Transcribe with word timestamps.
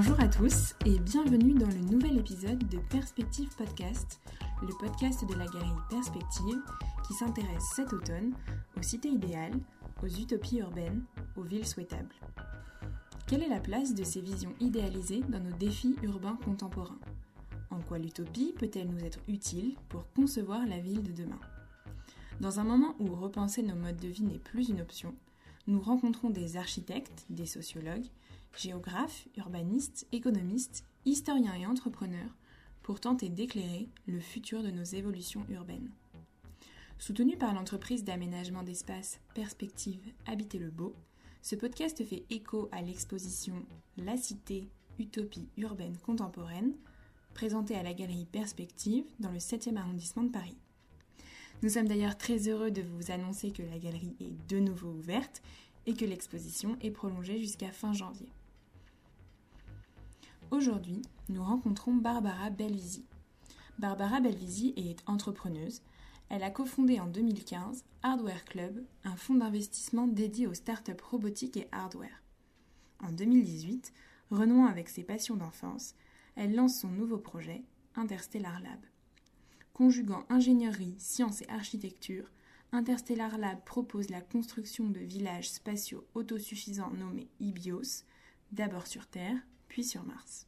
Bonjour 0.00 0.20
à 0.20 0.28
tous 0.28 0.76
et 0.86 0.96
bienvenue 1.00 1.54
dans 1.54 1.66
le 1.66 1.80
nouvel 1.80 2.18
épisode 2.18 2.68
de 2.68 2.78
Perspective 2.88 3.48
Podcast, 3.56 4.20
le 4.62 4.72
podcast 4.78 5.28
de 5.28 5.34
la 5.34 5.46
galerie 5.46 5.82
Perspective 5.90 6.62
qui 7.04 7.14
s'intéresse 7.14 7.64
cet 7.74 7.92
automne 7.92 8.32
aux 8.76 8.82
cités 8.82 9.08
idéales, 9.08 9.58
aux 10.00 10.06
utopies 10.06 10.58
urbaines, 10.58 11.02
aux 11.36 11.42
villes 11.42 11.66
souhaitables. 11.66 12.14
Quelle 13.26 13.42
est 13.42 13.48
la 13.48 13.58
place 13.58 13.92
de 13.92 14.04
ces 14.04 14.20
visions 14.20 14.54
idéalisées 14.60 15.24
dans 15.28 15.40
nos 15.40 15.56
défis 15.56 15.96
urbains 16.04 16.38
contemporains? 16.44 17.00
En 17.70 17.80
quoi 17.80 17.98
l'utopie 17.98 18.54
peut-elle 18.56 18.90
nous 18.90 19.04
être 19.04 19.18
utile 19.26 19.74
pour 19.88 20.04
concevoir 20.12 20.64
la 20.64 20.78
ville 20.78 21.02
de 21.02 21.10
demain? 21.10 21.40
Dans 22.40 22.60
un 22.60 22.64
moment 22.64 22.94
où 23.00 23.16
repenser 23.16 23.64
nos 23.64 23.74
modes 23.74 23.98
de 23.98 24.06
vie 24.06 24.22
n'est 24.22 24.38
plus 24.38 24.68
une 24.68 24.80
option, 24.80 25.12
nous 25.66 25.80
rencontrons 25.80 26.30
des 26.30 26.56
architectes, 26.56 27.26
des 27.30 27.46
sociologues, 27.46 28.06
géographes, 28.58 29.28
urbanistes, 29.36 30.06
économistes, 30.12 30.84
historiens 31.04 31.54
et 31.54 31.66
entrepreneurs 31.66 32.36
pour 32.82 33.00
tenter 33.00 33.28
d'éclairer 33.28 33.88
le 34.06 34.20
futur 34.20 34.62
de 34.62 34.70
nos 34.70 34.82
évolutions 34.82 35.44
urbaines. 35.48 35.90
Soutenu 36.98 37.36
par 37.36 37.54
l'entreprise 37.54 38.02
d'aménagement 38.02 38.64
d'espace 38.64 39.20
Perspective 39.34 40.00
Habiter 40.26 40.58
le 40.58 40.70
Beau, 40.70 40.96
ce 41.42 41.54
podcast 41.54 42.04
fait 42.04 42.24
écho 42.30 42.68
à 42.72 42.82
l'exposition 42.82 43.64
La 43.96 44.16
Cité, 44.16 44.68
Utopie 44.98 45.48
urbaine 45.56 45.96
contemporaine, 45.98 46.74
présentée 47.34 47.76
à 47.76 47.84
la 47.84 47.94
galerie 47.94 48.26
Perspective 48.26 49.04
dans 49.20 49.30
le 49.30 49.38
7e 49.38 49.76
arrondissement 49.76 50.24
de 50.24 50.32
Paris. 50.32 50.58
Nous 51.62 51.68
sommes 51.68 51.86
d'ailleurs 51.88 52.18
très 52.18 52.48
heureux 52.48 52.72
de 52.72 52.82
vous 52.82 53.12
annoncer 53.12 53.52
que 53.52 53.62
la 53.62 53.78
galerie 53.78 54.16
est 54.18 54.48
de 54.48 54.58
nouveau 54.58 54.90
ouverte 54.90 55.42
et 55.86 55.94
que 55.94 56.04
l'exposition 56.04 56.76
est 56.80 56.90
prolongée 56.90 57.38
jusqu'à 57.38 57.70
fin 57.70 57.92
janvier. 57.92 58.28
Aujourd'hui, 60.50 61.02
nous 61.28 61.44
rencontrons 61.44 61.92
Barbara 61.92 62.48
Belvisi. 62.48 63.04
Barbara 63.78 64.20
Belvisi 64.20 64.72
est 64.78 65.02
entrepreneuse. 65.06 65.82
Elle 66.30 66.42
a 66.42 66.50
cofondé 66.50 67.00
en 67.00 67.06
2015 67.06 67.84
Hardware 68.02 68.46
Club, 68.46 68.82
un 69.04 69.14
fonds 69.14 69.34
d'investissement 69.34 70.06
dédié 70.06 70.46
aux 70.46 70.54
startups 70.54 71.02
robotiques 71.02 71.58
et 71.58 71.68
hardware. 71.70 72.22
En 73.00 73.12
2018, 73.12 73.92
renouant 74.30 74.66
avec 74.66 74.88
ses 74.88 75.04
passions 75.04 75.36
d'enfance, 75.36 75.94
elle 76.34 76.54
lance 76.54 76.80
son 76.80 76.88
nouveau 76.88 77.18
projet, 77.18 77.62
Interstellar 77.94 78.58
Lab. 78.60 78.80
Conjuguant 79.74 80.24
ingénierie, 80.30 80.96
sciences 80.98 81.42
et 81.42 81.48
architecture, 81.50 82.32
Interstellar 82.72 83.36
Lab 83.36 83.62
propose 83.64 84.08
la 84.08 84.22
construction 84.22 84.88
de 84.88 85.00
villages 85.00 85.50
spatiaux 85.50 86.06
autosuffisants 86.14 86.92
nommés 86.92 87.28
IBIOS, 87.38 88.04
d'abord 88.52 88.86
sur 88.86 89.06
Terre, 89.06 89.36
puis 89.68 89.84
sur 89.84 90.04
Mars. 90.04 90.46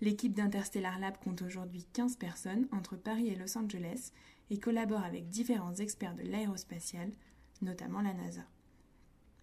L'équipe 0.00 0.32
d'Interstellar 0.32 0.98
Lab 0.98 1.18
compte 1.18 1.42
aujourd'hui 1.42 1.84
15 1.92 2.16
personnes 2.16 2.68
entre 2.70 2.96
Paris 2.96 3.28
et 3.28 3.34
Los 3.34 3.58
Angeles 3.58 4.12
et 4.50 4.58
collabore 4.58 5.02
avec 5.02 5.28
différents 5.28 5.74
experts 5.74 6.14
de 6.14 6.22
l'aérospatiale, 6.22 7.10
notamment 7.62 8.00
la 8.00 8.14
NASA. 8.14 8.46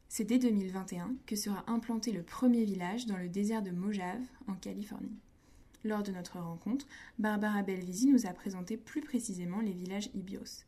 C'est 0.08 0.24
dès 0.24 0.40
2021 0.40 1.16
que 1.26 1.36
sera 1.36 1.64
implanté 1.68 2.12
le 2.12 2.24
premier 2.24 2.64
village 2.64 3.06
dans 3.06 3.18
le 3.18 3.28
désert 3.28 3.62
de 3.62 3.72
Mojave, 3.72 4.22
en 4.48 4.54
Californie. 4.54 5.20
Lors 5.84 6.04
de 6.04 6.12
notre 6.12 6.40
rencontre, 6.40 6.88
Barbara 7.20 7.62
Belvisi 7.62 8.08
nous 8.08 8.26
a 8.26 8.34
présenté 8.34 8.78
plus 8.78 9.02
précisément 9.02 9.60
les 9.60 9.74
villages 9.74 10.10
IBIOS. 10.14 10.64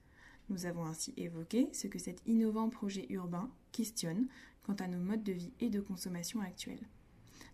Nous 0.49 0.65
avons 0.65 0.85
ainsi 0.85 1.13
évoqué 1.17 1.69
ce 1.73 1.87
que 1.87 1.97
cet 1.97 2.21
innovant 2.27 2.69
projet 2.69 3.05
urbain 3.09 3.49
questionne 3.71 4.27
quant 4.63 4.75
à 4.75 4.87
nos 4.87 4.99
modes 4.99 5.23
de 5.23 5.33
vie 5.33 5.53
et 5.59 5.69
de 5.69 5.79
consommation 5.79 6.41
actuels. 6.41 6.85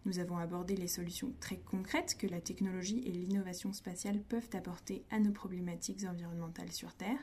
Nous 0.06 0.20
avons 0.20 0.38
abordé 0.38 0.76
les 0.76 0.90
solutions 0.90 1.34
très 1.40 1.56
concrètes 1.56 2.18
que 2.18 2.28
la 2.28 2.42
technologie 2.42 3.02
et 3.06 3.12
l'innovation 3.12 3.72
spatiale 3.72 4.20
peuvent 4.20 4.50
apporter 4.52 5.06
à 5.10 5.20
nos 5.20 5.32
problématiques 5.32 6.04
environnementales 6.04 6.74
sur 6.74 6.94
Terre, 6.94 7.20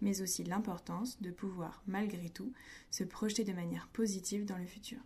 mais 0.00 0.20
aussi 0.20 0.42
l'importance 0.42 1.20
de 1.22 1.30
pouvoir, 1.30 1.80
malgré 1.86 2.28
tout, 2.28 2.52
se 2.90 3.04
projeter 3.04 3.44
de 3.44 3.52
manière 3.52 3.86
positive 3.92 4.44
dans 4.44 4.58
le 4.58 4.66
futur. 4.66 4.98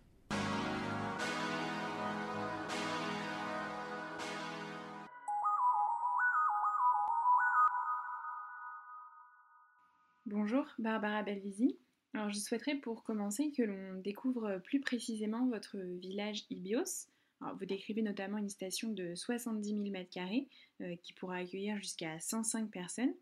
Bonjour 10.25 10.65
Barbara 10.79 11.21
Belvisi. 11.21 11.77
Alors 12.13 12.29
je 12.29 12.37
souhaiterais 12.37 12.75
pour 12.75 13.03
commencer 13.03 13.51
que 13.51 13.63
l'on 13.63 13.99
découvre 14.01 14.59
plus 14.63 14.79
précisément 14.79 15.47
votre 15.47 15.77
village 15.77 16.45
Ibios. 16.51 17.07
vous 17.41 17.65
décrivez 17.65 18.03
notamment 18.03 18.37
une 18.37 18.49
station 18.49 18.89
de 18.91 19.15
70 19.15 19.69
000 19.69 19.83
m2 19.83 20.97
qui 20.99 21.13
pourra 21.13 21.37
accueillir 21.37 21.77
jusqu'à 21.77 22.19
105 22.19 22.69
personnes. 22.69 23.13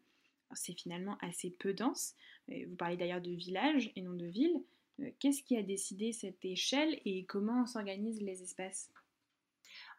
C'est 0.53 0.77
finalement 0.77 1.17
assez 1.21 1.51
peu 1.51 1.73
dense. 1.73 2.15
Euh, 2.49 2.65
vous 2.67 2.75
parlez 2.75 2.97
d'ailleurs 2.97 3.21
de 3.21 3.31
village 3.31 3.91
et 3.95 4.01
non 4.01 4.13
de 4.13 4.25
ville. 4.25 4.61
Euh, 4.99 5.09
qu'est-ce 5.19 5.41
qui 5.43 5.55
a 5.55 5.63
décidé 5.63 6.11
cette 6.11 6.43
échelle 6.43 6.99
et 7.05 7.23
comment 7.23 7.65
s'organisent 7.65 8.21
les 8.21 8.43
espaces? 8.43 8.89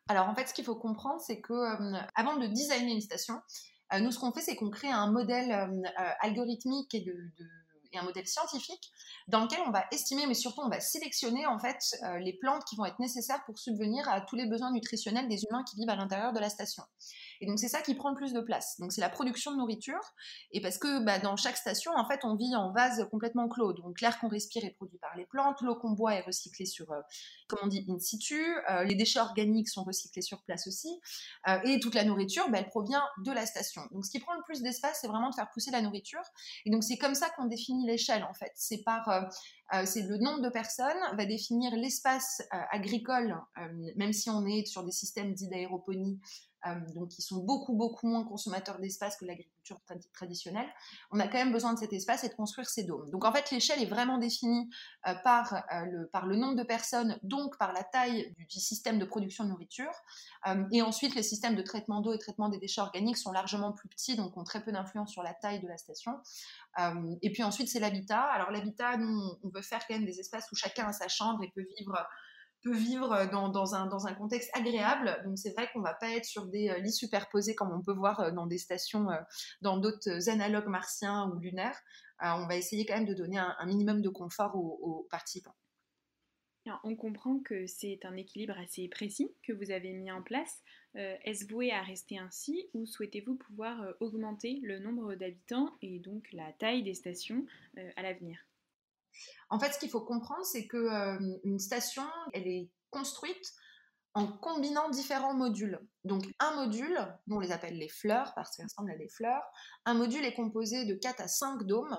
Alors 0.08 0.28
en 0.28 0.34
fait, 0.34 0.46
ce 0.48 0.52
qu'il 0.52 0.66
faut 0.66 0.76
comprendre, 0.76 1.22
c'est 1.22 1.40
que 1.40 1.54
euh, 1.54 1.98
avant 2.14 2.36
de 2.36 2.46
designer 2.46 2.92
une 2.92 3.00
station, 3.00 3.40
euh, 3.92 4.00
nous, 4.00 4.10
ce 4.10 4.18
qu'on 4.18 4.32
fait, 4.32 4.40
c'est 4.40 4.56
qu'on 4.56 4.70
crée 4.70 4.90
un 4.90 5.10
modèle 5.10 5.52
euh, 5.52 5.82
euh, 5.82 6.10
algorithmique 6.20 6.94
et, 6.94 7.00
de, 7.00 7.30
et 7.92 7.98
un 7.98 8.02
modèle 8.02 8.26
scientifique 8.26 8.90
dans 9.28 9.40
lequel 9.40 9.60
on 9.66 9.70
va 9.70 9.84
estimer, 9.92 10.26
mais 10.26 10.34
surtout 10.34 10.62
on 10.62 10.68
va 10.68 10.80
sélectionner 10.80 11.46
en 11.46 11.58
fait 11.58 11.78
les 12.20 12.32
plantes 12.34 12.64
qui 12.64 12.76
vont 12.76 12.84
être 12.84 12.98
nécessaires 12.98 13.42
pour 13.44 13.58
subvenir 13.58 14.08
à 14.08 14.20
tous 14.20 14.36
les 14.36 14.46
besoins 14.46 14.72
nutritionnels 14.72 15.28
des 15.28 15.44
humains 15.44 15.64
qui 15.64 15.76
vivent 15.76 15.90
à 15.90 15.96
l'intérieur 15.96 16.32
de 16.32 16.40
la 16.40 16.50
station. 16.50 16.82
Et 17.42 17.46
donc 17.46 17.58
c'est 17.58 17.68
ça 17.68 17.82
qui 17.82 17.96
prend 17.96 18.10
le 18.10 18.14
plus 18.14 18.32
de 18.32 18.40
place. 18.40 18.78
Donc 18.78 18.92
c'est 18.92 19.00
la 19.00 19.08
production 19.08 19.50
de 19.50 19.56
nourriture. 19.56 20.00
Et 20.52 20.60
parce 20.60 20.78
que 20.78 21.04
bah, 21.04 21.18
dans 21.18 21.36
chaque 21.36 21.56
station, 21.56 21.90
en 21.96 22.06
fait, 22.08 22.20
on 22.22 22.36
vit 22.36 22.54
en 22.54 22.72
vase 22.72 23.04
complètement 23.10 23.48
clos. 23.48 23.72
Donc 23.72 24.00
l'air 24.00 24.18
qu'on 24.20 24.28
respire 24.28 24.64
est 24.64 24.70
produit 24.70 24.98
par 24.98 25.16
les 25.16 25.26
plantes, 25.26 25.60
l'eau 25.60 25.74
qu'on 25.74 25.90
boit 25.90 26.14
est 26.14 26.20
recyclée 26.20 26.66
sur, 26.66 26.92
euh, 26.92 27.00
comme 27.48 27.58
on 27.64 27.66
dit, 27.66 27.84
in 27.88 27.98
situ. 27.98 28.40
Euh, 28.70 28.84
les 28.84 28.94
déchets 28.94 29.18
organiques 29.18 29.68
sont 29.68 29.82
recyclés 29.82 30.22
sur 30.22 30.40
place 30.44 30.68
aussi. 30.68 30.88
Euh, 31.48 31.58
et 31.64 31.80
toute 31.80 31.96
la 31.96 32.04
nourriture, 32.04 32.48
bah, 32.48 32.58
elle 32.60 32.68
provient 32.68 33.02
de 33.24 33.32
la 33.32 33.44
station. 33.44 33.82
Donc 33.90 34.06
ce 34.06 34.12
qui 34.12 34.20
prend 34.20 34.34
le 34.34 34.42
plus 34.44 34.62
d'espace, 34.62 34.98
c'est 35.00 35.08
vraiment 35.08 35.30
de 35.30 35.34
faire 35.34 35.50
pousser 35.52 35.72
la 35.72 35.82
nourriture. 35.82 36.22
Et 36.64 36.70
donc 36.70 36.84
c'est 36.84 36.96
comme 36.96 37.16
ça 37.16 37.28
qu'on 37.30 37.46
définit 37.46 37.88
l'échelle 37.88 38.22
en 38.22 38.34
fait. 38.34 38.52
C'est 38.54 38.84
par 38.84 39.02
c'est 39.84 40.02
le 40.02 40.18
nombre 40.18 40.42
de 40.42 40.50
personnes 40.50 40.98
va 41.16 41.24
définir 41.24 41.74
l'espace 41.74 42.42
agricole, 42.70 43.34
même 43.96 44.12
si 44.12 44.28
on 44.28 44.44
est 44.44 44.66
sur 44.66 44.84
des 44.84 44.92
systèmes 44.92 45.32
dits 45.32 45.48
d'aéroponie 45.48 46.20
donc 46.94 47.08
qui 47.08 47.22
sont 47.22 47.38
beaucoup, 47.38 47.74
beaucoup 47.74 48.06
moins 48.06 48.24
consommateurs 48.24 48.78
d'espace 48.78 49.16
que 49.16 49.24
l'agriculture 49.24 49.80
traditionnelle, 50.12 50.68
on 51.10 51.18
a 51.18 51.26
quand 51.26 51.38
même 51.38 51.52
besoin 51.52 51.72
de 51.74 51.78
cet 51.78 51.92
espace 51.92 52.24
et 52.24 52.28
de 52.28 52.34
construire 52.34 52.68
ces 52.68 52.84
dômes. 52.84 53.10
Donc 53.10 53.24
en 53.24 53.32
fait, 53.32 53.50
l'échelle 53.50 53.82
est 53.82 53.86
vraiment 53.86 54.18
définie 54.18 54.70
euh, 55.06 55.14
par, 55.24 55.54
euh, 55.54 55.84
le, 55.90 56.06
par 56.08 56.26
le 56.26 56.36
nombre 56.36 56.56
de 56.56 56.62
personnes, 56.62 57.18
donc 57.22 57.58
par 57.58 57.72
la 57.72 57.82
taille 57.82 58.34
du, 58.38 58.60
système 58.60 58.98
de 58.98 59.04
production 59.04 59.44
de 59.44 59.50
nourriture. 59.50 59.92
et 60.70 60.82
ensuite, 60.82 61.14
les 61.14 61.22
systèmes 61.22 61.56
de 61.56 61.62
traitement 61.62 62.00
d'eau 62.00 62.12
et 62.12 62.18
traitement 62.18 62.48
des 62.48 62.58
déchets 62.58 62.80
organiques 62.80 63.16
sont 63.16 63.32
largement 63.32 63.72
plus 63.72 63.88
petits, 63.88 64.16
donc 64.16 64.36
ont 64.36 64.44
très 64.44 64.62
peu 64.62 64.72
d'influence 64.72 65.10
sur 65.10 65.22
la 65.22 65.34
taille 65.34 65.60
de 65.60 65.68
la 65.68 65.76
station. 65.76 66.12
et 67.22 67.32
puis 67.32 67.42
ensuite, 67.42 67.68
c'est 67.68 67.80
l'habitat. 67.80 68.22
Alors 68.22 68.50
l'habitat, 68.50 68.96
nous, 68.96 69.32
on 69.42 69.48
veut 69.48 69.62
faire 69.62 69.86
quand 69.86 69.94
même 69.94 70.04
des 70.04 70.20
espaces 70.20 70.50
où 70.52 70.54
chacun 70.54 70.86
a 70.86 70.92
sa 70.92 71.08
chambre 71.08 71.42
et 71.42 71.50
peut 71.54 71.66
vivre 71.78 71.96
peut 72.62 72.74
vivre 72.74 73.12
euh, 73.12 73.26
dans, 73.26 73.74
un, 73.74 74.14
contexte 74.14 74.50
agréable. 74.54 75.20
Donc 75.24 75.38
c'est 75.38 75.50
vrai 75.50 75.68
qu'on 75.72 75.80
va 75.80 75.94
pas 75.94 76.10
être 76.10 76.24
sur 76.24 76.46
des 76.46 76.70
euh, 76.70 76.78
lits 76.78 76.92
superposés 76.92 77.54
comme 77.54 77.72
on 77.72 77.82
peut 77.82 77.92
voir 77.92 78.20
euh, 78.20 78.30
dans 78.30 78.46
des 78.46 78.58
stations, 78.58 79.08
dans 79.60 79.76
d'autres 79.76 80.28
analogues 80.28 80.68
martiens 80.68 81.28
ou 81.30 81.38
lunaires. 81.38 81.78
on 82.20 82.46
va 82.46 82.56
essayer 82.56 82.86
quand 82.86 82.94
même 82.94 83.06
de 83.06 83.14
donner 83.14 83.38
un, 83.38 83.66
minimum 83.66 84.00
de 84.00 84.08
confort 84.08 84.54
aux, 84.56 85.06
participants. 85.10 85.54
on 86.84 86.96
comprend 86.96 87.38
que 87.40 87.66
c'est 87.66 88.04
un 88.04 88.16
équilibre 88.16 88.54
assez 88.58 88.88
précis 88.88 89.34
que 89.46 89.52
vous 89.52 89.70
avez 89.70 89.92
mis 89.92 90.10
en 90.10 90.22
place. 90.22 90.62
Est-ce 90.94 91.46
voué 91.50 91.72
à 91.72 91.82
rester 91.82 92.18
ainsi 92.18 92.68
ou 92.74 92.86
souhaitez-vous 92.86 93.36
pouvoir 93.36 93.94
augmenter 94.00 94.60
le 94.62 94.78
nombre 94.78 95.14
d'habitants 95.14 95.76
et 95.82 95.98
donc 95.98 96.26
la 96.32 96.52
taille 96.52 96.82
des 96.82 96.94
stations 96.94 97.44
à 97.96 98.02
l'avenir? 98.02 98.38
En 99.50 99.58
fait, 99.58 99.72
ce 99.72 99.78
qu'il 99.78 99.90
faut 99.90 100.00
comprendre, 100.00 100.44
c'est 100.44 100.66
que 100.66 101.18
une 101.44 101.58
station, 101.58 102.04
elle 102.32 102.46
est 102.46 102.70
construite 102.90 103.52
en 104.14 104.26
combinant 104.26 104.90
différents 104.90 105.34
modules. 105.34 105.80
Donc 106.04 106.24
un 106.38 106.54
module, 106.56 106.98
on 107.30 107.38
les 107.38 107.50
appelle 107.50 107.78
les 107.78 107.88
fleurs 107.88 108.32
parce 108.34 108.54
qu'ils 108.54 108.64
ressemblent 108.64 108.90
à 108.90 108.96
des 108.96 109.08
fleurs, 109.08 109.42
un 109.86 109.94
module 109.94 110.24
est 110.24 110.34
composé 110.34 110.84
de 110.84 110.94
4 110.94 111.20
à 111.20 111.28
5 111.28 111.62
dômes 111.64 111.96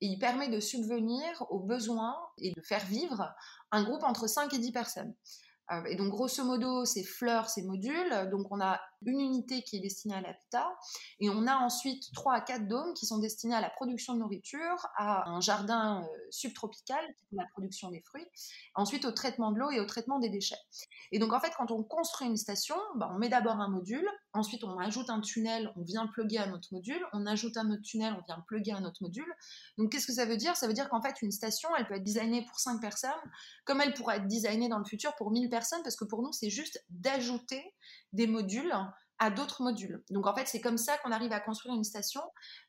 et 0.00 0.06
il 0.06 0.18
permet 0.18 0.48
de 0.48 0.58
subvenir 0.58 1.44
aux 1.50 1.60
besoins 1.60 2.16
et 2.38 2.52
de 2.52 2.62
faire 2.62 2.84
vivre 2.86 3.30
un 3.72 3.84
groupe 3.84 4.02
entre 4.04 4.26
5 4.26 4.52
et 4.54 4.58
10 4.58 4.72
personnes. 4.72 5.14
Euh, 5.72 5.84
et 5.84 5.96
donc 5.96 6.08
grosso 6.08 6.42
modo, 6.44 6.84
ces 6.86 7.04
fleurs, 7.04 7.50
ces 7.50 7.62
modules, 7.62 8.28
donc 8.30 8.46
on 8.50 8.60
a 8.60 8.80
une 9.06 9.20
unité 9.20 9.62
qui 9.62 9.76
est 9.76 9.80
destinée 9.80 10.14
à 10.14 10.20
l'habitat, 10.20 10.68
et 11.18 11.30
on 11.30 11.46
a 11.46 11.56
ensuite 11.56 12.12
trois 12.12 12.34
à 12.34 12.40
quatre 12.40 12.68
dômes 12.68 12.94
qui 12.94 13.06
sont 13.06 13.18
destinés 13.18 13.54
à 13.54 13.60
la 13.60 13.70
production 13.70 14.14
de 14.14 14.20
nourriture, 14.20 14.86
à 14.96 15.28
un 15.28 15.40
jardin 15.40 16.02
euh, 16.02 16.06
subtropical 16.30 17.04
pour 17.28 17.38
la 17.38 17.46
production 17.52 17.90
des 17.90 18.00
fruits, 18.00 18.26
ensuite 18.74 19.04
au 19.04 19.12
traitement 19.12 19.52
de 19.52 19.58
l'eau 19.58 19.70
et 19.70 19.80
au 19.80 19.86
traitement 19.86 20.18
des 20.18 20.28
déchets. 20.28 20.58
Et 21.12 21.18
donc 21.18 21.32
en 21.32 21.40
fait, 21.40 21.52
quand 21.56 21.70
on 21.70 21.82
construit 21.82 22.28
une 22.28 22.36
station, 22.36 22.76
bah, 22.96 23.10
on 23.14 23.18
met 23.18 23.28
d'abord 23.28 23.60
un 23.60 23.68
module, 23.68 24.08
ensuite 24.32 24.64
on 24.64 24.78
ajoute 24.78 25.10
un 25.10 25.20
tunnel, 25.20 25.72
on 25.76 25.82
vient 25.82 26.06
plugger 26.06 26.38
un 26.38 26.52
autre 26.52 26.68
module, 26.72 27.04
on 27.12 27.26
ajoute 27.26 27.56
un 27.56 27.70
autre 27.70 27.82
tunnel, 27.82 28.14
on 28.18 28.24
vient 28.26 28.42
plugger 28.46 28.72
un 28.72 28.84
autre 28.84 29.02
module. 29.02 29.32
Donc 29.78 29.92
qu'est-ce 29.92 30.06
que 30.06 30.12
ça 30.12 30.24
veut 30.24 30.36
dire? 30.36 30.56
Ça 30.56 30.66
veut 30.66 30.74
dire 30.74 30.88
qu'en 30.88 31.00
fait, 31.00 31.14
une 31.22 31.32
station, 31.32 31.68
elle 31.76 31.86
peut 31.86 31.94
être 31.94 32.04
designée 32.04 32.44
pour 32.46 32.58
cinq 32.58 32.80
personnes, 32.80 33.10
comme 33.64 33.80
elle 33.80 33.94
pourrait 33.94 34.16
être 34.16 34.28
designée 34.28 34.68
dans 34.68 34.78
le 34.78 34.84
futur 34.84 35.14
pour 35.16 35.30
1000 35.30 35.48
personnes, 35.48 35.82
parce 35.82 35.96
que 35.96 36.04
pour 36.04 36.22
nous, 36.22 36.32
c'est 36.32 36.50
juste 36.50 36.84
d'ajouter 36.90 37.74
des 38.12 38.26
modules 38.26 38.74
à 39.20 39.30
d'autres 39.30 39.62
modules. 39.62 40.02
Donc 40.10 40.26
en 40.26 40.34
fait, 40.34 40.46
c'est 40.46 40.62
comme 40.62 40.78
ça 40.78 40.96
qu'on 40.98 41.12
arrive 41.12 41.32
à 41.32 41.40
construire 41.40 41.74
une 41.74 41.84
station. 41.84 42.22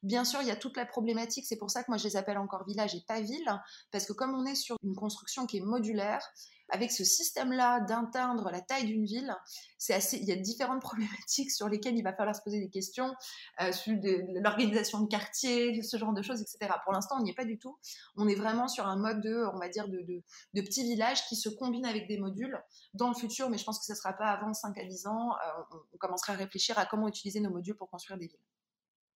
Bien 0.04 0.26
sûr, 0.26 0.42
il 0.42 0.48
y 0.50 0.52
a 0.52 0.56
toute 0.58 0.76
la 0.76 0.86
problématique, 0.86 1.46
c'est 1.48 1.58
pour 1.58 1.72
ça 1.72 1.82
que 1.82 1.90
moi 1.90 1.98
je 1.98 2.04
les 2.04 2.18
appelle 2.18 2.38
encore 2.38 2.66
village 2.66 2.94
et 2.94 3.04
pas 3.08 3.22
ville, 3.22 3.62
parce 3.92 4.06
que 4.06 4.14
comme 4.14 4.36
on 4.36 4.46
est 4.46 4.56
sur 4.56 4.76
une 4.84 4.94
construction 4.94 5.46
qui 5.48 5.58
est 5.58 5.62
modulaire, 5.62 6.22
avec 6.72 6.92
ce 6.92 7.04
système-là 7.04 7.82
d'atteindre 7.82 8.50
la 8.50 8.62
taille 8.62 8.86
d'une 8.86 9.06
ville, 9.06 9.36
c'est 9.78 9.94
assez, 9.94 10.18
il 10.18 10.26
y 10.26 10.32
a 10.32 10.36
différentes 10.36 10.82
problématiques 10.82 11.52
sur 11.52 11.70
lesquelles 11.70 11.98
il 11.98 12.04
va 12.04 12.14
falloir 12.14 12.36
se 12.36 12.42
poser 12.42 12.60
des 12.60 12.70
questions, 12.70 13.14
euh, 13.62 13.72
sur 13.72 13.94
l'organisation 14.42 15.02
de 15.02 15.08
quartier, 15.08 15.84
ce 15.84 15.98
genre 15.98 16.14
de 16.14 16.22
choses, 16.22 16.42
etc. 16.42 16.72
Pour 16.84 16.94
l'instant, 16.94 17.18
on 17.20 17.24
n'y 17.24 17.32
est 17.32 17.36
pas 17.36 17.46
du 17.46 17.60
tout. 17.60 17.78
On 18.16 18.28
est 18.28 18.36
vraiment 18.36 18.68
sur 18.68 18.88
un 18.88 18.96
mode 18.96 19.22
de, 19.22 19.46
on 19.54 19.60
va 19.60 19.70
dire, 19.70 19.88
de, 19.88 20.24
petits 20.54 20.84
villages 20.84 21.26
qui 21.28 21.36
se 21.36 21.50
combinent 21.50 21.86
avec 21.86 22.08
des 22.08 22.18
modules. 22.18 22.60
Dans 22.94 23.10
le 23.10 23.16
futur, 23.16 23.50
mais 23.50 23.58
je 23.58 23.64
pense 23.64 23.80
que 23.80 23.86
ce 23.86 23.92
ne 23.92 23.98
sera 23.98 24.14
pas 24.14 24.28
avant 24.28 24.54
5 24.54 24.78
à 24.78 24.86
10 24.86 25.08
ans, 25.08 25.32
euh, 25.32 25.62
on, 25.72 25.78
on 25.94 25.98
commencera 25.98 26.34
à 26.34 26.36
réfléchir 26.36 26.78
à 26.80 26.86
comment 26.86 27.08
utiliser 27.08 27.40
nos 27.40 27.50
modules 27.50 27.76
pour 27.76 27.90
construire 27.90 28.18
des 28.18 28.28
villes 28.28 28.40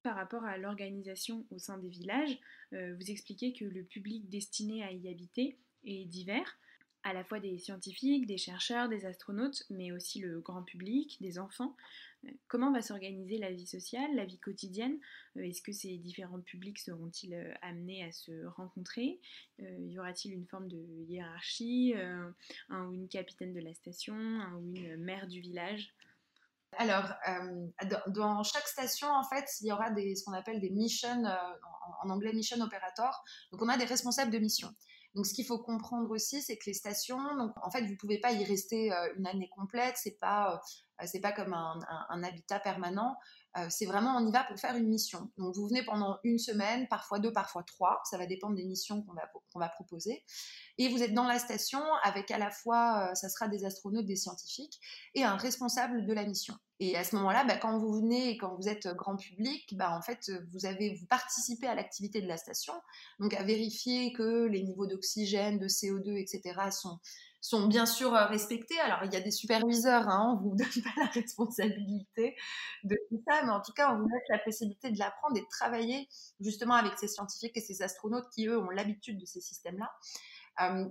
par 0.06 0.16
rapport 0.16 0.46
à 0.46 0.60
l'organisation 0.60 1.48
au 1.50 1.58
sein 1.58 1.80
des 1.80 1.90
villages, 1.90 2.38
euh, 2.74 2.96
vous 2.96 3.10
expliquez 3.10 3.54
que 3.54 3.66
le 3.66 3.84
public 3.84 4.30
destiné 4.30 4.84
à 4.84 4.92
y 4.92 5.10
habiter 5.10 5.58
est 5.84 6.06
divers 6.06 6.60
à 7.06 7.14
la 7.14 7.24
fois 7.24 7.40
des 7.40 7.60
scientifiques, 7.60 8.26
des 8.26 8.40
chercheurs, 8.40 8.90
des 8.90 9.06
astronautes, 9.06 9.64
mais 9.70 9.92
aussi 9.92 10.20
le 10.20 10.42
grand 10.42 10.64
public, 10.64 11.18
des 11.22 11.38
enfants. 11.38 11.76
Euh, 12.26 12.32
comment 12.48 12.74
va 12.74 12.82
s'organiser 12.82 13.38
la 13.38 13.52
vie 13.52 13.68
sociale, 13.68 14.16
la 14.16 14.26
vie 14.26 14.40
quotidienne? 14.40 14.98
Euh, 15.38 15.44
Est-ce 15.44 15.62
que 15.62 15.72
ces 15.72 15.98
différents 15.98 16.42
publics 16.42 16.80
seront-ils 16.80 17.36
euh, 17.36 17.54
amenés 17.62 18.04
à 18.04 18.12
se 18.12 18.46
rencontrer? 18.58 19.22
Y 19.60 20.00
aura-t-il 20.00 20.34
une 20.34 20.48
forme 20.48 20.68
de 20.68 20.84
hiérarchie 21.08 21.94
Un 22.70 22.88
ou 22.88 22.94
une 22.94 23.08
capitaine 23.08 23.54
de 23.54 23.62
la 23.62 23.74
station 23.76 24.16
Un 24.16 24.56
ou 24.56 24.76
une 24.76 24.98
mère 24.98 25.28
du 25.28 25.40
village? 25.40 25.94
Alors, 26.78 27.14
dans 28.08 28.44
chaque 28.44 28.68
station, 28.68 29.08
en 29.08 29.24
fait, 29.24 29.46
il 29.62 29.68
y 29.68 29.72
aura 29.72 29.92
des, 29.92 30.14
ce 30.16 30.26
qu'on 30.26 30.34
appelle 30.34 30.60
des 30.60 30.72
missions, 30.72 31.24
en, 32.04 32.10
anglais 32.10 32.34
mission 32.34 32.60
operator. 32.60 33.24
Donc, 33.54 33.62
on 33.62 33.70
a 33.70 33.78
des 33.78 33.86
responsables 33.86 34.32
de 34.32 34.40
mission. 34.40 34.76
Donc, 35.16 35.26
ce 35.26 35.34
qu'il 35.34 35.46
faut 35.46 35.60
comprendre 35.60 36.12
aussi, 36.12 36.42
c'est 36.42 36.58
que 36.58 36.66
les 36.68 36.74
stations, 36.74 37.36
donc, 37.38 37.52
en 37.64 37.72
fait, 37.72 37.82
vous 37.82 37.92
ne 37.92 37.98
pouvez 37.98 38.20
pas 38.20 38.34
y 38.34 38.44
rester 38.44 38.92
euh, 38.92 39.14
une 39.18 39.26
année 39.26 39.50
complète. 39.56 39.96
C'est 39.96 40.20
pas, 40.20 40.62
euh, 41.02 41.20
pas 41.22 41.32
comme 41.32 41.54
un, 41.54 42.24
habitat 42.24 42.60
permanent. 42.60 43.16
Euh, 43.58 43.68
c'est 43.70 43.86
vraiment, 43.86 44.18
on 44.18 44.28
y 44.28 44.32
va 44.32 44.44
pour 44.44 44.60
faire 44.60 44.76
une 44.76 44.88
mission. 44.88 45.32
Donc, 45.38 45.56
vous 45.56 45.68
venez 45.68 45.84
pendant 45.84 46.20
une 46.24 46.40
semaine, 46.40 46.88
parfois 46.88 47.20
deux, 47.20 47.32
parfois 47.32 47.64
trois. 47.64 48.02
Ça 48.10 48.18
va 48.18 48.26
dépendre 48.26 48.56
des 48.56 48.66
missions 48.66 49.02
qu'on 49.04 49.14
va, 49.14 49.32
qu'on 49.52 49.60
va 49.60 49.70
proposer. 49.70 50.24
Et 50.78 50.90
vous 50.90 51.02
êtes 51.02 51.14
dans 51.14 51.24
la 51.24 51.40
station 51.40 51.82
avec 52.04 52.32
à 52.32 52.38
la 52.38 52.52
fois, 52.52 53.16
ça 53.16 53.30
sera 53.30 53.48
des 53.48 53.64
astronautes, 53.64 54.06
des 54.06 54.18
scientifiques 54.18 54.80
et 55.14 55.24
un 55.24 55.38
responsable 55.38 56.06
de 56.06 56.14
la 56.14 56.26
mission. 56.26 56.56
Et 56.82 56.98
à 56.98 57.06
ce 57.06 57.16
moment-là, 57.16 57.46
bah, 57.46 57.56
quand 57.56 57.80
vous 57.80 57.94
venez 57.94 58.32
et 58.32 58.38
quand 58.38 58.54
vous 58.56 58.68
êtes 58.68 58.88
grand 58.88 59.16
public, 59.16 59.74
bah, 59.78 59.96
en 59.98 60.02
fait, 60.02 60.30
vous 60.52 60.66
avez 60.66 60.96
vous 60.96 61.06
participez 61.06 61.68
à 61.68 61.76
l'activité 61.76 62.22
de 62.22 62.28
la 62.28 62.36
station, 62.36 62.74
donc 63.20 63.34
à 63.34 63.44
vérifier 63.44 64.12
que 64.12 64.46
les 64.48 64.64
niveaux 64.64 64.86
d'oxygène, 64.86 65.58
de 65.60 65.68
CO2, 65.68 66.18
etc. 66.18 66.72
sont 66.72 67.00
sont 67.46 67.68
bien 67.68 67.86
sûr 67.86 68.12
respectés. 68.12 68.80
Alors, 68.80 69.04
il 69.04 69.14
y 69.14 69.16
a 69.16 69.20
des 69.20 69.32
superviseurs, 69.32 70.10
hein, 70.10 70.40
on 70.42 70.44
ne 70.44 70.50
vous 70.50 70.56
donne 70.56 70.84
pas 70.84 71.02
la 71.04 71.08
responsabilité 71.08 72.36
de 72.84 72.98
tout 73.10 73.22
ça, 73.28 73.44
mais 73.44 73.52
en 73.52 73.62
tout 73.62 73.74
cas, 73.74 73.94
on 73.94 74.00
vous 74.00 74.08
laisse 74.08 74.24
la 74.30 74.40
possibilité 74.40 74.90
de 74.90 74.98
l'apprendre 74.98 75.38
et 75.38 75.42
de 75.42 75.48
travailler 75.50 76.08
justement 76.40 76.74
avec 76.74 76.98
ces 76.98 77.08
scientifiques 77.08 77.56
et 77.56 77.62
ces 77.62 77.84
astronautes 77.84 78.30
qui, 78.34 78.48
eux, 78.48 78.58
ont 78.58 78.70
l'habitude 78.70 79.20
de 79.20 79.26
ces 79.26 79.42
systèmes-là. 79.42 79.92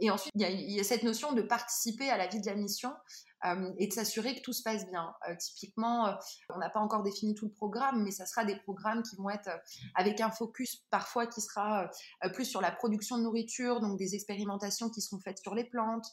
et 0.00 0.10
ensuite, 0.10 0.32
il 0.36 0.72
y, 0.72 0.80
a, 0.80 0.84
cette 0.84 1.02
notion 1.02 1.32
de 1.32 1.42
participer 1.42 2.08
à 2.10 2.16
la 2.16 2.28
vie 2.28 2.40
de 2.40 2.46
la 2.46 2.54
mission 2.54 2.90
euh, 2.90 3.33
et 3.78 3.86
de 3.86 3.92
s'assurer 3.92 4.34
que 4.34 4.40
tout 4.40 4.52
se 4.52 4.62
passe 4.62 4.86
bien. 4.88 5.14
Euh, 5.28 5.34
typiquement, 5.36 6.06
euh, 6.06 6.12
on 6.54 6.58
n'a 6.58 6.70
pas 6.70 6.80
encore 6.80 7.02
défini 7.02 7.34
tout 7.34 7.46
le 7.46 7.52
programme, 7.52 8.02
mais 8.02 8.10
ça 8.10 8.26
sera 8.26 8.44
des 8.44 8.56
programmes 8.56 9.02
qui 9.02 9.16
vont 9.16 9.30
être 9.30 9.50
avec 9.94 10.20
un 10.20 10.30
focus 10.30 10.82
parfois 10.90 11.26
qui 11.26 11.40
sera 11.40 11.90
plus 12.32 12.44
sur 12.44 12.60
la 12.60 12.70
production 12.70 13.18
de 13.18 13.22
nourriture, 13.22 13.80
donc 13.80 13.98
des 13.98 14.14
expérimentations 14.14 14.90
qui 14.90 15.00
seront 15.00 15.20
faites 15.20 15.38
sur 15.38 15.54
les 15.54 15.64
plantes, 15.64 16.06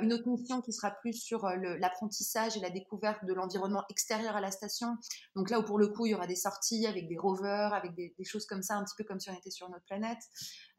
une 0.00 0.12
autre 0.12 0.28
mission 0.28 0.60
qui 0.60 0.72
sera 0.72 0.90
plus 0.90 1.14
sur 1.14 1.46
l'apprentissage 1.78 2.56
et 2.56 2.60
la 2.60 2.70
découverte 2.70 3.24
de 3.24 3.32
l'environnement 3.34 3.84
extérieur 3.90 4.36
à 4.36 4.40
la 4.40 4.50
station. 4.50 4.96
Donc 5.36 5.50
là 5.50 5.60
où 5.60 5.64
pour 5.64 5.78
le 5.78 5.88
coup, 5.88 6.06
il 6.06 6.10
y 6.10 6.14
aura 6.14 6.26
des 6.26 6.36
sorties 6.36 6.86
avec 6.86 7.08
des 7.08 7.18
rovers, 7.18 7.74
avec 7.74 7.94
des, 7.94 8.14
des 8.18 8.24
choses 8.24 8.46
comme 8.46 8.62
ça, 8.62 8.74
un 8.74 8.84
petit 8.84 8.94
peu 8.96 9.04
comme 9.04 9.20
si 9.20 9.30
on 9.30 9.34
était 9.34 9.50
sur 9.50 9.68
notre 9.68 9.84
planète. 9.84 10.18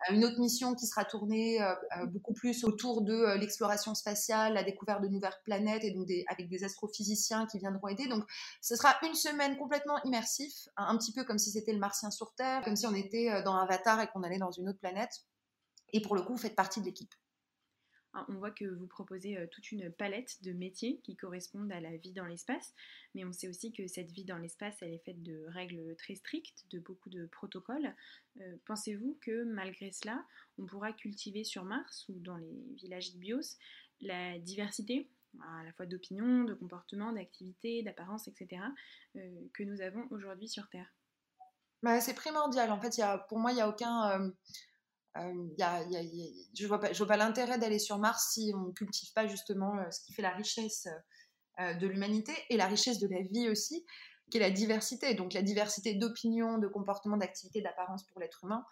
Une 0.09 0.25
autre 0.25 0.39
mission 0.39 0.74
qui 0.74 0.88
sera 0.88 1.06
tournée 1.06 1.59
beaucoup 2.07 2.33
plus 2.33 2.63
autour 2.63 3.03
de 3.03 3.38
l'exploration 3.38 3.94
spatiale, 3.94 4.53
la 4.53 4.63
découverte 4.63 5.01
de 5.01 5.07
nouvelles 5.07 5.31
planètes 5.44 5.83
et 5.83 5.92
donc 5.92 6.07
avec 6.27 6.50
des 6.50 6.63
astrophysiciens 6.63 7.45
qui 7.45 7.59
viendront 7.59 7.88
aider. 7.88 8.07
Donc, 8.07 8.24
ce 8.62 8.75
sera 8.75 8.95
une 9.03 9.13
semaine 9.13 9.57
complètement 9.57 10.01
immersif, 10.03 10.68
un, 10.77 10.98
petit 10.98 11.13
peu 11.13 11.24
comme 11.24 11.38
si 11.38 11.51
c'était 11.51 11.74
le 11.74 11.80
Martien 11.80 12.12
sur 12.12 12.33
Terre, 12.36 12.62
comme 12.63 12.75
si 12.75 12.88
on 12.88 12.95
était 12.95 13.30
euh, 13.31 13.44
dans 13.44 13.56
Avatar 13.56 14.01
et 14.01 14.07
qu'on 14.07 14.24
allait 14.24 14.39
dans 14.39 14.51
une 14.51 14.69
autre 14.69 14.80
planète. 14.80 15.12
Et 15.94 16.01
pour 16.01 16.15
le 16.15 16.21
coup, 16.21 16.33
vous 16.33 16.42
faites 16.42 16.56
partie 16.56 16.80
de 16.80 16.86
l'équipe. 16.86 17.13
Ah, 18.13 18.25
on 18.28 18.34
voit 18.34 18.52
que 18.52 18.66
vous 18.66 18.88
proposez 18.88 19.38
euh, 19.38 19.48
toute 19.48 19.72
une 19.72 19.90
palette 19.90 20.44
de 20.44 20.52
métiers 20.52 21.00
qui 21.02 21.16
correspondent 21.16 21.72
à 21.72 21.80
la 21.80 21.96
vie 21.96 22.12
dans 22.12 22.25
l'espace, 22.25 22.74
mais 23.16 23.24
on 23.24 23.31
sait 23.31 23.48
aussi 23.48 23.72
que 23.72 23.88
cette 23.88 24.12
vie 24.12 24.25
dans 24.25 24.38
l'espace, 24.38 24.75
elle 24.81 24.94
est 24.94 25.06
faite 25.06 25.24
de 25.24 25.46
règles 25.48 25.96
très 25.96 26.16
strictes, 26.16 26.66
de 26.72 26.80
beaucoup 26.80 27.10
de 27.10 27.25
protocoles. 27.28 27.96
Euh, 28.42 28.58
pensez-vous 28.66 29.18
que 29.22 29.46
malgré 29.46 29.92
cela, 29.92 30.25
on 30.58 30.66
pourra 30.66 30.92
cultiver 30.92 31.46
sur 31.46 31.63
Mars 31.63 32.06
ou 32.10 32.19
dans 32.19 32.36
les 32.36 32.66
villages 32.75 33.16
bios 33.16 33.58
la 34.02 34.38
diversité 34.40 35.07
à 35.40 35.64
la 35.64 35.72
fois 35.72 35.86
d'opinion, 35.86 36.44
de 36.44 36.54
comportement, 36.54 37.14
d'activité, 37.14 37.81
d'apparence, 37.84 38.28
etc., 38.28 38.62
euh, 39.16 39.42
que 39.54 39.64
nous 39.64 39.80
avons 39.80 40.06
aujourd'hui 40.12 40.50
sur 40.50 40.68
Terre? 40.68 40.94
Bah, 41.81 42.02
C'est 42.02 42.14
primordial. 42.14 42.69
En 42.72 42.81
fait, 42.81 43.02
pour 43.30 43.40
moi, 43.40 43.52
il 43.52 43.56
n'y 43.56 43.62
a 43.62 43.69
aucun... 43.69 44.34
y 45.58 45.63
a, 45.63 45.84
je 46.54 46.68
vois 46.68 46.80
pas, 46.80 46.90
pas 46.94 47.18
l'intérêt 47.18 47.58
d'aller 47.58 47.80
sur 47.80 47.98
Mars 47.98 48.31
si 48.34 48.52
on 48.56 48.68
ne 48.68 48.72
cultive 48.72 49.12
pas 49.14 49.28
justement 49.28 49.74
ce 49.92 50.02
qui 50.06 50.14
fait 50.14 50.21
la 50.21 50.31
richesse 50.31 50.88
de 51.59 51.88
l'humanité 51.88 52.33
et 52.50 52.57
la 52.57 52.68
richesse 52.68 53.00
de 53.00 53.07
la 53.07 53.21
vie 53.21 53.50
aussi 53.50 53.85
qui 54.31 54.38
est 54.38 54.42
la 54.42 54.50
diversité. 54.50 55.14
Donc 55.14 55.33
la 55.33 55.44
diversité 55.44 55.94
d'opinions, 55.94 56.57
de 56.57 56.68
comportements, 56.68 57.18
d'activités, 57.18 57.62
d'apparence 57.62 58.04
pour 58.07 58.19
l'être 58.19 58.44
humain 58.44 58.66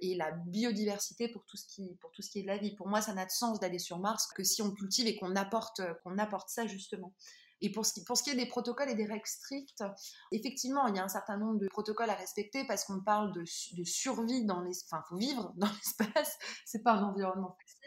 et 0.00 0.16
la 0.16 0.32
biodiversité 0.32 1.28
pour 1.28 1.44
tout, 1.44 1.56
ce 1.56 1.66
qui, 1.66 1.94
pour 2.00 2.10
tout 2.10 2.22
ce 2.22 2.30
qui 2.30 2.40
est 2.40 2.42
de 2.42 2.48
la 2.48 2.58
vie. 2.58 2.74
Pour 2.74 2.88
moi, 2.88 3.00
ça 3.00 3.14
n'a 3.14 3.26
de 3.26 3.30
sens 3.30 3.60
d'aller 3.60 3.78
sur 3.78 3.98
Mars 3.98 4.26
que 4.34 4.42
si 4.42 4.62
on 4.62 4.72
cultive 4.72 5.06
et 5.06 5.16
qu'on 5.16 5.36
apporte, 5.36 5.82
qu'on 6.02 6.18
apporte 6.18 6.48
ça 6.48 6.66
justement. 6.66 7.12
Et 7.62 7.70
pour 7.70 7.84
ce, 7.84 7.92
qui, 8.22 8.30
est 8.30 8.34
des 8.34 8.46
protocoles 8.46 8.90
et 8.90 8.94
des 8.94 9.04
règles 9.04 9.26
strictes, 9.26 9.84
effectivement, 10.32 10.86
il 10.86 10.96
y 10.96 10.98
a 10.98 11.04
un 11.04 11.08
certain 11.08 11.36
nombre 11.36 11.58
de 11.58 11.68
protocoles 11.68 12.10
à 12.10 12.14
respecter 12.14 12.64
parce 12.66 12.84
qu'on 12.84 13.00
parle 13.00 13.32
de, 13.32 13.44
survie 13.84 14.44
dans 14.44 14.60
l'espace. 14.60 14.88
Enfin, 14.92 15.04
faut 15.08 15.16
vivre 15.16 15.52
dans 15.56 15.68
l'espace. 15.68 16.38
C'est 16.64 16.82
pas 16.82 16.92
un 16.92 17.02
environnement 17.02 17.56
facile. 17.60 17.80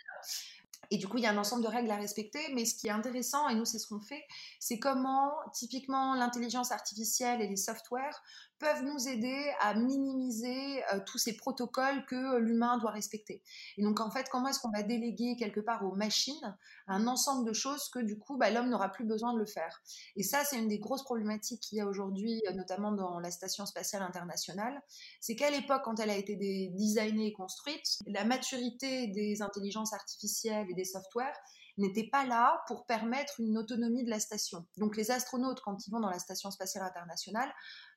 Et 0.91 0.97
du 0.97 1.07
coup, 1.07 1.17
il 1.17 1.23
y 1.23 1.25
a 1.25 1.31
un 1.31 1.37
ensemble 1.37 1.63
de 1.63 1.67
règles 1.67 1.89
à 1.89 1.95
respecter. 1.95 2.39
Mais 2.53 2.65
ce 2.65 2.75
qui 2.75 2.87
est 2.87 2.91
intéressant, 2.91 3.49
et 3.49 3.55
nous, 3.55 3.65
c'est 3.65 3.79
ce 3.79 3.87
qu'on 3.87 4.01
fait, 4.01 4.23
c'est 4.59 4.77
comment, 4.77 5.31
typiquement, 5.53 6.13
l'intelligence 6.13 6.71
artificielle 6.71 7.41
et 7.41 7.47
les 7.47 7.55
softwares 7.55 8.21
peuvent 8.63 8.83
nous 8.83 9.07
aider 9.07 9.51
à 9.59 9.73
minimiser 9.73 10.83
euh, 10.85 10.99
tous 11.05 11.17
ces 11.17 11.35
protocoles 11.35 12.05
que 12.05 12.37
l'humain 12.37 12.77
doit 12.77 12.91
respecter. 12.91 13.43
Et 13.77 13.83
donc, 13.83 13.99
en 13.99 14.09
fait, 14.09 14.29
comment 14.29 14.47
est-ce 14.47 14.59
qu'on 14.59 14.71
va 14.71 14.83
déléguer 14.83 15.35
quelque 15.37 15.59
part 15.59 15.83
aux 15.85 15.95
machines 15.95 16.57
un 16.87 17.07
ensemble 17.07 17.47
de 17.47 17.53
choses 17.53 17.89
que, 17.89 17.99
du 17.99 18.17
coup, 18.17 18.37
bah, 18.37 18.49
l'homme 18.49 18.69
n'aura 18.69 18.89
plus 18.89 19.05
besoin 19.05 19.33
de 19.33 19.39
le 19.39 19.45
faire? 19.45 19.81
Et 20.15 20.23
ça, 20.23 20.43
c'est 20.45 20.57
une 20.57 20.69
des 20.69 20.79
grosses 20.79 21.03
problématiques 21.03 21.61
qu'il 21.61 21.77
y 21.77 21.81
a 21.81 21.85
aujourd'hui, 21.85 22.41
euh, 22.47 22.53
notamment 22.53 22.93
dans 22.93 23.19
la 23.19 23.31
Station 23.31 23.65
spatiale 23.65 24.01
internationale. 24.01 24.81
C'est 25.19 25.35
qu'à 25.35 25.51
l'époque, 25.51 25.81
quand 25.83 25.99
elle 25.99 26.09
a 26.09 26.17
été 26.17 26.35
designée 26.35 27.27
et 27.27 27.33
construite, 27.33 27.99
la 28.07 28.23
maturité 28.23 29.07
des 29.07 29.41
intelligences 29.41 29.93
artificielles 29.93 30.67
et 30.69 30.73
des 30.73 30.85
softwares 30.85 31.37
n'était 31.77 32.07
pas 32.07 32.25
là 32.25 32.63
pour 32.67 32.85
permettre 32.85 33.39
une 33.39 33.57
autonomie 33.57 34.03
de 34.03 34.09
la 34.09 34.19
station. 34.19 34.65
Donc 34.77 34.95
les 34.95 35.11
astronautes, 35.11 35.61
quand 35.61 35.87
ils 35.87 35.91
vont 35.91 35.99
dans 35.99 36.09
la 36.09 36.19
Station 36.19 36.51
spatiale 36.51 36.85
internationale, 36.85 37.51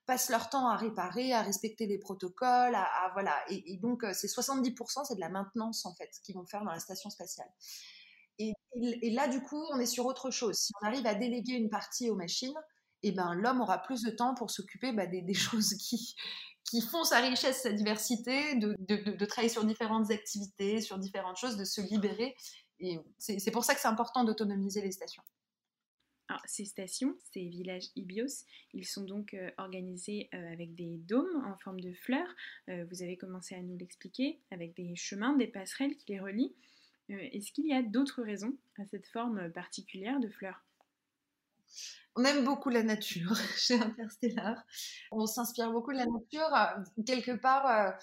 passent 0.06 0.30
leur 0.30 0.48
temps 0.48 0.68
à 0.68 0.76
réparer, 0.76 1.32
à 1.32 1.42
respecter 1.42 1.86
les 1.86 1.98
protocoles, 1.98 2.74
à, 2.74 3.10
voilà. 3.12 3.36
Et, 3.48 3.76
donc, 3.78 4.04
euh, 4.04 4.12
c'est 4.12 4.28
70%, 4.28 5.04
c'est 5.04 5.16
de 5.16 5.20
la 5.20 5.28
maintenance, 5.28 5.84
en 5.84 5.94
fait, 5.94 6.10
qu'ils 6.22 6.36
vont 6.36 6.46
faire 6.46 6.64
dans 6.64 6.72
la 6.72 6.80
station 6.80 7.10
spatiale. 7.10 7.48
Et, 8.38 8.52
là, 9.10 9.28
du 9.28 9.40
coup, 9.40 9.62
on 9.72 9.80
est 9.80 9.86
sur 9.86 10.06
autre 10.06 10.30
chose. 10.30 10.56
Si 10.56 10.72
on 10.80 10.86
arrive 10.86 11.06
à 11.06 11.14
déléguer 11.14 11.54
une 11.54 11.70
partie 11.70 12.10
aux 12.10 12.16
machines, 12.16 12.54
et 13.02 13.12
ben 13.12 13.34
l'homme 13.34 13.60
aura 13.60 13.82
plus 13.82 14.02
de 14.02 14.10
temps 14.10 14.34
pour 14.34 14.50
s'occuper 14.50 14.92
bah, 14.92 15.06
des, 15.06 15.34
choses 15.34 15.74
qui, 15.74 16.14
qui 16.64 16.80
font 16.80 17.04
sa 17.04 17.20
richesse, 17.20 17.62
sa 17.62 17.72
diversité, 17.72 18.56
de, 18.56 18.76
de, 18.78 19.24
travailler 19.26 19.52
sur 19.52 19.64
différentes 19.64 20.10
activités, 20.10 20.80
sur 20.80 20.98
différentes 20.98 21.36
choses, 21.36 21.56
de 21.56 21.64
se 21.64 21.80
libérer. 21.80 22.36
Et 22.78 22.98
c'est 23.18 23.50
pour 23.50 23.64
ça 23.64 23.74
que 23.74 23.80
c'est 23.80 23.88
important 23.88 24.24
d'autonomiser 24.24 24.82
les 24.82 24.92
stations. 24.92 25.22
Ces 26.46 26.64
stations, 26.64 27.16
ces 27.32 27.46
villages 27.48 27.88
IBIOS, 27.94 28.44
ils 28.74 28.86
sont 28.86 29.04
donc 29.04 29.34
euh, 29.34 29.50
organisés 29.58 30.28
euh, 30.34 30.52
avec 30.52 30.74
des 30.74 30.98
dômes 30.98 31.44
en 31.46 31.56
forme 31.56 31.80
de 31.80 31.92
fleurs. 31.92 32.28
Euh, 32.68 32.84
vous 32.90 33.02
avez 33.02 33.16
commencé 33.16 33.54
à 33.54 33.62
nous 33.62 33.76
l'expliquer, 33.76 34.40
avec 34.50 34.74
des 34.74 34.96
chemins, 34.96 35.36
des 35.36 35.46
passerelles 35.46 35.96
qui 35.96 36.12
les 36.12 36.20
relient. 36.20 36.54
Est-ce 37.08 37.52
qu'il 37.52 37.66
y 37.66 37.72
a 37.72 37.82
d'autres 37.82 38.22
raisons 38.22 38.56
à 38.78 38.86
cette 38.86 39.06
forme 39.06 39.52
particulière 39.52 40.18
de 40.18 40.28
fleurs? 40.28 40.64
On 42.16 42.24
aime 42.24 42.44
beaucoup 42.44 42.68
la 42.68 42.82
nature 42.82 43.36
chez 43.56 43.74
Interstellar. 43.74 44.64
On 45.12 45.24
s'inspire 45.26 45.70
beaucoup 45.70 45.92
de 45.92 45.98
la 45.98 46.06
nature. 46.06 46.48
Quelque 47.06 47.36
part, 47.36 47.96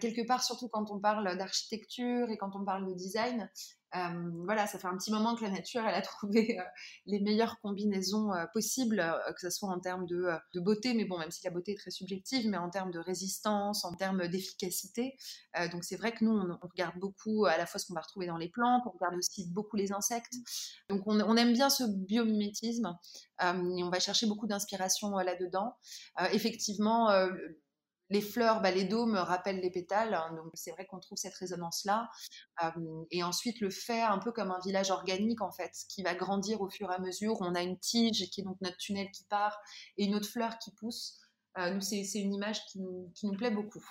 quelque 0.00 0.26
part, 0.26 0.42
surtout 0.42 0.68
quand 0.68 0.90
on 0.90 0.98
parle 0.98 1.36
d'architecture 1.36 2.30
et 2.30 2.38
quand 2.38 2.56
on 2.56 2.64
parle 2.64 2.88
de 2.88 2.94
design, 2.94 3.50
euh, 3.96 4.30
voilà, 4.44 4.66
ça 4.66 4.78
fait 4.78 4.86
un 4.86 4.96
petit 4.96 5.10
moment 5.10 5.34
que 5.34 5.42
la 5.42 5.50
nature, 5.50 5.82
elle 5.86 5.94
a 5.94 6.02
trouvé 6.02 6.58
euh, 6.58 6.62
les 7.06 7.20
meilleures 7.20 7.58
combinaisons 7.60 8.32
euh, 8.32 8.44
possibles, 8.52 9.02
que 9.34 9.40
ce 9.40 9.50
soit 9.50 9.70
en 9.70 9.80
termes 9.80 10.06
de, 10.06 10.30
beauté, 10.56 10.94
mais 10.94 11.04
bon, 11.04 11.18
même 11.18 11.30
si 11.30 11.44
la 11.44 11.50
beauté 11.50 11.72
est 11.72 11.76
très 11.78 11.90
subjective, 11.90 12.46
mais 12.48 12.58
en 12.58 12.68
termes 12.68 12.90
de 12.90 12.98
résistance, 12.98 13.84
en 13.84 13.94
termes 13.94 14.28
d'efficacité. 14.28 15.16
donc 15.72 15.84
c'est 15.84 15.96
vrai 15.96 16.12
que 16.12 16.24
nous, 16.24 16.32
on, 16.32 16.58
regarde 16.68 16.98
beaucoup 16.98 17.46
à 17.46 17.56
la 17.56 17.66
fois 17.66 17.78
ce 17.78 17.86
qu'on 17.86 17.94
va 17.94 18.00
retrouver 18.00 18.26
dans 18.26 18.36
les 18.36 18.48
plantes, 18.48 18.82
on 18.86 18.90
regarde 18.90 19.14
aussi 19.16 19.50
beaucoup 19.50 19.76
les 19.76 19.92
insectes. 19.92 20.34
Donc 20.88 21.02
on, 21.06 21.20
on 21.20 21.36
aime 21.36 21.52
bien 21.52 21.70
ce 21.70 21.84
biomimétisme 21.84 22.96
et 23.40 23.84
on 23.84 23.90
va 23.90 24.00
chercher 24.00 24.26
beaucoup 24.26 24.46
d'inspiration 24.46 25.10
là-dedans. 25.16 25.76
effectivement, 26.32 27.08
les 28.10 28.20
fleurs, 28.20 28.60
bah, 28.62 28.70
les 28.70 28.84
dômes 28.84 29.16
rappellent 29.16 29.60
les 29.60 29.70
pétales, 29.70 30.14
hein, 30.14 30.32
donc 30.34 30.50
c'est 30.54 30.70
vrai 30.70 30.86
qu'on 30.86 30.98
trouve 30.98 31.18
cette 31.18 31.34
résonance-là. 31.34 32.10
et 33.10 33.22
ensuite, 33.22 33.60
le 33.60 33.70
fait 33.70 34.00
un 34.00 34.18
peu 34.18 34.32
comme 34.32 34.50
un 34.50 34.60
village 34.60 34.90
organique, 34.90 35.42
en 35.42 35.52
fait, 35.52 35.72
qui 35.88 36.02
va 36.02 36.14
grandir 36.14 36.60
au 36.60 36.68
fur 36.68 36.90
et 36.90 36.94
à 36.94 36.98
mesure. 36.98 37.36
On 37.40 37.54
a 37.54 37.62
une 37.62 37.78
tige 37.78 38.30
qui 38.30 38.40
est 38.40 38.44
donc 38.44 38.60
notre 38.60 38.78
tunnel 38.78 39.10
qui 39.10 39.24
part 39.24 39.58
et 39.96 40.04
une 40.04 40.14
autre 40.14 40.28
fleur 40.28 40.58
qui 40.58 40.72
pousse. 40.72 41.20
nous, 41.56 41.80
c'est 41.80 42.20
une 42.20 42.34
image 42.34 42.64
qui 42.66 42.80
nous, 42.80 43.36
plaît 43.36 43.50
beaucoup. 43.50 43.84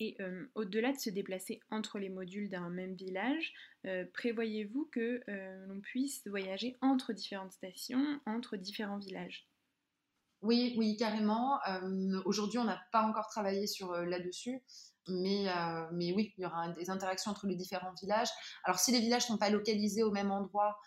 Et 0.00 0.16
au-delà 0.54 0.92
de 0.92 0.98
se 0.98 1.10
déplacer 1.10 1.60
entre 1.70 1.98
les 1.98 2.08
modules 2.10 2.50
d'un 2.50 2.68
même 2.68 2.94
village, 2.94 3.54
prévoyez-vous 4.12 4.88
que 4.92 5.22
l'on 5.66 5.80
puisse 5.80 6.26
voyager 6.26 6.76
entre 6.82 7.12
différentes 7.12 7.52
stations, 7.52 8.20
entre 8.26 8.56
différents 8.56 8.98
villages? 8.98 9.48
Oui, 10.44 10.74
oui, 10.78 10.96
carrément. 10.96 11.58
Aujourd'hui, 12.24 12.58
on 12.58 12.64
n'a 12.64 12.80
pas 12.92 13.02
encore 13.02 13.28
travaillé 13.28 13.66
sur 13.66 13.92
là-dessus, 13.92 14.62
mais, 15.08 15.46
mais 15.92 16.12
oui, 16.12 16.32
il 16.38 16.42
y 16.42 16.46
aura 16.46 16.68
des 16.68 16.90
interactions 16.90 17.30
entre 17.30 17.46
les 17.46 17.56
différents 17.56 17.92
villages. 18.00 18.28
Alors, 18.64 18.78
si 18.78 18.92
les 18.92 19.00
villages 19.00 19.24
ne 19.24 19.28
sont 19.28 19.38
pas 19.38 19.50
localisés 19.50 20.02
au 20.02 20.10
même 20.10 20.30
endroit, 20.30 20.78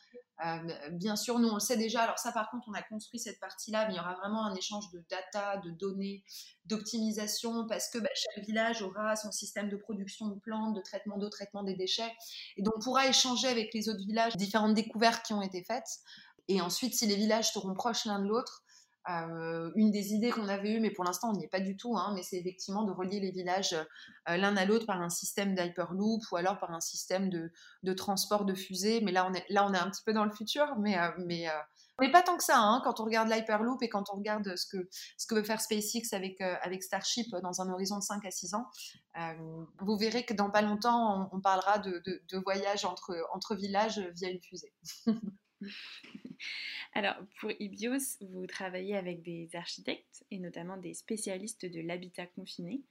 bien 0.91 1.15
sûr, 1.15 1.39
nous, 1.39 1.49
on 1.49 1.55
le 1.55 1.59
sait 1.59 1.77
déjà. 1.77 2.03
Alors, 2.03 2.19
ça, 2.19 2.31
par 2.31 2.51
contre, 2.51 2.67
on 2.69 2.73
a 2.73 2.83
construit 2.83 3.19
cette 3.19 3.39
partie-là, 3.39 3.87
mais 3.87 3.95
il 3.95 3.97
y 3.97 3.99
aura 3.99 4.13
vraiment 4.13 4.45
un 4.45 4.53
échange 4.53 4.91
de 4.91 5.03
data, 5.09 5.57
de 5.57 5.71
données, 5.71 6.23
d'optimisation, 6.65 7.65
parce 7.67 7.89
que 7.89 7.97
bah, 7.97 8.09
chaque 8.13 8.45
village 8.45 8.83
aura 8.83 9.15
son 9.15 9.31
système 9.31 9.69
de 9.69 9.75
production 9.75 10.27
de 10.27 10.39
plantes, 10.39 10.75
de 10.75 10.81
traitement 10.81 11.17
d'eau, 11.17 11.29
traitement 11.29 11.63
des 11.63 11.75
déchets. 11.75 12.13
Et 12.57 12.61
donc, 12.61 12.75
on 12.77 12.79
pourra 12.79 13.07
échanger 13.07 13.47
avec 13.47 13.73
les 13.73 13.89
autres 13.89 14.05
villages 14.05 14.35
différentes 14.35 14.75
découvertes 14.75 15.25
qui 15.25 15.33
ont 15.33 15.41
été 15.41 15.63
faites. 15.63 15.99
Et 16.47 16.61
ensuite, 16.61 16.93
si 16.93 17.07
les 17.07 17.15
villages 17.15 17.51
seront 17.51 17.73
proches 17.73 18.05
l'un 18.05 18.19
de 18.19 18.27
l'autre, 18.27 18.63
euh, 19.09 19.71
une 19.75 19.91
des 19.91 20.13
idées 20.13 20.31
qu'on 20.31 20.49
avait 20.49 20.71
eues, 20.71 20.79
mais 20.79 20.91
pour 20.91 21.05
l'instant 21.05 21.29
on 21.29 21.37
n'y 21.37 21.45
est 21.45 21.49
pas 21.49 21.61
du 21.61 21.77
tout, 21.77 21.97
hein, 21.97 22.11
mais 22.13 22.23
c'est 22.23 22.37
effectivement 22.37 22.83
de 22.83 22.91
relier 22.91 23.19
les 23.19 23.31
villages 23.31 23.73
euh, 23.73 24.37
l'un 24.37 24.57
à 24.57 24.65
l'autre 24.65 24.85
par 24.85 25.01
un 25.01 25.09
système 25.09 25.55
d'hyperloop 25.55 26.21
ou 26.31 26.35
alors 26.35 26.59
par 26.59 26.71
un 26.71 26.81
système 26.81 27.29
de, 27.29 27.93
transport 27.93 28.43
de 28.43 28.53
fusée. 28.53 28.99
Mais 29.01 29.13
là 29.13 29.25
on, 29.29 29.33
est, 29.33 29.45
là, 29.49 29.65
on 29.65 29.73
est 29.73 29.77
un 29.77 29.89
petit 29.89 30.03
peu 30.03 30.11
dans 30.11 30.25
le 30.25 30.31
futur, 30.31 30.75
mais, 30.77 30.99
euh, 30.99 31.09
mais, 31.25 31.47
mais 32.01 32.11
pas 32.11 32.21
tant 32.21 32.35
que 32.35 32.43
ça. 32.43 32.59
Hein, 32.59 32.81
quand 32.83 32.99
on 32.99 33.05
regarde 33.05 33.29
l'hyperloop 33.29 33.81
et 33.81 33.87
quand 33.87 34.09
on 34.11 34.17
regarde 34.17 34.57
ce 34.57 34.65
que, 34.65 34.89
ce 35.17 35.25
que 35.25 35.35
veut 35.35 35.43
faire 35.43 35.61
SpaceX 35.61 36.13
avec, 36.13 36.41
avec 36.41 36.83
Starship 36.83 37.33
dans 37.41 37.61
un 37.61 37.69
horizon 37.71 37.97
de 37.99 38.03
5 38.03 38.25
à 38.25 38.31
6 38.31 38.55
ans, 38.55 38.65
vous 39.79 39.97
verrez 39.97 40.25
que 40.25 40.33
dans 40.33 40.51
pas 40.51 40.61
longtemps 40.61 41.29
on, 41.31 41.39
parlera 41.39 41.79
de, 41.79 42.01
de, 42.05 42.21
de 42.29 42.37
voyage 42.39 42.83
entre, 42.83 43.15
entre 43.33 43.55
villages 43.55 43.99
via 44.15 44.29
une 44.29 44.41
fusée. 44.41 44.73
Alors, 46.93 47.15
pour 47.39 47.51
IBIOS, 47.59 48.17
vous 48.21 48.47
travaillez 48.47 48.95
avec 48.95 49.21
des 49.21 49.49
architectes 49.55 50.25
et 50.31 50.39
notamment 50.39 50.77
des 50.77 50.93
spécialistes 50.93 51.65
de 51.65 51.81
l'habitat 51.81 52.27
confiné. 52.27 52.81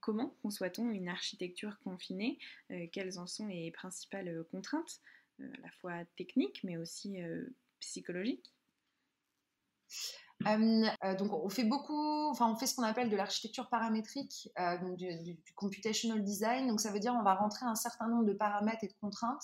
comment 0.00 0.36
conçoit-on 0.42 0.90
une 0.90 1.08
architecture 1.08 1.78
confinée? 1.80 2.38
Euh, 2.70 2.86
Quelles 2.92 3.18
en 3.18 3.26
sont 3.26 3.46
les 3.46 3.70
principales 3.70 4.28
euh, 4.28 4.44
contraintes, 4.50 5.00
euh, 5.40 5.52
à 5.58 5.60
la 5.60 5.70
fois 5.72 6.04
techniques 6.16 6.62
mais 6.64 6.76
aussi 6.76 7.18
psychologiques? 7.80 8.52
Donc 11.18 11.32
on 11.32 11.48
fait 11.48 11.64
beaucoup, 11.64 12.28
enfin 12.30 12.50
on 12.50 12.56
fait 12.56 12.66
ce 12.66 12.74
qu'on 12.74 12.82
appelle 12.82 13.10
de 13.10 13.16
l'architecture 13.16 13.68
paramétrique, 13.68 14.48
du, 14.96 15.38
computational 15.54 16.22
design. 16.22 16.68
Donc 16.68 16.80
ça 16.80 16.90
veut 16.90 17.00
dire 17.00 17.14
on 17.18 17.22
va 17.22 17.34
rentrer 17.34 17.66
un 17.66 17.74
certain 17.74 18.08
nombre 18.08 18.24
de 18.24 18.32
paramètres 18.32 18.84
et 18.84 18.88
de 18.88 18.94
contraintes, 19.00 19.42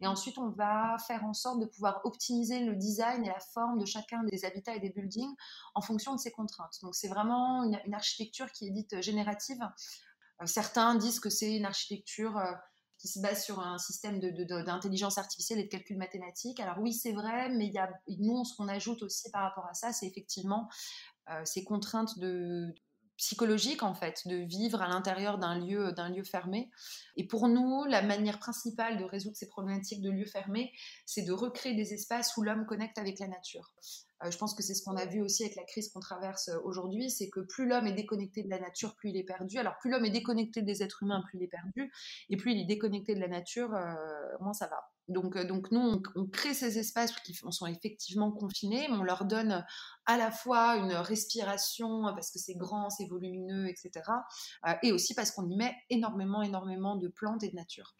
et 0.00 0.06
ensuite 0.06 0.38
on 0.38 0.48
va 0.50 0.96
faire 1.06 1.24
en 1.24 1.34
sorte 1.34 1.60
de 1.60 1.66
pouvoir 1.66 2.00
optimiser 2.04 2.60
le 2.60 2.76
design 2.76 3.24
et 3.24 3.28
la 3.28 3.40
forme 3.40 3.78
de 3.78 3.86
chacun 3.86 4.22
des 4.24 4.44
habitats 4.44 4.74
et 4.74 4.80
des 4.80 4.90
buildings 4.90 5.34
en 5.74 5.80
fonction 5.80 6.14
de 6.14 6.20
ces 6.20 6.30
contraintes. 6.30 6.78
Donc 6.82 6.94
c'est 6.94 7.08
vraiment 7.08 7.64
une, 7.64 7.80
une, 7.86 7.94
architecture 7.94 8.50
qui 8.52 8.66
est 8.68 8.70
dite 8.70 9.00
générative. 9.02 9.60
certains 10.44 10.94
disent 10.94 11.20
que 11.20 11.30
c'est 11.30 11.56
une 11.56 11.66
architecture 11.66 12.40
qui 13.00 13.08
se 13.08 13.20
base 13.20 13.42
sur 13.42 13.60
un 13.60 13.78
système 13.78 14.20
d'intelligence 14.20 15.16
artificielle 15.16 15.58
et 15.58 15.64
de 15.64 15.68
calcul 15.68 15.96
mathématique. 15.96 16.60
Alors 16.60 16.78
oui, 16.78 16.92
c'est 16.92 17.12
vrai, 17.12 17.48
mais 17.48 17.66
il 17.66 17.72
y 17.72 17.78
a, 17.78 17.90
nous, 18.18 18.44
ce 18.44 18.54
qu'on 18.56 18.68
ajoute 18.68 19.02
aussi 19.02 19.30
par 19.30 19.42
rapport 19.42 19.66
à 19.66 19.74
ça, 19.74 19.92
c'est 19.92 20.06
effectivement 20.06 20.68
euh, 21.30 21.42
ces 21.44 21.64
contraintes 21.64 22.18
de, 22.18 22.74
psychologiques 23.20 23.82
en 23.82 23.94
fait, 23.94 24.26
de 24.26 24.36
vivre 24.36 24.80
à 24.80 24.88
l'intérieur 24.88 25.38
d'un 25.38 25.58
lieu, 25.58 25.92
d'un 25.92 26.08
lieu 26.08 26.24
fermé. 26.24 26.70
Et 27.16 27.26
pour 27.26 27.48
nous, 27.48 27.84
la 27.84 28.00
manière 28.00 28.38
principale 28.38 28.98
de 28.98 29.04
résoudre 29.04 29.36
ces 29.36 29.46
problématiques 29.46 30.00
de 30.00 30.10
lieux 30.10 30.26
fermés, 30.26 30.72
c'est 31.04 31.22
de 31.22 31.32
recréer 31.32 31.74
des 31.74 31.92
espaces 31.92 32.36
où 32.38 32.42
l'homme 32.42 32.64
connecte 32.64 32.98
avec 32.98 33.18
la 33.18 33.28
nature. 33.28 33.74
Euh, 34.24 34.30
je 34.30 34.38
pense 34.38 34.54
que 34.54 34.62
c'est 34.62 34.74
ce 34.74 34.82
qu'on 34.82 34.96
a 34.96 35.06
vu 35.06 35.20
aussi 35.22 35.44
avec 35.44 35.56
la 35.56 35.64
crise 35.64 35.90
qu'on 35.90 36.00
traverse 36.00 36.48
euh, 36.48 36.58
aujourd'hui, 36.64 37.10
c'est 37.10 37.30
que 37.30 37.40
plus 37.40 37.66
l'homme 37.66 37.86
est 37.86 37.94
déconnecté 37.94 38.42
de 38.42 38.50
la 38.50 38.58
nature, 38.58 38.94
plus 38.96 39.10
il 39.10 39.16
est 39.16 39.24
perdu. 39.24 39.58
Alors 39.58 39.76
plus 39.80 39.90
l'homme 39.90 40.04
est 40.04 40.10
déconnecté 40.10 40.62
des 40.62 40.82
êtres 40.82 41.02
humains, 41.02 41.22
plus 41.26 41.38
il 41.38 41.44
est 41.44 41.48
perdu. 41.48 41.92
Et 42.28 42.36
plus 42.36 42.52
il 42.52 42.60
est 42.60 42.66
déconnecté 42.66 43.14
de 43.14 43.20
la 43.20 43.28
nature, 43.28 43.74
euh, 43.74 43.94
moins 44.40 44.52
ça 44.52 44.66
va. 44.66 44.80
Donc, 45.08 45.36
donc 45.46 45.72
nous, 45.72 46.02
on, 46.14 46.26
crée 46.26 46.54
ces 46.54 46.78
espaces 46.78 47.12
qui 47.20 47.34
sont 47.34 47.66
effectivement 47.66 48.30
confinés, 48.30 48.86
mais 48.88 48.96
on 48.96 49.02
leur 49.02 49.24
donne 49.24 49.64
à 50.06 50.16
la 50.16 50.30
fois 50.30 50.76
une 50.76 50.92
respiration 50.92 52.02
parce 52.14 52.30
que 52.30 52.38
c'est 52.38 52.54
grand, 52.54 52.90
c'est 52.90 53.06
volumineux, 53.06 53.68
etc. 53.68 53.90
et 54.84 54.92
aussi 54.92 55.14
parce 55.14 55.32
qu'on 55.32 55.48
y 55.48 55.56
met 55.56 55.74
énormément, 55.88 56.42
énormément 56.42 56.94
de 56.94 57.08
plantes 57.08 57.42
et 57.42 57.48
de 57.48 57.56
nature. 57.56 57.92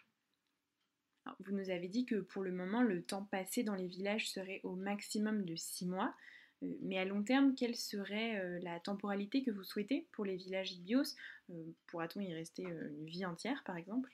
Vous 1.40 1.52
nous 1.52 1.70
avez 1.70 1.88
dit 1.88 2.04
que 2.04 2.16
pour 2.16 2.42
le 2.42 2.52
moment, 2.52 2.82
le 2.82 3.02
temps 3.02 3.24
passé 3.24 3.62
dans 3.62 3.74
les 3.74 3.86
villages 3.86 4.30
serait 4.30 4.60
au 4.64 4.74
maximum 4.74 5.44
de 5.44 5.56
6 5.56 5.86
mois. 5.86 6.14
Euh, 6.62 6.66
mais 6.82 6.98
à 6.98 7.04
long 7.04 7.22
terme, 7.22 7.54
quelle 7.54 7.76
serait 7.76 8.38
euh, 8.38 8.58
la 8.62 8.80
temporalité 8.80 9.42
que 9.42 9.50
vous 9.50 9.64
souhaitez 9.64 10.08
pour 10.12 10.24
les 10.24 10.36
villages 10.36 10.72
IBIOS 10.72 11.14
euh, 11.50 11.54
Pourra-t-on 11.86 12.20
y 12.20 12.32
rester 12.32 12.62
une 12.62 13.06
vie 13.06 13.24
entière, 13.24 13.62
par 13.64 13.76
exemple? 13.76 14.10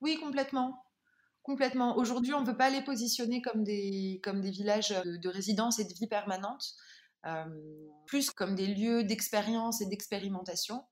Oui, 0.00 0.16
complètement. 0.16 0.84
Complètement. 1.42 1.96
Aujourd'hui, 1.96 2.34
on 2.34 2.40
ne 2.40 2.46
veut 2.46 2.56
pas 2.56 2.70
les 2.70 2.82
positionner 2.82 3.40
comme 3.40 3.62
des, 3.62 4.20
comme 4.22 4.40
des 4.40 4.50
villages 4.50 4.90
de, 5.04 5.28
résidence 5.28 5.78
et 5.78 5.84
de 5.84 5.94
vie 5.94 6.08
permanente, 6.08 6.74
plus 8.06 8.30
comme 8.30 8.56
des 8.56 8.66
lieux 8.66 9.04
d'expérience 9.04 9.80
et 9.80 9.86
d'expérimentation. 9.86 10.84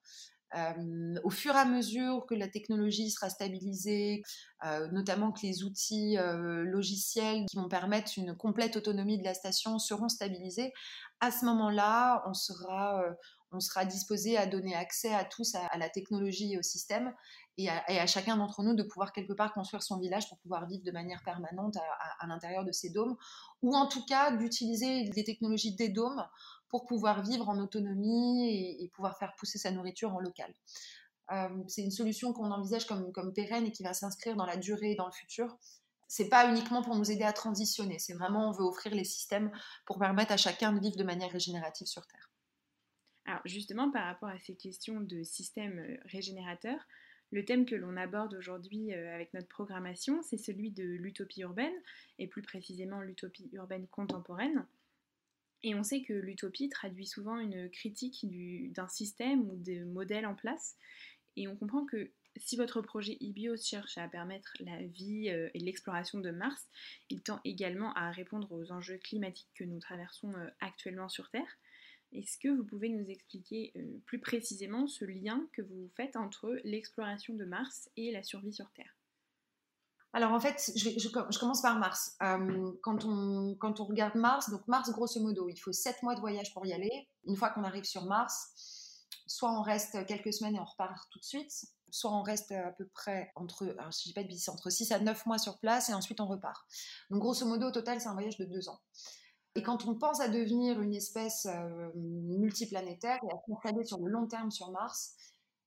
Euh, 0.56 1.16
au 1.24 1.30
fur 1.30 1.54
et 1.54 1.58
à 1.58 1.64
mesure 1.64 2.26
que 2.26 2.34
la 2.34 2.48
technologie 2.48 3.10
sera 3.10 3.28
stabilisée, 3.28 4.22
euh, 4.64 4.86
notamment 4.92 5.32
que 5.32 5.40
les 5.42 5.64
outils 5.64 6.16
euh, 6.16 6.62
logiciels 6.64 7.44
qui 7.46 7.56
vont 7.56 7.68
permettre 7.68 8.12
une 8.16 8.36
complète 8.36 8.76
autonomie 8.76 9.18
de 9.18 9.24
la 9.24 9.34
station 9.34 9.78
seront 9.80 10.08
stabilisés, 10.08 10.72
à 11.20 11.32
ce 11.32 11.44
moment-là, 11.46 12.22
on 12.28 12.34
sera, 12.34 13.02
sera 13.58 13.84
disposé 13.84 14.36
à 14.36 14.46
donner 14.46 14.76
accès 14.76 15.12
à 15.14 15.24
tous 15.24 15.54
à, 15.54 15.76
la 15.78 15.88
technologie 15.88 16.52
et 16.52 16.58
au 16.58 16.62
système 16.62 17.12
et 17.56 17.68
à, 17.68 18.06
chacun 18.06 18.36
d'entre 18.36 18.62
nous 18.62 18.74
de 18.74 18.82
pouvoir 18.82 19.12
quelque 19.12 19.32
part 19.32 19.54
construire 19.54 19.82
son 19.82 19.98
village 19.98 20.28
pour 20.28 20.38
pouvoir 20.38 20.66
vivre 20.66 20.84
de 20.84 20.90
manière 20.90 21.22
permanente 21.24 21.76
à, 21.76 22.24
à 22.24 22.26
l'intérieur 22.26 22.64
de 22.64 22.72
ces 22.72 22.90
dômes, 22.90 23.16
ou 23.62 23.74
en 23.74 23.86
tout 23.86 24.04
cas 24.04 24.36
d'utiliser 24.36 25.04
les 25.04 25.24
technologies 25.24 25.74
des 25.74 25.88
dômes 25.88 26.22
pour 26.74 26.86
pouvoir 26.86 27.22
vivre 27.22 27.48
en 27.48 27.60
autonomie 27.60 28.50
et, 28.82 28.88
pouvoir 28.88 29.16
faire 29.16 29.32
pousser 29.36 29.58
sa 29.58 29.70
nourriture 29.70 30.12
en 30.12 30.18
local. 30.18 30.52
Euh, 31.30 31.48
c'est 31.68 31.82
une 31.82 31.92
solution 31.92 32.32
qu'on 32.32 32.50
envisage 32.50 32.84
comme, 32.88 33.32
pérenne 33.32 33.66
et 33.66 33.70
qui 33.70 33.84
va 33.84 33.94
s'inscrire 33.94 34.34
dans 34.34 34.44
la 34.44 34.56
durée 34.56 34.90
et 34.90 34.94
dans 34.96 35.06
le 35.06 35.12
futur. 35.12 35.56
c'est 36.08 36.28
pas 36.28 36.50
uniquement 36.50 36.82
pour 36.82 36.96
nous 36.96 37.12
aider 37.12 37.22
à 37.22 37.32
transitionner, 37.32 38.00
c'est 38.00 38.14
vraiment 38.14 38.48
on 38.48 38.50
veut 38.50 38.64
offrir 38.64 38.92
les 38.92 39.04
systèmes 39.04 39.52
pour 39.86 40.00
permettre 40.00 40.32
à 40.32 40.36
chacun 40.36 40.72
de 40.72 40.80
vivre 40.80 40.96
de 40.96 41.04
manière 41.04 41.30
régénérative 41.30 41.86
sur 41.86 42.04
Terre. 42.08 42.28
Alors 43.26 43.42
justement, 43.44 43.92
par 43.92 44.06
rapport 44.06 44.30
à 44.30 44.40
ces 44.40 44.56
questions 44.56 45.00
de 45.00 45.22
systèmes 45.22 45.78
euh, 45.78 45.96
régénérateurs, 46.06 46.80
le 47.30 47.44
thème 47.44 47.66
que 47.66 47.76
l'on 47.76 47.96
aborde 47.96 48.34
aujourd'hui 48.34 48.92
euh, 48.92 49.14
avec 49.14 49.32
notre 49.32 49.46
programmation, 49.46 50.22
c'est 50.22 50.38
celui 50.38 50.72
de 50.72 50.82
l'utopie 50.82 51.42
urbaine, 51.42 51.72
et 52.18 52.26
plus 52.26 52.42
précisément 52.42 53.00
l'utopie 53.00 53.48
urbaine 53.52 53.86
contemporaine. 53.86 54.66
Et 55.64 55.74
on 55.74 55.82
sait 55.82 56.02
que 56.02 56.12
l'utopie 56.12 56.68
traduit 56.68 57.06
souvent 57.06 57.38
une 57.38 57.70
critique 57.70 58.24
d'un 58.72 58.88
système 58.88 59.50
ou 59.50 59.56
de 59.56 59.82
modèles 59.84 60.26
en 60.26 60.34
place. 60.34 60.76
Et 61.36 61.48
on 61.48 61.56
comprend 61.56 61.84
que 61.86 62.12
si 62.36 62.56
votre 62.56 62.82
projet 62.82 63.16
IBIOS 63.20 63.56
cherche 63.56 63.98
à 63.98 64.06
permettre 64.06 64.52
la 64.60 64.82
vie 64.82 65.30
euh, 65.30 65.48
et 65.54 65.58
l'exploration 65.58 66.20
de 66.20 66.30
Mars, 66.30 66.68
il 67.08 67.22
tend 67.22 67.40
également 67.44 67.92
à 67.94 68.10
répondre 68.10 68.52
aux 68.52 68.72
enjeux 68.72 68.98
climatiques 68.98 69.50
que 69.54 69.64
nous 69.64 69.80
traversons 69.80 70.32
actuellement 70.60 71.08
sur 71.08 71.30
Terre. 71.30 71.58
Est-ce 72.14 72.38
que 72.38 72.48
vous 72.48 72.64
pouvez 72.64 72.88
nous 72.90 73.10
expliquer 73.10 73.72
euh, 73.76 73.98
plus 74.06 74.20
précisément 74.20 74.86
ce 74.86 75.04
lien 75.04 75.48
que 75.52 75.62
vous 75.62 75.90
faites 75.96 76.14
entre 76.14 76.60
l'exploration 76.62 77.34
de 77.34 77.44
Mars 77.44 77.90
et 77.96 78.12
la 78.12 78.22
survie 78.22 78.52
sur 78.52 78.70
Terre? 78.72 78.96
Alors 80.14 80.32
en 80.32 80.38
fait, 80.38 80.70
je, 80.76 81.38
commence 81.38 81.60
par 81.60 81.76
Mars. 81.76 82.16
Euh, 82.22 82.72
quand, 82.82 83.04
on, 83.04 83.56
quand 83.56 83.80
on 83.80 83.84
regarde 83.84 84.14
Mars, 84.14 84.48
donc 84.48 84.66
Mars 84.68 84.88
grosso 84.90 85.20
modo, 85.20 85.48
il 85.48 85.56
faut 85.56 85.72
7 85.72 86.04
mois 86.04 86.14
de 86.14 86.20
voyage 86.20 86.54
pour 86.54 86.64
y 86.64 86.72
aller. 86.72 87.08
Une 87.26 87.36
fois 87.36 87.50
qu'on 87.50 87.64
arrive 87.64 87.82
sur 87.82 88.04
Mars, 88.04 89.04
soit 89.26 89.50
on 89.50 89.60
reste 89.60 90.06
quelques 90.06 90.32
semaines 90.32 90.54
et 90.54 90.60
on 90.60 90.64
repart 90.64 91.10
tout 91.10 91.18
de 91.18 91.24
suite, 91.24 91.52
soit 91.90 92.12
on 92.12 92.22
reste 92.22 92.52
à 92.52 92.70
peu 92.70 92.86
près 92.86 93.32
entre, 93.34 93.66
alors 93.76 93.90
je 93.90 94.12
pas 94.12 94.22
de 94.22 94.50
entre 94.50 94.70
6 94.70 94.92
à 94.92 95.00
9 95.00 95.26
mois 95.26 95.38
sur 95.38 95.58
place 95.58 95.88
et 95.88 95.94
ensuite 95.94 96.20
on 96.20 96.26
repart. 96.26 96.64
Donc 97.10 97.20
grosso 97.20 97.44
modo, 97.44 97.66
au 97.66 97.72
total, 97.72 98.00
c'est 98.00 98.08
un 98.08 98.14
voyage 98.14 98.36
de 98.36 98.44
2 98.44 98.68
ans. 98.68 98.78
Et 99.56 99.62
quand 99.64 99.84
on 99.86 99.96
pense 99.96 100.20
à 100.20 100.28
devenir 100.28 100.80
une 100.80 100.94
espèce 100.94 101.46
euh, 101.46 101.90
multiplanétaire 101.96 103.18
et 103.22 103.32
à 103.32 103.38
s'installer 103.48 103.84
sur 103.84 103.98
le 103.98 104.10
long 104.10 104.28
terme 104.28 104.52
sur 104.52 104.70
Mars, 104.70 105.16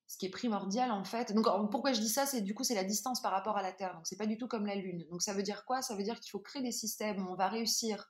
ce 0.08 0.18
qui 0.18 0.26
est 0.26 0.30
primordial 0.30 0.92
en 0.92 1.04
fait. 1.04 1.34
Donc 1.34 1.46
pourquoi 1.70 1.94
je 1.94 2.00
dis 2.00 2.10
ça, 2.10 2.26
c'est 2.26 2.42
du 2.42 2.54
coup 2.54 2.64
c'est 2.64 2.76
la 2.76 2.84
distance 2.84 3.22
par 3.22 3.32
rapport 3.32 3.58
à 3.58 3.62
la 3.62 3.72
Terre. 3.72 3.94
Donc 3.94 4.08
c'est 4.08 4.18
pas 4.18 4.26
du 4.26 4.38
tout 4.38 4.48
comme 4.48 4.66
la 4.66 4.76
Lune. 4.76 5.06
Donc 5.12 5.22
ça 5.22 5.34
veut 5.34 5.44
dire 5.44 5.66
quoi? 5.66 5.82
Ça 5.82 5.96
veut 5.96 6.04
dire 6.04 6.20
qu'il 6.20 6.32
faut 6.32 6.40
créer 6.40 6.62
des 6.62 6.72
systèmes 6.72 7.26
où 7.26 7.32
on 7.32 7.36
va 7.36 7.50
réussir 7.50 8.10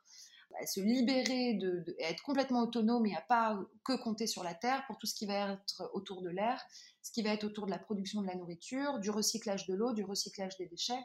à 0.60 0.66
se 0.66 0.80
libérer 0.80 1.54
de, 1.56 1.84
de, 1.86 1.96
être 2.00 2.24
complètement 2.24 2.62
autonome 2.62 3.06
et 3.06 3.16
à 3.16 3.22
pas 3.22 3.60
que 3.84 3.94
compter 4.02 4.28
sur 4.28 4.44
la 4.44 4.54
Terre 4.54 4.84
pour 4.88 4.98
tout 4.98 5.08
ce 5.08 5.16
qui 5.16 5.26
va 5.26 5.54
être 5.54 5.90
autour 5.94 6.22
de 6.22 6.30
l'air, 6.30 6.62
ce 7.02 7.12
qui 7.12 7.22
va 7.22 7.30
être 7.30 7.46
autour 7.46 7.66
de 7.66 7.72
la 7.72 7.80
production 7.80 8.22
de 8.22 8.28
la 8.28 8.36
nourriture, 8.36 9.00
du 9.00 9.10
recyclage 9.10 9.66
de 9.66 9.74
l'eau, 9.74 9.94
du 9.94 10.04
recyclage 10.04 10.58
des 10.58 10.68
déchets, 10.68 11.00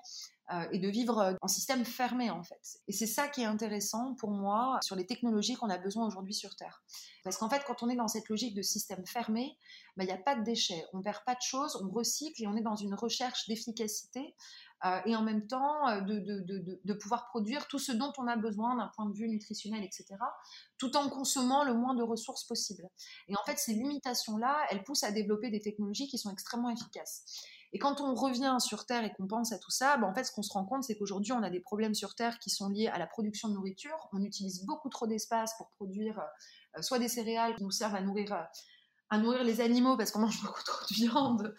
euh, 0.53 0.67
et 0.73 0.79
de 0.81 0.89
vivre 0.89 1.19
euh, 1.19 1.35
en 1.41 1.49
système 1.49 1.85
fermé 1.85 2.29
en 2.29 2.43
fait. 2.43 2.81
Et 2.89 2.93
c'est 2.93 3.07
ça 3.07 3.29
qui 3.29 3.43
est 3.43 3.47
intéressant 3.47 4.15
pour 4.17 4.31
moi 4.33 4.79
sur 4.83 4.97
les 4.97 5.07
technologies 5.07 5.55
qu'on 5.55 5.71
a 5.71 5.79
besoin 5.79 6.05
aujourd'hui 6.07 6.35
sur 6.35 6.57
Terre. 6.57 6.83
Parce 7.23 7.37
qu'en 7.37 7.49
fait, 7.49 7.63
quand 7.65 7.83
on 7.83 7.89
est 7.89 7.95
dans 7.95 8.09
cette 8.09 8.29
logique 8.29 8.55
de 8.55 8.63
système 8.63 9.07
fermé, 9.07 9.57
bah, 9.97 10.03
il 10.03 10.09
n'y 10.09 10.13
a 10.13 10.19
pas 10.19 10.35
de 10.35 10.43
déchets, 10.43 10.85
on 10.93 11.01
perd 11.01 11.25
pas 11.25 11.37
de 11.37 11.41
choses, 11.41 11.81
on 11.83 11.89
recycle 11.89 12.43
et 12.43 12.47
on 12.49 12.57
est 12.57 12.63
dans 12.63 12.77
une 12.77 12.95
recherche 12.95 13.47
d'efficacité 13.47 14.35
et 15.07 15.15
en 15.15 15.23
même 15.23 15.47
temps 15.47 15.89
euh, 15.89 16.01
de, 16.01 16.19
de, 16.19 16.41
de, 16.41 16.81
de, 16.85 16.95
pouvoir 16.95 17.27
produire 17.29 17.69
tout 17.69 17.79
ce 17.79 17.93
dont 17.93 18.13
on 18.19 18.27
a 18.27 18.37
besoin 18.37 18.77
d'un 18.77 18.91
point 18.97 19.07
de 19.07 19.15
vue 19.15 19.29
nutritionnel, 19.29 19.85
etc., 19.85 20.07
tout 20.79 20.97
en 20.97 21.09
consommant 21.09 21.65
le 21.65 21.75
moins 21.75 21.95
de 21.95 22.03
ressources 22.03 22.45
possible. 22.45 22.89
Et 23.29 23.37
en 23.37 23.43
fait, 23.45 23.59
ces 23.59 23.75
limitations-là, 23.75 24.67
elles 24.71 24.83
poussent 24.83 25.05
à 25.05 25.13
développer 25.13 25.51
des 25.51 25.61
technologies 25.61 26.09
qui 26.09 26.19
sont 26.19 26.31
extrêmement 26.31 26.71
efficaces. 26.71 27.25
Et 27.73 27.79
quand 27.79 28.01
on 28.01 28.15
revient 28.15 28.57
sur 28.61 28.85
Terre 28.85 29.05
et 29.05 29.13
qu'on 29.15 29.27
pense 29.27 29.53
à 29.53 29.59
tout 29.59 29.71
ça, 29.71 29.97
ben 29.97 30.07
en 30.07 30.15
fait, 30.15 30.25
ce 30.25 30.33
qu'on 30.33 30.43
se 30.43 30.53
rend 30.53 30.65
compte, 30.65 30.85
c'est 30.85 30.97
qu'aujourd'hui, 30.97 31.33
on 31.33 31.43
a 31.43 31.49
des 31.49 31.61
problèmes 31.61 31.95
sur 31.95 32.15
Terre 32.15 32.39
qui 32.39 32.51
sont 32.51 32.69
liés 32.69 32.89
à 32.89 32.99
la 32.99 33.07
production 33.07 33.49
de 33.49 33.55
nourriture. 33.55 33.97
On 34.13 34.23
utilise 34.23 34.67
beaucoup 34.67 34.91
trop 34.91 35.07
d'espace 35.07 35.57
pour 35.57 35.71
produire 35.71 36.21
euh, 36.77 36.83
soit 36.83 36.99
des 36.99 37.09
céréales 37.09 37.55
qui 37.55 37.65
nous 37.65 37.71
servent 37.71 37.95
à 37.95 38.03
nourrir 38.03 38.47
à 39.13 39.19
nourrir 39.19 39.45
les 39.45 39.61
animaux 39.61 39.99
parce 39.99 40.11
qu'on 40.11 40.21
mange 40.21 40.41
beaucoup 40.43 40.63
trop 40.63 40.85
de 40.89 40.95
viande. 40.95 41.55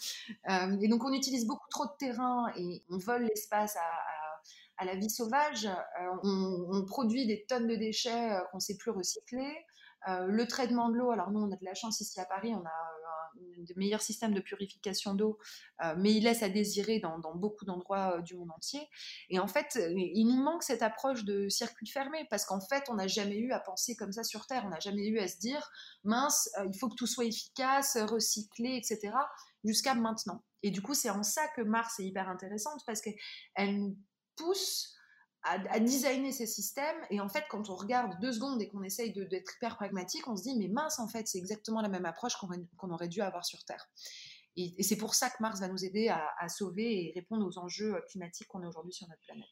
Euh, 0.50 0.78
et 0.82 0.88
donc 0.88 1.04
on 1.06 1.14
utilise 1.14 1.46
beaucoup 1.46 1.70
trop 1.70 1.86
de 1.86 1.92
terrain 2.00 2.52
et 2.58 2.84
on 2.90 2.98
vole 2.98 3.24
l'espace 3.26 3.76
à, 3.76 4.82
à, 4.82 4.86
la 4.86 4.96
vie 4.96 5.10
sauvage. 5.10 5.66
Euh, 5.68 6.08
on, 6.24 6.68
on, 6.72 6.86
produit 6.86 7.28
des 7.28 7.46
tonnes 7.48 7.68
de 7.68 7.76
déchets 7.76 8.32
euh, 8.32 8.42
qu'on 8.52 8.58
ne 8.58 8.62
sait 8.62 8.76
plus 8.76 8.90
recycler. 8.90 9.54
Le 10.08 10.46
traitement 10.48 10.90
de 10.90 10.98
l'eau, 10.98 11.12
alors 11.12 11.32
nous 11.32 11.40
on 11.40 11.52
a 11.52 11.56
de 11.56 11.66
la 11.66 11.74
chance 11.74 12.02
ici 12.02 12.20
à 12.20 12.26
Paris, 12.26 12.54
on 12.54 12.66
a 12.66 12.94
des 13.58 13.74
meilleurs 13.76 14.02
systèmes 14.02 14.34
de 14.34 14.42
purification 14.42 15.14
d'eau, 15.14 15.38
euh, 15.84 15.96
mais 15.98 16.14
il 16.14 16.24
laisse 16.24 16.44
à 16.44 16.50
désirer 16.50 17.00
dans, 17.00 17.20
beaucoup 17.36 17.66
d'endroits 17.66 18.18
euh, 18.18 18.22
du 18.22 18.36
monde 18.36 18.52
entier. 18.52 18.88
Et 19.30 19.40
en 19.40 19.48
fait, 19.48 19.76
euh, 19.78 19.94
il 19.96 20.26
nous 20.28 20.42
manque 20.42 20.64
cette 20.64 20.82
approche 20.82 21.24
de 21.24 21.50
circuit 21.50 21.88
fermé, 21.88 22.26
parce 22.30 22.46
qu'en 22.46 22.62
fait, 22.62 22.84
on 22.90 22.96
n'a 22.96 23.08
jamais 23.08 23.38
eu 23.38 23.52
à 23.52 23.60
penser 23.60 23.96
comme 23.96 24.12
ça 24.12 24.24
sur 24.24 24.46
Terre, 24.46 24.64
on 24.66 24.70
n'a 24.70 24.80
jamais 24.80 25.08
eu 25.08 25.20
à 25.20 25.28
se 25.28 25.38
dire, 25.38 25.70
mince, 26.04 26.50
il 26.66 26.78
faut 26.78 26.90
que 26.90 26.96
tout 26.96 27.08
soit 27.08 27.26
efficace, 27.26 27.98
recyclé, 27.98 28.76
etc., 28.76 29.14
jusqu'à 29.64 29.96
maintenant. 29.96 30.44
Et 30.62 30.72
du 30.72 30.82
coup, 30.82 30.94
c'est 30.94 31.10
en 31.10 31.24
ça 31.24 31.48
que 31.56 31.62
Mars 31.62 32.00
est 32.00 32.06
hyper 32.06 32.30
intéressante, 32.30 32.82
parce 32.86 33.02
qu'elle 33.02 33.78
nous 33.78 33.98
pousse 34.36 34.96
à, 35.44 35.80
designer 35.80 36.32
ces 36.32 36.48
systèmes. 36.48 36.96
Et 37.10 37.20
en 37.20 37.30
fait, 37.30 37.44
quand 37.50 37.70
on 37.70 37.76
regarde 37.76 38.20
deux 38.22 38.34
secondes 38.34 38.62
et 38.62 38.70
qu'on 38.70 38.84
essaye 38.84 39.14
d'être 39.14 39.56
hyper 39.56 39.76
pragmatique, 39.76 40.28
on 40.28 40.36
se 40.36 40.44
dit, 40.44 40.58
mais 40.58 40.68
mince, 40.68 41.00
en 41.00 41.08
fait, 41.08 41.28
c'est 41.28 41.38
exactement 41.38 41.82
la 41.82 41.90
même 41.90 42.06
approche 42.06 42.34
qu'on 42.36 42.90
aurait 42.92 43.10
dû 43.10 43.22
avoir 43.22 43.46
sur 43.46 43.64
Terre. 43.66 43.90
Et, 44.56 44.82
c'est 44.84 44.98
pour 44.98 45.16
ça 45.16 45.30
que 45.30 45.38
Mars 45.42 45.60
va 45.60 45.68
nous 45.68 45.84
aider 45.84 46.10
à, 46.10 46.24
à 46.40 46.48
sauver 46.48 47.08
et 47.08 47.12
répondre 47.14 47.46
aux 47.46 47.58
enjeux 47.58 48.02
climatiques 48.10 48.48
qu'on 48.48 48.64
a 48.64 48.68
aujourd'hui 48.68 48.94
sur 48.94 49.08
notre 49.08 49.22
planète 49.22 49.50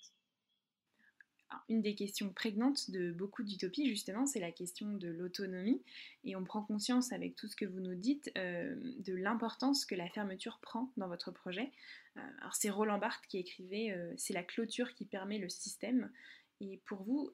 une 1.69 1.81
des 1.81 1.95
questions 1.95 2.29
prégnantes 2.29 2.91
de 2.91 3.11
beaucoup 3.11 3.43
d'utopies, 3.43 3.87
justement, 3.87 4.25
c'est 4.25 4.39
la 4.39 4.51
question 4.51 4.93
de 4.93 5.09
l'autonomie. 5.09 5.81
Et 6.23 6.35
on 6.35 6.43
prend 6.43 6.61
conscience, 6.61 7.11
avec 7.11 7.35
tout 7.35 7.47
ce 7.47 7.55
que 7.55 7.65
vous 7.65 7.79
nous 7.79 7.95
dites, 7.95 8.31
euh, 8.37 8.75
de 8.99 9.13
l'importance 9.15 9.85
que 9.85 9.95
la 9.95 10.09
fermeture 10.09 10.59
prend 10.61 10.91
dans 10.97 11.07
votre 11.07 11.31
projet. 11.31 11.71
Euh, 12.17 12.21
alors, 12.39 12.55
c'est 12.55 12.69
Roland 12.69 12.97
Barthes 12.97 13.25
qui 13.27 13.37
écrivait 13.37 13.91
euh, 13.91 14.13
C'est 14.17 14.33
la 14.33 14.43
clôture 14.43 14.93
qui 14.93 15.05
permet 15.05 15.37
le 15.37 15.49
système. 15.49 16.11
Et 16.59 16.79
pour 16.85 17.01
vous, 17.01 17.31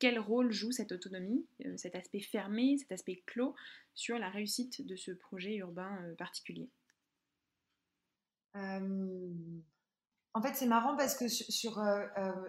quel 0.00 0.18
rôle 0.18 0.50
joue 0.50 0.72
cette 0.72 0.90
autonomie, 0.90 1.46
cet 1.76 1.94
aspect 1.94 2.18
fermé, 2.18 2.76
cet 2.78 2.90
aspect 2.90 3.22
clos 3.24 3.54
sur 3.94 4.18
la 4.18 4.28
réussite 4.28 4.84
de 4.84 4.96
ce 4.96 5.12
projet 5.12 5.54
urbain 5.54 5.96
particulier? 6.18 6.68
En 10.36 10.42
fait, 10.42 10.54
c'est 10.54 10.66
marrant 10.66 10.94
parce 10.96 11.14
que 11.14 11.28
sur, 11.28 11.78
euh, 11.78 12.04
euh, 12.18 12.48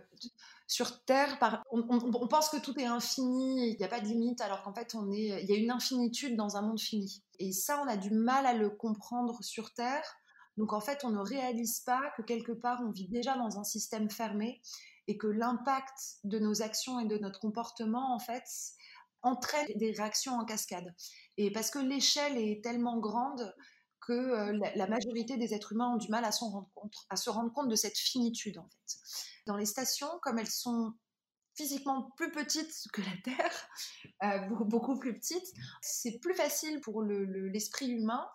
sur, 0.67 1.05
Terre, 1.05 1.37
on, 1.71 2.27
pense 2.27 2.49
que 2.49 2.57
tout 2.57 2.77
est 2.77 2.85
infini, 2.85 3.71
il 3.71 3.77
n'y 3.77 3.85
a 3.85 3.87
pas 3.87 4.01
de 4.01 4.07
limite, 4.07 4.41
alors 4.41 4.61
qu'en 4.61 4.73
fait, 4.73 4.93
on 4.93 5.09
est, 5.09 5.41
il 5.41 5.49
y 5.49 5.53
a 5.53 5.55
une 5.55 5.71
infinitude 5.71 6.35
dans 6.35 6.57
un 6.57 6.63
monde 6.63 6.81
fini. 6.81 7.23
Et 7.39 7.53
ça, 7.53 7.81
on 7.81 7.87
a 7.87 7.95
du 7.95 8.09
mal 8.11 8.45
à 8.45 8.53
le 8.53 8.69
comprendre 8.69 9.41
sur 9.41 9.73
Terre. 9.73 10.03
Donc, 10.57 10.73
en 10.73 10.81
fait, 10.81 11.05
on 11.05 11.11
ne 11.11 11.21
réalise 11.21 11.79
pas 11.79 12.01
que 12.17 12.23
quelque 12.23 12.51
part, 12.51 12.81
on 12.85 12.91
vit 12.91 13.07
déjà 13.07 13.37
dans 13.37 13.57
un 13.57 13.63
système 13.63 14.09
fermé 14.09 14.61
et 15.07 15.17
que 15.17 15.27
l'impact 15.27 16.17
de 16.25 16.39
nos 16.39 16.61
actions 16.61 16.99
et 16.99 17.05
de 17.05 17.17
notre 17.17 17.39
comportement, 17.39 18.13
en 18.13 18.19
fait, 18.19 18.43
entraîne 19.21 19.67
des 19.77 19.91
réactions 19.91 20.33
en 20.33 20.43
cascade. 20.43 20.93
Et 21.37 21.53
parce 21.53 21.71
que 21.71 21.79
l'échelle 21.79 22.37
est 22.37 22.61
tellement 22.61 22.99
grande 22.99 23.55
que 24.07 24.13
euh, 24.13 24.69
la, 24.75 24.87
majorité 24.87 25.35
des 25.35 25.53
êtres 25.53 25.73
humains 25.73 25.93
ont 25.93 25.97
du 25.97 26.07
mal 26.07 26.23
à, 26.23 26.31
se 26.31 26.43
rendre 27.29 27.51
compte 27.53 27.67
de 27.67 27.75
cette 27.75 27.97
finitude, 27.97 28.57
en 28.57 28.69
fait. 28.69 28.97
Dans 29.45 29.57
les 29.57 29.65
stations, 29.65 30.07
comme 30.21 30.39
elles 30.39 30.47
sont 30.47 30.93
physiquement 31.55 32.11
plus 32.15 32.31
petites 32.31 32.73
que 32.93 33.01
la 33.01 33.17
Terre, 33.23 33.69
euh, 34.23 34.63
beaucoup, 34.63 34.97
plus 34.97 35.19
petites, 35.19 35.53
c'est 35.81 36.19
plus 36.19 36.35
facile 36.35 36.79
pour 36.79 37.03
l'esprit 37.03 37.89
humain 37.89 38.25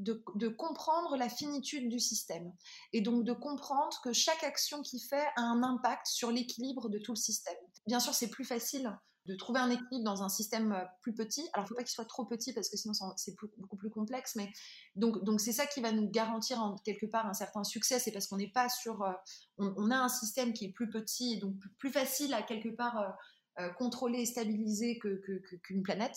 de, 0.00 0.48
comprendre 0.48 1.16
la 1.16 1.28
finitude 1.28 1.88
du 1.88 2.00
système 2.00 2.52
et 2.92 3.00
donc 3.00 3.24
de 3.24 3.32
comprendre 3.32 4.00
que 4.02 4.12
chaque 4.12 4.42
action 4.44 4.82
qu'il 4.82 5.00
fait 5.00 5.26
a 5.36 5.42
un 5.42 5.62
impact 5.62 6.06
sur 6.06 6.30
l'équilibre 6.30 6.88
de 6.88 6.98
tout 6.98 7.12
le 7.12 7.16
système. 7.16 7.56
Bien 7.86 8.00
sûr, 8.00 8.14
c'est 8.14 8.30
plus 8.30 8.44
facile 8.44 8.96
de 9.26 9.34
trouver 9.36 9.60
un 9.60 9.70
équilibre 9.70 10.04
dans 10.04 10.22
un 10.22 10.28
système 10.30 10.72
euh, 10.72 10.84
plus 11.02 11.14
petit. 11.14 11.46
Alors, 11.52 11.64
il 11.64 11.66
ne 11.66 11.68
faut 11.68 11.74
pas 11.74 11.82
qu'il 11.82 11.92
soit 11.92 12.06
trop 12.06 12.24
petit 12.24 12.54
parce 12.54 12.70
que 12.70 12.76
sinon 12.76 12.94
c'est 13.16 13.36
beaucoup 13.58 13.76
plus 13.76 13.90
complexe. 13.90 14.34
Mais 14.34 14.50
donc, 14.96 15.22
donc 15.24 15.40
c'est 15.40 15.52
ça 15.52 15.66
qui 15.66 15.80
va 15.80 15.92
nous 15.92 16.08
garantir 16.08 16.58
en 16.60 16.76
quelque 16.76 17.06
part 17.06 17.26
un 17.26 17.34
certain 17.34 17.62
succès. 17.62 17.98
C'est 17.98 18.12
parce 18.12 18.26
qu'on 18.26 18.38
n'est 18.38 18.50
pas 18.50 18.68
sur, 18.70 19.02
euh, 19.02 19.12
on, 19.58 19.90
a 19.90 19.98
un 19.98 20.08
système 20.08 20.54
qui 20.54 20.64
est 20.66 20.72
plus 20.72 20.88
petit 20.88 21.34
et 21.34 21.36
donc 21.36 21.54
plus 21.78 21.92
facile 21.92 22.32
à 22.32 22.42
quelque 22.42 22.70
part 22.70 23.14
euh, 23.58 23.68
contrôler 23.74 24.20
et 24.20 24.26
stabiliser 24.26 24.98
qu'une 24.98 25.20
que, 25.40 25.82
planète 25.82 26.16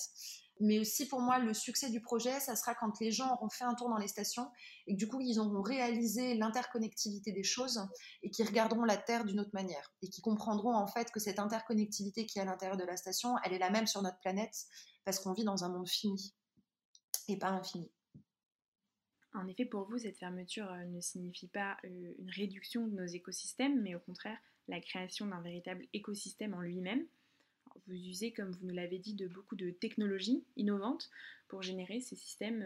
mais 0.59 0.79
aussi 0.79 1.07
pour 1.07 1.19
moi 1.19 1.39
le 1.39 1.53
succès 1.53 1.89
du 1.89 2.01
projet, 2.01 2.39
ça 2.39 2.55
sera 2.55 2.75
quand 2.75 2.99
les 2.99 3.11
gens 3.11 3.31
auront 3.33 3.49
fait 3.49 3.63
un 3.63 3.73
tour 3.73 3.89
dans 3.89 3.97
les 3.97 4.07
stations 4.07 4.49
et 4.87 4.95
du 4.95 5.07
coup 5.07 5.19
ils 5.21 5.39
auront 5.39 5.61
réalisé 5.61 6.35
l'interconnectivité 6.35 7.31
des 7.31 7.43
choses 7.43 7.85
et 8.21 8.29
qui 8.29 8.43
regarderont 8.43 8.83
la 8.83 8.97
Terre 8.97 9.25
d'une 9.25 9.39
autre 9.39 9.53
manière 9.53 9.93
et 10.01 10.09
qui 10.09 10.21
comprendront 10.21 10.75
en 10.75 10.87
fait 10.87 11.11
que 11.11 11.19
cette 11.19 11.39
interconnectivité 11.39 12.25
qui 12.25 12.39
est 12.39 12.41
à 12.41 12.45
l'intérieur 12.45 12.77
de 12.77 12.83
la 12.83 12.97
station, 12.97 13.35
elle 13.43 13.53
est 13.53 13.59
la 13.59 13.69
même 13.69 13.87
sur 13.87 14.01
notre 14.01 14.19
planète 14.19 14.55
parce 15.05 15.19
qu'on 15.19 15.33
vit 15.33 15.43
dans 15.43 15.63
un 15.63 15.69
monde 15.69 15.89
fini 15.89 16.33
et 17.27 17.37
pas 17.37 17.49
infini. 17.49 17.91
En 19.35 19.47
effet, 19.47 19.65
pour 19.65 19.89
vous, 19.89 19.97
cette 19.97 20.19
fermeture 20.19 20.71
euh, 20.71 20.85
ne 20.85 21.01
signifie 21.01 21.47
pas 21.47 21.77
euh, 21.85 22.13
une 22.19 22.29
réduction 22.29 22.85
de 22.85 22.93
nos 22.93 23.07
écosystèmes, 23.07 23.81
mais 23.81 23.95
au 23.95 23.99
contraire 23.99 24.37
la 24.67 24.79
création 24.79 25.25
d'un 25.27 25.41
véritable 25.41 25.85
écosystème 25.93 26.53
en 26.53 26.61
lui-même. 26.61 27.05
Vous 27.87 27.93
usez, 27.93 28.31
comme 28.31 28.51
vous 28.51 28.65
nous 28.67 28.73
l'avez 28.73 28.99
dit, 28.99 29.13
de 29.13 29.27
beaucoup 29.27 29.55
de 29.55 29.71
technologies 29.71 30.43
innovantes 30.55 31.09
pour 31.47 31.61
générer 31.61 31.99
ces 31.99 32.15
systèmes 32.15 32.63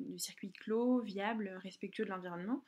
de 0.00 0.18
circuits 0.18 0.52
clos, 0.52 1.00
viables, 1.00 1.48
respectueux 1.62 2.04
de 2.04 2.10
l'environnement. 2.10 2.62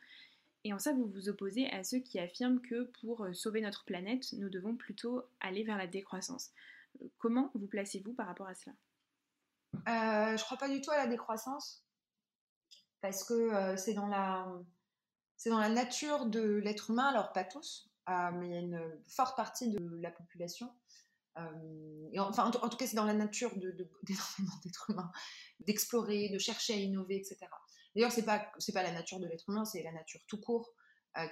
Et 0.64 0.72
en 0.72 0.78
ça, 0.78 0.92
vous 0.92 1.06
vous 1.06 1.28
opposez 1.28 1.70
à 1.70 1.84
ceux 1.84 2.00
qui 2.00 2.18
affirment 2.18 2.60
que 2.60 2.84
pour 3.00 3.26
sauver 3.32 3.60
notre 3.60 3.84
planète, 3.84 4.32
nous 4.34 4.50
devons 4.50 4.76
plutôt 4.76 5.22
aller 5.40 5.64
vers 5.64 5.78
la 5.78 5.86
décroissance. 5.86 6.50
Comment 7.18 7.50
vous 7.54 7.66
placez-vous 7.66 8.12
par 8.12 8.26
rapport 8.26 8.48
à 8.48 8.54
cela? 8.54 8.74
Euh, 9.74 10.36
Je 10.36 10.44
crois 10.44 10.58
pas 10.58 10.68
du 10.68 10.80
tout 10.80 10.90
à 10.90 10.96
la 10.96 11.06
décroissance 11.06 11.84
parce 13.00 13.24
que 13.24 13.34
euh, 13.34 13.76
c'est 13.76 13.94
dans 13.94 14.08
la 14.08 15.68
nature 15.68 16.26
de 16.26 16.42
l'être 16.56 16.90
humain. 16.90 17.06
Alors 17.06 17.32
pas 17.32 17.44
tous, 17.44 17.88
euh, 18.08 18.30
mais 18.34 18.48
il 18.48 18.52
y 18.52 18.56
a 18.56 18.60
une 18.60 19.00
forte 19.06 19.36
partie 19.36 19.70
de 19.70 19.78
la 20.00 20.10
population. 20.10 20.70
Euh, 21.38 22.08
et 22.12 22.18
enfin, 22.18 22.46
en, 22.46 22.68
tout 22.68 22.76
cas, 22.76 22.86
c'est 22.86 22.96
dans 22.96 23.04
la 23.04 23.14
nature 23.14 23.56
de, 23.56 23.70
de, 23.70 23.88
d'êtres 24.02 24.90
humains 24.90 25.12
d'explorer, 25.60 26.28
de 26.30 26.38
chercher 26.38 26.74
à 26.74 26.76
innover, 26.76 27.16
etc. 27.16 27.38
D'ailleurs, 27.94 28.12
c'est 28.12 28.24
pas 28.24 28.50
pas 28.72 28.82
la 28.82 28.92
nature 28.92 29.20
de 29.20 29.26
l'être 29.26 29.48
humain, 29.48 29.64
c'est 29.64 29.82
la 29.82 29.92
nature 29.92 30.20
tout 30.26 30.40
court 30.40 30.72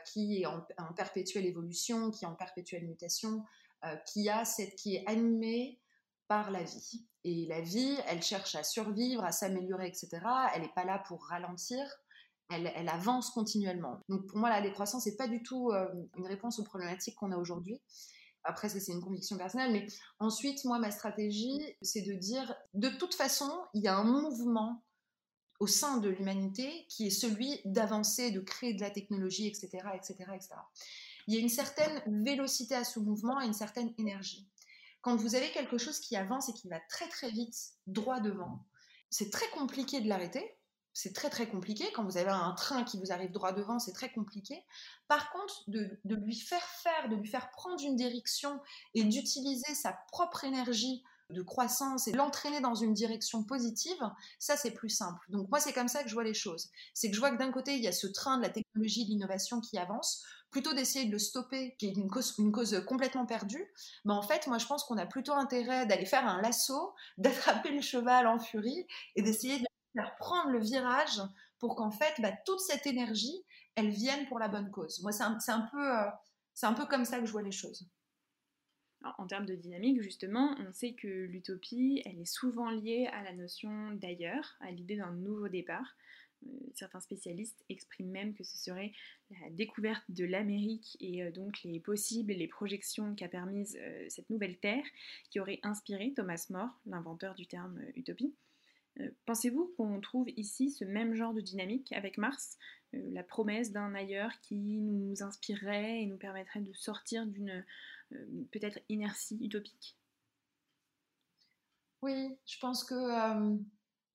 qui 0.07 0.43
est 0.43 0.47
en, 0.47 0.67
en, 0.77 0.93
perpétuelle 0.93 1.47
évolution, 1.47 2.11
qui 2.11 2.25
est 2.25 2.29
en 2.29 2.35
perpétuelle 2.35 2.87
mutation, 2.87 3.45
qui 4.07 4.29
a 4.29 4.45
cette 4.45 4.75
qui 4.75 4.97
est 4.97 5.05
animée 5.07 5.81
par 6.29 6.51
la 6.51 6.63
vie. 6.63 7.07
Et 7.25 7.47
la 7.47 7.61
vie, 7.61 7.97
elle 8.07 8.23
cherche 8.23 8.55
à 8.55 8.63
survivre, 8.63 9.25
à 9.25 9.33
s'améliorer, 9.33 9.89
etc. 9.89 10.09
Elle 10.55 10.63
n'est 10.63 10.73
pas 10.75 10.85
là 10.85 11.03
pour 11.09 11.25
ralentir. 11.27 11.85
Elle, 12.51 12.73
elle, 12.75 12.89
avance 12.89 13.31
continuellement. 13.31 14.01
Donc 14.09 14.27
pour 14.27 14.39
moi, 14.39 14.49
la 14.49 14.63
décroissance 14.63 15.05
n'est 15.07 15.17
pas 15.17 15.29
du 15.29 15.43
tout 15.43 15.71
euh, 15.71 15.87
une 16.17 16.27
réponse 16.27 16.59
aux 16.59 16.65
problématiques 16.65 17.17
qu'on 17.17 17.33
a 17.33 17.37
aujourd'hui. 17.37 17.83
Après, 18.49 18.71
ça 18.71 18.81
c'est 18.81 18.93
une 18.93 19.03
conviction 19.03 19.37
personnelle. 19.37 19.73
Mais 19.73 19.87
ensuite, 20.21 20.65
moi, 20.65 20.79
ma 20.79 20.91
stratégie, 20.91 21.61
c'est 21.83 22.01
de 22.01 22.15
dire, 22.15 22.55
de 22.73 22.89
toute 22.89 23.15
façon, 23.15 23.53
il 23.75 23.83
y 23.83 23.89
a 23.89 23.95
un 23.95 24.05
mouvement 24.05 24.83
au 25.61 25.67
sein 25.67 25.99
de 25.99 26.09
l'humanité 26.09 26.87
qui 26.89 27.07
est 27.07 27.11
celui 27.11 27.61
d'avancer, 27.67 28.31
de 28.31 28.41
créer 28.41 28.73
de 28.73 28.81
la 28.81 28.91
technologie, 28.91 29.47
etc., 29.47 29.69
etc., 29.95 30.15
etc. 30.35 30.49
Il 31.27 31.35
y 31.35 31.37
a 31.37 31.41
une 31.41 31.51
certaine 31.51 32.25
vélocité 32.25 32.75
à 32.75 32.85
ce 32.85 32.99
mouvement 33.01 33.39
et 33.39 33.45
une 33.45 33.53
certaine 33.53 33.93
énergie. 33.99 34.49
Quand 35.03 35.15
vous 35.17 35.35
avez 35.35 35.51
quelque 35.51 35.77
chose 35.77 36.01
qui 36.01 36.17
avance 36.17 36.49
et 36.49 36.55
qui 36.55 36.69
va 36.69 36.81
très 36.89 37.09
très 37.09 37.31
vite 37.31 37.55
droit 37.87 38.21
devant, 38.21 38.65
c'est 39.11 39.31
très 39.31 39.49
compliqué 39.51 40.01
de 40.01 40.09
l'arrêter. 40.09 40.58
C'est 40.99 41.13
très 41.13 41.31
très 41.31 41.49
compliqué. 41.49 41.93
Quand 41.95 42.03
vous 42.03 42.17
avez 42.17 42.31
un 42.31 42.51
train 42.55 42.83
qui 42.83 42.99
vous 42.99 43.13
arrive 43.13 43.31
droit 43.31 43.53
devant, 43.53 43.79
c'est 43.79 43.93
très 43.93 44.11
compliqué. 44.11 44.65
Par 45.07 45.31
contre, 45.31 45.63
de, 45.69 45.97
lui 46.05 46.35
faire 46.35 46.65
faire, 46.65 47.09
de 47.09 47.15
lui 47.15 47.29
faire 47.29 47.53
prendre 47.53 47.81
une 47.85 47.95
direction 47.95 48.59
et 48.95 49.05
d'utiliser 49.05 49.77
sa 49.77 49.93
propre 50.11 50.43
énergie 50.43 51.05
de 51.31 51.41
croissance 51.41 52.09
et 52.09 52.13
l'entraîner 52.13 52.61
dans 52.61 52.75
une 52.75 52.95
direction 52.95 53.45
positive, 53.45 54.03
ça 54.41 54.57
c'est 54.57 54.73
plus 54.73 54.89
simple. 54.89 55.25
Donc 55.29 55.49
moi 55.51 55.61
c'est 55.61 55.73
comme 55.73 55.87
ça 55.87 56.03
que 56.03 56.09
je 56.09 56.15
vois 56.15 56.25
les 56.25 56.35
choses. 56.35 56.69
C'est 56.95 57.11
que 57.11 57.15
je 57.15 57.21
vois 57.21 57.31
que 57.31 57.37
d'un 57.37 57.53
côté 57.53 57.77
il 57.77 57.85
y 57.85 57.87
a 57.87 57.93
ce 57.93 58.09
train 58.09 58.37
de 58.37 58.43
la 58.43 58.49
technologie, 58.49 59.05
de 59.05 59.11
l'innovation 59.11 59.61
qui 59.61 59.79
avance, 59.79 60.25
plutôt 60.51 60.73
d'essayer 60.73 61.05
de 61.05 61.13
le 61.13 61.21
stopper, 61.21 61.77
qui 61.79 61.87
est 61.87 61.93
une 61.93 62.09
cause, 62.09 62.35
une 62.39 62.51
cause 62.51 62.83
complètement 62.89 63.25
perdue, 63.25 63.73
mais 64.05 64.15
en 64.15 64.23
fait, 64.23 64.49
moi, 64.49 64.59
je 64.59 64.67
pense 64.67 64.83
qu'on 64.83 64.99
a 64.99 65.07
plutôt 65.07 65.35
intérêt 65.35 65.87
d'aller 65.87 66.07
faire 66.07 66.27
un 66.27 66.41
lasso, 66.41 66.95
d'attraper 67.19 67.71
le 67.71 67.83
cheval 67.83 68.27
en 68.27 68.41
furie 68.41 68.87
et 69.15 69.23
d'essayer 69.23 69.61
de 69.61 69.69
faire 69.93 70.17
prendre 70.17 70.51
le 70.51 70.61
virage 70.61 71.21
pour 71.59 71.77
qu'en 71.77 71.91
fait, 71.91 72.15
bah, 72.21 72.33
toute 72.47 72.61
cette 72.61 72.87
énergie, 72.87 73.45
elle 73.75 73.91
vienne 73.91 74.27
pour 74.29 74.39
la 74.39 74.49
bonne 74.49 74.71
cause. 74.71 75.01
Moi, 75.03 75.13
c'est 75.13 75.23
un, 75.23 75.69
peu, 75.73 75.97
euh, 75.97 76.11
un 76.63 76.75
peu 76.75 76.87
comme 76.87 77.05
ça 77.05 77.21
que 77.21 77.27
je 77.27 77.33
vois 77.33 77.43
les 77.43 77.53
choses. 77.53 77.89
en 79.19 79.27
termes 79.27 79.47
de 79.47 79.55
dynamique, 79.55 80.03
justement, 80.03 80.55
on 80.59 80.73
sait 80.73 80.95
que 80.95 81.09
l'utopie, 81.09 82.03
elle 82.05 82.19
est 82.19 82.33
souvent 82.33 82.71
liée 82.71 83.09
à 83.13 83.23
la 83.23 83.33
notion 83.33 83.93
d'ailleurs, 83.93 84.57
à 84.61 84.71
l'idée 84.71 84.97
d'un 84.97 85.13
nouveau 85.13 85.49
départ. 85.49 85.95
Euh, 86.47 86.51
certains 86.75 87.01
spécialistes 87.01 87.65
expriment 87.69 88.11
même 88.11 88.35
que 88.35 88.45
ce 88.45 88.57
serait 88.57 88.93
la 89.31 89.51
découverte 89.51 90.05
de 90.09 90.25
l'Amérique 90.25 90.97
et 91.01 91.23
euh, 91.25 91.33
donc 91.33 91.59
les 91.65 91.81
possibles 91.81 92.33
les 92.33 92.49
projections 92.49 93.15
qu'a 93.15 93.29
permises 93.29 93.77
euh, 93.81 94.07
cette 94.09 94.31
nouvelle 94.31 94.59
Terre 94.59 94.85
qui 95.31 95.41
aurait 95.41 95.61
inspiré 95.63 96.13
Thomas 96.15 96.47
More, 96.51 96.71
l'inventeur 96.87 97.35
du 97.35 97.47
terme 97.47 97.81
utopie. 97.97 98.35
Pensez-vous 99.27 99.73
qu'on 99.77 100.01
trouve 100.01 100.29
ici 100.37 100.71
ce 100.71 100.85
même 100.85 101.15
genre 101.15 101.35
de 101.35 101.41
dynamique 101.41 101.93
avec 101.93 102.19
Mars, 102.19 102.59
la 102.93 103.23
promesse 103.23 103.71
d'un 103.71 103.95
ailleurs 103.95 104.33
qui 104.41 104.57
nous 104.57 105.23
inspirerait 105.23 106.03
et 106.03 106.07
nous 106.07 106.17
permettrait 106.17 106.61
de 106.61 106.73
sortir 106.73 107.27
d'une 107.27 107.65
peut-être 108.51 108.81
inertie 108.89 109.39
utopique? 109.41 109.97
Oui, 112.03 112.37
je 112.47 112.59
pense 112.59 112.85
que 112.85 112.95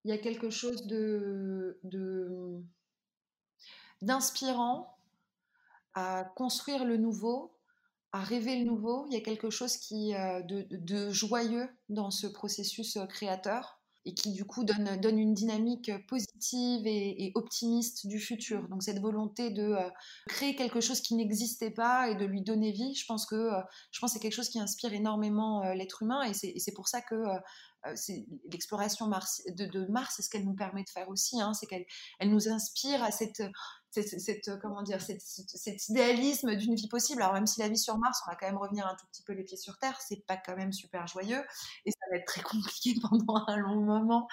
il 0.05 0.09
y 0.09 0.13
a 0.13 0.17
quelque 0.17 0.49
chose 0.49 0.85
de, 0.85 1.79
d'inspirant 4.01 4.97
à 5.93 6.25
construire 6.35 6.85
le 6.85 6.97
nouveau, 6.97 7.55
à 8.11 8.21
rêver 8.21 8.59
le 8.59 8.65
nouveau. 8.65 9.05
Il 9.07 9.13
y 9.13 9.17
a 9.17 9.21
quelque 9.21 9.49
chose 9.49 9.77
qui, 9.77 10.13
euh, 10.15 10.41
de, 10.41 11.09
joyeux 11.11 11.69
dans 11.89 12.11
ce 12.11 12.27
processus 12.27 12.97
euh, 12.97 13.05
créateur 13.05 13.79
et 14.05 14.13
qui 14.13 14.31
du 14.31 14.45
coup 14.45 14.63
donne, 14.63 14.99
donne 14.99 15.17
une 15.17 15.33
dynamique 15.33 15.91
positive 16.07 16.85
et, 16.85 17.31
optimiste 17.35 18.07
du 18.07 18.19
futur. 18.19 18.67
Donc 18.69 18.83
cette 18.83 18.99
volonté 18.99 19.49
de 19.49 19.63
euh, 19.63 19.89
créer 20.27 20.55
quelque 20.55 20.81
chose 20.81 21.01
qui 21.01 21.15
n'existait 21.15 21.71
pas 21.71 22.09
et 22.09 22.15
de 22.15 22.25
lui 22.25 22.41
donner 22.41 22.71
vie, 22.71 22.93
je 22.95 23.05
pense 23.05 23.25
que 23.25 23.49
je 23.91 23.99
pense 23.99 24.13
c'est 24.13 24.19
quelque 24.19 24.35
chose 24.35 24.49
qui 24.49 24.59
inspire 24.59 24.93
énormément 24.93 25.63
l'être 25.73 26.03
humain 26.03 26.23
et 26.23 26.33
c'est 26.33 26.73
pour 26.73 26.87
ça 26.87 27.01
que 27.01 27.15
euh, 27.85 27.95
l'exploration 28.51 29.07
de, 29.07 29.65
de, 29.65 29.85
Mars, 29.87 30.13
c'est 30.15 30.21
ce 30.21 30.29
qu'elle 30.29 30.45
nous 30.45 30.55
permet 30.55 30.83
de 30.83 30.89
faire 30.89 31.09
aussi, 31.09 31.41
hein, 31.41 31.53
c'est 31.53 31.65
qu'elle 31.65 31.85
elle 32.19 32.29
nous 32.29 32.47
inspire 32.47 33.03
à 33.03 33.11
cette, 33.11 33.43
cette, 33.93 34.59
comment 34.59 34.81
dire, 34.81 34.99
cet 35.01 35.89
idéalisme 35.89 36.55
d'une 36.55 36.75
vie 36.75 36.87
possible. 36.87 37.21
Alors 37.21 37.33
même 37.33 37.47
si 37.47 37.59
la 37.59 37.69
vie 37.69 37.77
sur 37.77 37.97
Mars, 37.97 38.21
on 38.25 38.31
va 38.31 38.35
quand 38.35 38.47
même 38.47 38.57
revenir 38.57 38.87
un 38.87 38.95
tout 38.95 39.05
petit 39.11 39.23
peu 39.23 39.33
les 39.33 39.43
pieds 39.43 39.57
sur 39.57 39.77
Terre, 39.77 39.99
c'est 40.01 40.25
pas 40.25 40.37
quand 40.37 40.55
même 40.55 40.73
super 40.73 41.07
joyeux 41.07 41.43
et 41.85 41.91
ça 41.91 41.97
va 42.11 42.17
être 42.17 42.25
très 42.25 42.41
compliqué 42.43 42.95
pendant 43.01 43.43
un 43.47 43.57
long 43.57 43.81
moment. 43.81 44.27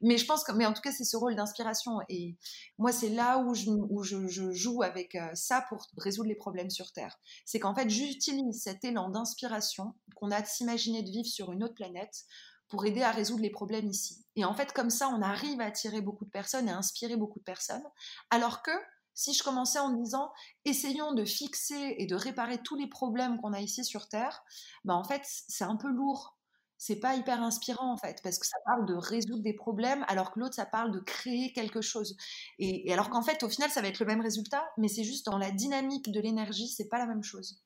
Mais 0.00 0.18
je 0.18 0.26
pense 0.26 0.44
que, 0.44 0.52
mais 0.52 0.66
en 0.66 0.72
tout 0.72 0.82
cas, 0.82 0.92
c'est 0.92 1.04
ce 1.04 1.16
rôle 1.16 1.36
d'inspiration 1.36 2.00
et 2.08 2.36
moi, 2.78 2.92
c'est 2.92 3.10
là 3.10 3.38
où 3.38 3.54
je, 3.54 3.70
où 3.70 4.02
je, 4.02 4.26
je 4.26 4.50
joue 4.52 4.82
avec 4.82 5.14
euh, 5.14 5.28
ça 5.34 5.64
pour 5.68 5.86
résoudre 5.96 6.28
les 6.28 6.34
problèmes 6.34 6.70
sur 6.70 6.92
Terre. 6.92 7.18
C'est 7.44 7.60
qu'en 7.60 7.74
fait, 7.74 7.88
j'utilise 7.88 8.62
cet 8.62 8.84
élan 8.84 9.08
d'inspiration 9.10 9.94
qu'on 10.16 10.30
a 10.30 10.40
de 10.40 10.46
s'imaginer 10.46 11.02
de 11.02 11.10
vivre 11.10 11.28
sur 11.28 11.52
une 11.52 11.62
autre 11.62 11.74
planète 11.74 12.24
pour 12.68 12.84
aider 12.84 13.02
à 13.02 13.12
résoudre 13.12 13.42
les 13.42 13.50
problèmes 13.50 13.88
ici. 13.88 14.24
Et 14.34 14.44
en 14.44 14.54
fait, 14.54 14.72
comme 14.72 14.90
ça, 14.90 15.08
on 15.08 15.22
arrive 15.22 15.60
à 15.60 15.66
attirer 15.66 16.00
beaucoup 16.00 16.24
de 16.24 16.30
personnes 16.30 16.68
et 16.68 16.72
à 16.72 16.76
inspirer 16.76 17.16
beaucoup 17.16 17.38
de 17.38 17.44
personnes. 17.44 17.84
Alors 18.30 18.62
que 18.62 18.72
si 19.16 19.32
je 19.32 19.42
commençais 19.42 19.78
en 19.78 19.90
disant 19.90 20.30
essayons 20.66 21.14
de 21.14 21.24
fixer 21.24 21.96
et 21.98 22.06
de 22.06 22.14
réparer 22.14 22.62
tous 22.62 22.76
les 22.76 22.86
problèmes 22.86 23.40
qu'on 23.40 23.54
a 23.54 23.60
ici 23.60 23.82
sur 23.82 24.08
Terre, 24.08 24.44
ben 24.84 24.94
en 24.94 25.04
fait, 25.04 25.22
c'est 25.24 25.64
un 25.64 25.76
peu 25.76 25.88
lourd. 25.88 26.38
C'est 26.78 27.00
pas 27.00 27.16
hyper 27.16 27.42
inspirant 27.42 27.90
en 27.90 27.96
fait, 27.96 28.20
parce 28.22 28.38
que 28.38 28.46
ça 28.46 28.58
parle 28.66 28.86
de 28.86 28.92
résoudre 28.92 29.42
des 29.42 29.54
problèmes, 29.54 30.04
alors 30.08 30.30
que 30.30 30.38
l'autre, 30.38 30.54
ça 30.54 30.66
parle 30.66 30.92
de 30.92 31.00
créer 31.00 31.54
quelque 31.54 31.80
chose. 31.80 32.14
Et, 32.58 32.92
alors 32.92 33.08
qu'en 33.08 33.22
fait, 33.22 33.42
au 33.42 33.48
final, 33.48 33.70
ça 33.70 33.80
va 33.80 33.88
être 33.88 34.00
le 34.00 34.04
même 34.04 34.20
résultat, 34.20 34.62
mais 34.76 34.88
c'est 34.88 35.02
juste 35.02 35.24
dans 35.24 35.38
la 35.38 35.50
dynamique 35.50 36.12
de 36.12 36.20
l'énergie, 36.20 36.68
c'est 36.68 36.88
pas 36.90 36.98
la 36.98 37.06
même 37.06 37.22
chose. 37.22 37.64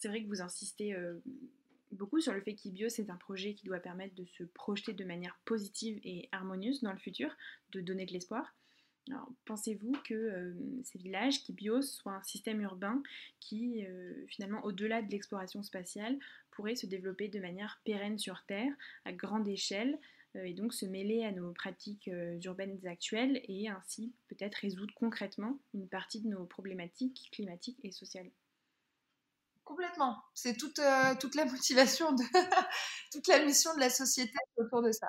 C'est 0.00 0.08
vrai 0.08 0.22
que 0.22 0.28
vous 0.28 0.40
insistez 0.40 0.94
euh, 0.94 1.22
beaucoup 1.92 2.18
sur 2.18 2.32
le 2.32 2.40
fait 2.40 2.54
qu'Ibio, 2.54 2.88
c'est 2.88 3.10
un 3.10 3.16
projet 3.16 3.54
qui 3.54 3.66
doit 3.66 3.78
permettre 3.78 4.14
de 4.14 4.24
se 4.24 4.44
projeter 4.44 4.94
de 4.94 5.04
manière 5.04 5.38
positive 5.44 6.00
et 6.02 6.30
harmonieuse 6.32 6.80
dans 6.80 6.92
le 6.92 6.98
futur, 6.98 7.30
de 7.72 7.82
donner 7.82 8.06
de 8.06 8.12
l'espoir. 8.12 8.54
Pensez-vous 9.44 9.92
que 10.04 10.14
euh, 10.14 10.54
ces 10.84 10.98
villages, 10.98 11.42
qu'Ibios, 11.44 11.82
soient 11.82 12.14
un 12.14 12.22
système 12.22 12.60
urbain 12.60 13.02
qui, 13.40 13.84
euh, 13.86 14.26
finalement, 14.28 14.64
au-delà 14.64 15.02
de 15.02 15.10
l'exploration 15.10 15.62
spatiale, 15.62 16.18
pourrait 16.50 16.74
se 16.74 16.86
développer 16.86 17.28
de 17.28 17.38
manière 17.38 17.80
pérenne 17.84 18.18
sur 18.18 18.44
Terre, 18.46 18.72
à 19.04 19.12
grande 19.12 19.46
échelle, 19.46 19.98
euh, 20.34 20.44
et 20.44 20.54
donc 20.54 20.74
se 20.74 20.86
mêler 20.86 21.24
à 21.24 21.32
nos 21.32 21.52
pratiques 21.52 22.10
urbaines 22.44 22.84
actuelles 22.86 23.40
et 23.44 23.68
ainsi 23.68 24.12
peut-être 24.28 24.56
résoudre 24.56 24.94
concrètement 24.94 25.60
une 25.74 25.88
partie 25.88 26.20
de 26.20 26.28
nos 26.28 26.44
problématiques 26.44 27.28
climatiques 27.32 27.78
et 27.84 27.92
sociales? 27.92 28.30
Complètement. 29.66 30.16
C'est 30.32 30.56
toute, 30.56 30.78
euh, 30.78 31.16
toute 31.18 31.34
la 31.34 31.44
motivation, 31.44 32.12
de 32.12 32.22
toute 33.12 33.26
la 33.26 33.44
mission 33.44 33.74
de 33.74 33.80
la 33.80 33.90
société 33.90 34.38
autour 34.56 34.80
de 34.80 34.92
ça. 34.92 35.08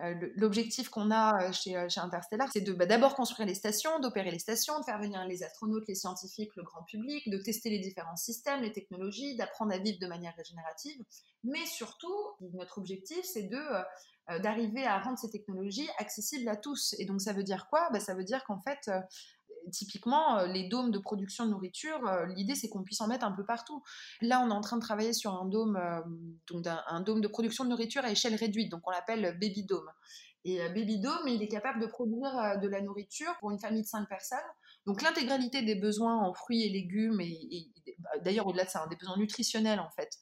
Euh, 0.00 0.14
l'objectif 0.34 0.88
qu'on 0.88 1.12
a 1.12 1.40
euh, 1.40 1.52
chez, 1.52 1.86
chez 1.88 2.00
Interstellar, 2.00 2.48
c'est 2.52 2.60
de 2.60 2.72
bah, 2.72 2.86
d'abord 2.86 3.14
construire 3.14 3.46
les 3.46 3.54
stations, 3.54 4.00
d'opérer 4.00 4.32
les 4.32 4.40
stations, 4.40 4.80
de 4.80 4.84
faire 4.84 4.98
venir 4.98 5.24
les 5.28 5.44
astronautes, 5.44 5.86
les 5.86 5.94
scientifiques, 5.94 6.56
le 6.56 6.64
grand 6.64 6.82
public, 6.82 7.30
de 7.30 7.38
tester 7.38 7.70
les 7.70 7.78
différents 7.78 8.16
systèmes, 8.16 8.62
les 8.62 8.72
technologies, 8.72 9.36
d'apprendre 9.36 9.72
à 9.72 9.78
vivre 9.78 10.00
de 10.00 10.08
manière 10.08 10.34
régénérative. 10.36 11.00
Mais 11.44 11.64
surtout, 11.64 12.18
notre 12.52 12.78
objectif, 12.78 13.24
c'est 13.24 13.44
de 13.44 13.62
d'arriver 14.38 14.86
à 14.86 14.98
rendre 15.00 15.18
ces 15.18 15.28
technologies 15.28 15.86
accessibles 15.98 16.48
à 16.48 16.56
tous. 16.56 16.96
Et 16.98 17.04
donc 17.04 17.20
ça 17.20 17.34
veut 17.34 17.42
dire 17.42 17.68
quoi? 17.68 17.90
Bah, 17.92 18.00
Ça 18.00 18.14
veut 18.14 18.24
dire 18.24 18.42
qu'en 18.44 18.58
fait, 18.58 18.90
typiquement, 19.70 20.44
les 20.44 20.68
dômes 20.68 20.90
de 20.90 20.98
production 20.98 21.46
de 21.46 21.50
nourriture, 21.50 22.00
l'idée 22.34 22.54
c'est 22.54 22.68
qu'on 22.68 22.82
puisse 22.82 23.00
en 23.00 23.08
mettre 23.08 23.24
un 23.24 23.32
peu 23.32 23.44
partout. 23.44 23.82
Là, 24.20 24.40
on 24.40 24.50
est 24.50 24.54
en 24.54 24.60
train 24.60 24.76
de 24.76 24.82
travailler 24.82 25.12
sur 25.12 25.32
un 25.32 25.46
dôme, 25.46 25.78
donc 26.48 26.66
un, 26.66 27.00
dôme 27.00 27.20
de 27.20 27.28
production 27.28 27.64
de 27.64 27.70
nourriture 27.70 28.04
à 28.04 28.10
échelle 28.10 28.34
réduite, 28.34 28.70
donc 28.70 28.86
on 28.86 28.90
l'appelle 28.90 29.36
Baby 29.40 29.64
Dome. 29.64 29.90
Et 30.44 30.58
Baby 30.68 30.98
Dome, 30.98 31.26
il 31.26 31.42
est 31.42 31.48
capable 31.48 31.80
de 31.80 31.86
produire 31.86 32.58
de 32.60 32.68
la 32.68 32.80
nourriture 32.82 33.34
pour 33.40 33.50
une 33.50 33.58
famille 33.58 33.82
de 33.82 33.86
5 33.86 34.08
personnes. 34.08 34.38
Donc 34.86 35.00
l'intégralité 35.00 35.62
des 35.62 35.74
besoins 35.74 36.18
en 36.18 36.34
fruits 36.34 36.64
et 36.64 36.68
légumes, 36.68 37.20
et, 37.20 37.70
bah, 37.98 38.10
d'ailleurs 38.22 38.46
au-delà 38.46 38.64
de 38.64 38.70
ça, 38.70 38.82
hein, 38.82 38.86
des 38.88 38.96
besoins 38.96 39.16
nutritionnels 39.16 39.80
en 39.80 39.90
fait, 39.90 40.18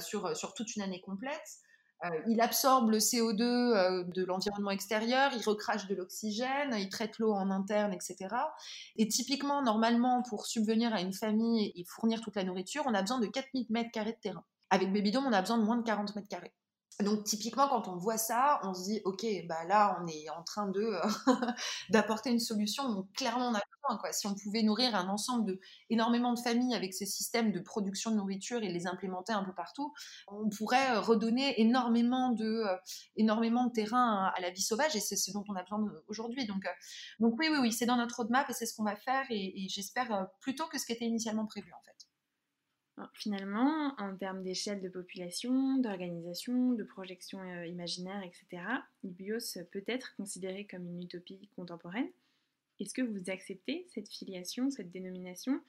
sur, 0.00 0.36
sur 0.36 0.54
toute 0.54 0.76
une 0.76 0.82
année 0.82 1.00
complète. 1.00 1.60
Euh, 2.04 2.08
il 2.26 2.40
absorbe 2.40 2.90
le 2.90 2.98
CO2 2.98 3.42
euh, 3.42 4.04
de 4.04 4.24
l'environnement 4.24 4.70
extérieur, 4.70 5.32
il 5.34 5.42
recrache 5.42 5.86
de 5.86 5.94
l'oxygène, 5.94 6.74
il 6.78 6.88
traite 6.88 7.18
l'eau 7.18 7.32
en 7.32 7.50
interne, 7.50 7.92
etc. 7.92 8.34
Et 8.96 9.08
typiquement, 9.08 9.62
normalement, 9.62 10.22
pour 10.28 10.46
subvenir 10.46 10.92
à 10.92 11.00
une 11.00 11.12
famille 11.12 11.72
et 11.74 11.84
fournir 11.84 12.20
toute 12.20 12.36
la 12.36 12.44
nourriture, 12.44 12.82
on 12.86 12.94
a 12.94 13.00
besoin 13.00 13.20
de 13.20 13.26
4000 13.26 13.66
mètres 13.70 13.90
carrés 13.90 14.12
de 14.12 14.18
terrain. 14.20 14.44
Avec 14.70 14.92
Babydome, 14.92 15.26
on 15.26 15.32
a 15.32 15.40
besoin 15.40 15.58
de 15.58 15.64
moins 15.64 15.76
de 15.76 15.82
40 15.82 16.14
mètres 16.16 16.28
carrés. 16.28 16.52
Donc 17.00 17.24
typiquement 17.24 17.66
quand 17.68 17.88
on 17.88 17.96
voit 17.96 18.18
ça, 18.18 18.60
on 18.62 18.72
se 18.72 18.84
dit 18.84 19.00
ok 19.04 19.26
bah 19.48 19.64
là 19.66 19.98
on 20.00 20.06
est 20.06 20.30
en 20.30 20.44
train 20.44 20.68
de 20.68 20.92
d'apporter 21.90 22.30
une 22.30 22.38
solution. 22.38 23.08
Clairement 23.16 23.48
on 23.48 23.54
a 23.54 23.60
besoin 23.60 23.98
quoi. 23.98 24.12
Si 24.12 24.28
on 24.28 24.34
pouvait 24.34 24.62
nourrir 24.62 24.94
un 24.94 25.08
ensemble 25.08 25.44
de 25.44 25.60
énormément 25.90 26.32
de 26.34 26.38
familles 26.38 26.74
avec 26.74 26.94
ces 26.94 27.06
systèmes 27.06 27.50
de 27.50 27.58
production 27.58 28.12
de 28.12 28.16
nourriture 28.16 28.62
et 28.62 28.72
les 28.72 28.86
implémenter 28.86 29.32
un 29.32 29.42
peu 29.42 29.52
partout, 29.52 29.92
on 30.28 30.48
pourrait 30.48 30.96
redonner 30.98 31.60
énormément 31.60 32.30
de 32.30 32.62
énormément 33.16 33.66
de 33.66 33.72
terrain 33.72 34.30
à 34.34 34.40
la 34.40 34.50
vie 34.50 34.62
sauvage 34.62 34.94
et 34.94 35.00
c'est 35.00 35.16
ce 35.16 35.32
dont 35.32 35.44
on 35.48 35.56
a 35.56 35.62
besoin 35.62 35.84
aujourd'hui. 36.06 36.46
Donc 36.46 36.64
donc 37.18 37.34
oui 37.40 37.48
oui 37.50 37.58
oui 37.60 37.72
c'est 37.72 37.86
dans 37.86 37.96
notre 37.96 38.16
roadmap 38.16 38.48
et 38.48 38.52
c'est 38.52 38.66
ce 38.66 38.74
qu'on 38.76 38.84
va 38.84 38.94
faire 38.94 39.24
et, 39.30 39.64
et 39.64 39.68
j'espère 39.68 40.28
plutôt 40.40 40.66
que 40.68 40.78
ce 40.78 40.86
qui 40.86 40.92
était 40.92 41.06
initialement 41.06 41.46
prévu 41.46 41.72
en 41.72 41.82
fait. 41.84 42.03
Finalement, 43.14 43.94
en 43.98 44.16
termes 44.16 44.42
d'échelle 44.42 44.80
de 44.80 44.88
population, 44.88 45.78
d'organisation, 45.78 46.72
de 46.72 46.84
projection 46.84 47.40
euh, 47.40 47.66
imaginaire, 47.66 48.22
etc., 48.22 48.62
Ibios 49.02 49.58
peut 49.72 49.82
être 49.88 50.14
considéré 50.16 50.64
comme 50.66 50.86
une 50.86 51.02
utopie 51.02 51.50
contemporaine. 51.56 52.08
Est-ce 52.78 52.94
que 52.94 53.02
vous 53.02 53.30
acceptez 53.30 53.86
cette 53.92 54.08
filiation, 54.08 54.70
cette 54.70 54.92
dénomination? 54.92 55.60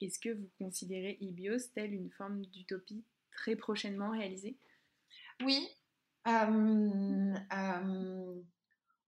Est-ce 0.00 0.20
que 0.20 0.30
vous 0.30 0.48
considérez 0.58 1.18
Ibios 1.20 1.68
telle 1.74 1.94
une 1.94 2.10
forme 2.10 2.42
d'utopie 2.46 3.04
très 3.32 3.56
prochainement 3.56 4.10
réalisée? 4.10 4.56
Oui. 5.44 5.68
Euh, 6.28 7.34
euh, 7.52 8.42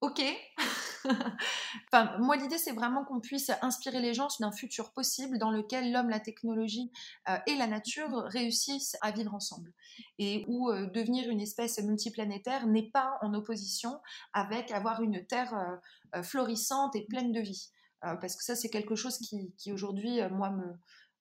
ok. 0.00 0.22
enfin, 1.92 2.16
moi, 2.18 2.36
l'idée, 2.36 2.58
c'est 2.58 2.72
vraiment 2.72 3.04
qu'on 3.04 3.20
puisse 3.20 3.50
inspirer 3.62 4.00
les 4.00 4.14
gens 4.14 4.28
d'un 4.40 4.52
futur 4.52 4.92
possible 4.92 5.38
dans 5.38 5.50
lequel 5.50 5.92
l'homme, 5.92 6.10
la 6.10 6.20
technologie 6.20 6.90
euh, 7.28 7.36
et 7.46 7.56
la 7.56 7.66
nature 7.66 8.24
réussissent 8.26 8.96
à 9.00 9.10
vivre 9.10 9.34
ensemble. 9.34 9.72
Et 10.18 10.44
où 10.48 10.70
euh, 10.70 10.86
devenir 10.86 11.28
une 11.28 11.40
espèce 11.40 11.78
multiplanétaire 11.82 12.66
n'est 12.66 12.90
pas 12.90 13.18
en 13.22 13.34
opposition 13.34 14.00
avec 14.32 14.70
avoir 14.70 15.02
une 15.02 15.26
Terre 15.26 15.80
euh, 16.14 16.22
florissante 16.22 16.96
et 16.96 17.06
pleine 17.06 17.32
de 17.32 17.40
vie. 17.40 17.70
parce 18.00 18.34
que 18.36 18.42
ça, 18.42 18.56
c'est 18.56 18.70
quelque 18.70 18.96
chose 18.96 19.18
qui, 19.18 19.52
qui 19.58 19.72
aujourd'hui, 19.72 20.20
moi, 20.30 20.50
me, 20.50 20.64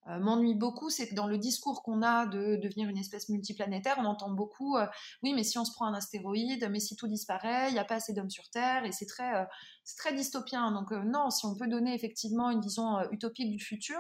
euh, 0.08 0.20
m'ennuie 0.20 0.56
beaucoup, 0.56 0.90
c'est 0.90 1.10
que 1.10 1.16
dans 1.16 1.28
le 1.28 1.38
discours 1.38 1.84
qu'on 1.84 2.02
a 2.02 2.26
de 2.26 2.56
devenir 2.56 2.90
une 2.90 2.98
espèce 2.98 3.30
multiplanétaire, 3.30 3.98
on 4.00 4.06
entend 4.06 4.32
beaucoup 4.32 4.78
euh, 4.78 4.88
oui, 5.24 5.34
mais 5.34 5.44
si 5.44 5.58
on 5.58 5.66
se 5.66 5.72
prend 5.74 5.86
un 5.86 5.94
astéroïde, 5.94 6.68
mais 6.72 6.80
si 6.80 6.96
tout 6.96 7.08
disparaît, 7.08 7.70
il 7.70 7.74
n'y 7.74 7.80
a 7.80 7.86
pas 7.86 7.96
assez 7.96 8.14
d'hommes 8.14 8.30
sur 8.30 8.50
Terre, 8.50 8.86
et 8.86 8.92
c'est 8.92 9.06
très, 9.06 9.36
euh, 9.36 9.46
très 9.98 10.14
dystopien. 10.14 10.72
Donc, 10.72 10.92
non, 10.92 11.30
si 11.30 11.46
on 11.46 11.56
peut 11.56 11.68
donner 11.68 11.94
effectivement 11.94 12.50
une 12.50 12.62
vision 12.62 13.00
utopique 13.12 13.52
du 13.52 13.60
futur, 13.60 14.00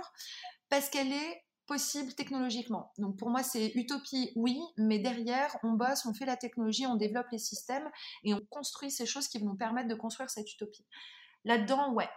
parce 0.70 0.90
qu'elle 0.90 1.12
est 1.12 1.44
possible 1.70 2.16
technologiquement. 2.16 2.92
Donc 2.98 3.16
pour 3.16 3.30
moi, 3.30 3.44
c'est 3.44 3.68
utopie, 3.76 4.32
oui, 4.36 4.60
mais 4.78 4.98
derrière, 4.98 5.56
on 5.62 5.74
bosse, 5.74 6.04
on 6.08 6.16
fait 6.16 6.26
la 6.26 6.36
technologie, 6.36 6.88
on 6.88 6.96
développe 6.96 7.28
les 7.32 7.38
systèmes 7.38 7.88
et 8.24 8.34
on 8.34 8.42
construit 8.50 8.90
ces 8.90 9.06
choses 9.06 9.28
qui 9.28 9.38
vont 9.38 9.46
nous 9.46 9.56
permettre 9.56 9.88
de 9.88 9.94
construire 9.94 10.32
cette 10.32 10.52
utopie. 10.52 10.84
Là-dedans, 11.46 11.94
ouais, 11.94 12.10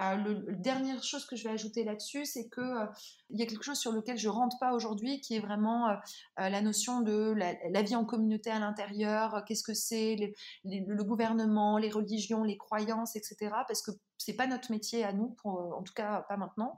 euh, 0.00 0.16
le, 0.16 0.56
dernière 0.56 1.02
chose 1.02 1.24
que 1.24 1.36
je 1.36 1.44
vais 1.44 1.54
ajouter 1.54 1.84
là-dessus, 1.84 2.24
c'est 2.24 2.48
que 2.48 2.60
euh, 2.60 2.86
il 3.30 3.38
y 3.38 3.42
a 3.42 3.46
quelque 3.46 3.64
chose 3.64 3.78
sur 3.78 3.92
lequel 3.92 4.18
je 4.18 4.28
rentre 4.28 4.58
pas 4.58 4.72
aujourd'hui, 4.72 5.20
qui 5.20 5.36
est 5.36 5.40
vraiment 5.40 5.88
euh, 5.88 5.94
la 6.36 6.60
notion 6.60 7.00
de 7.00 7.32
la, 7.34 7.82
vie 7.82 7.96
en 7.96 8.04
communauté 8.04 8.50
à 8.50 8.58
l'intérieur. 8.58 9.44
Qu'est-ce 9.46 9.62
que 9.62 9.74
c'est 9.74 10.34
le 10.64 11.04
gouvernement, 11.04 11.78
les 11.78 11.90
religions, 11.90 12.42
les 12.42 12.56
croyances, 12.56 13.16
etc. 13.16 13.36
Parce 13.66 13.82
que 13.82 13.92
c'est 14.24 14.34
pas 14.34 14.46
notre 14.46 14.70
métier 14.70 15.04
à 15.04 15.12
nous, 15.12 15.36
en 15.44 15.82
tout 15.82 15.94
cas 15.94 16.22
pas 16.28 16.36
maintenant. 16.36 16.76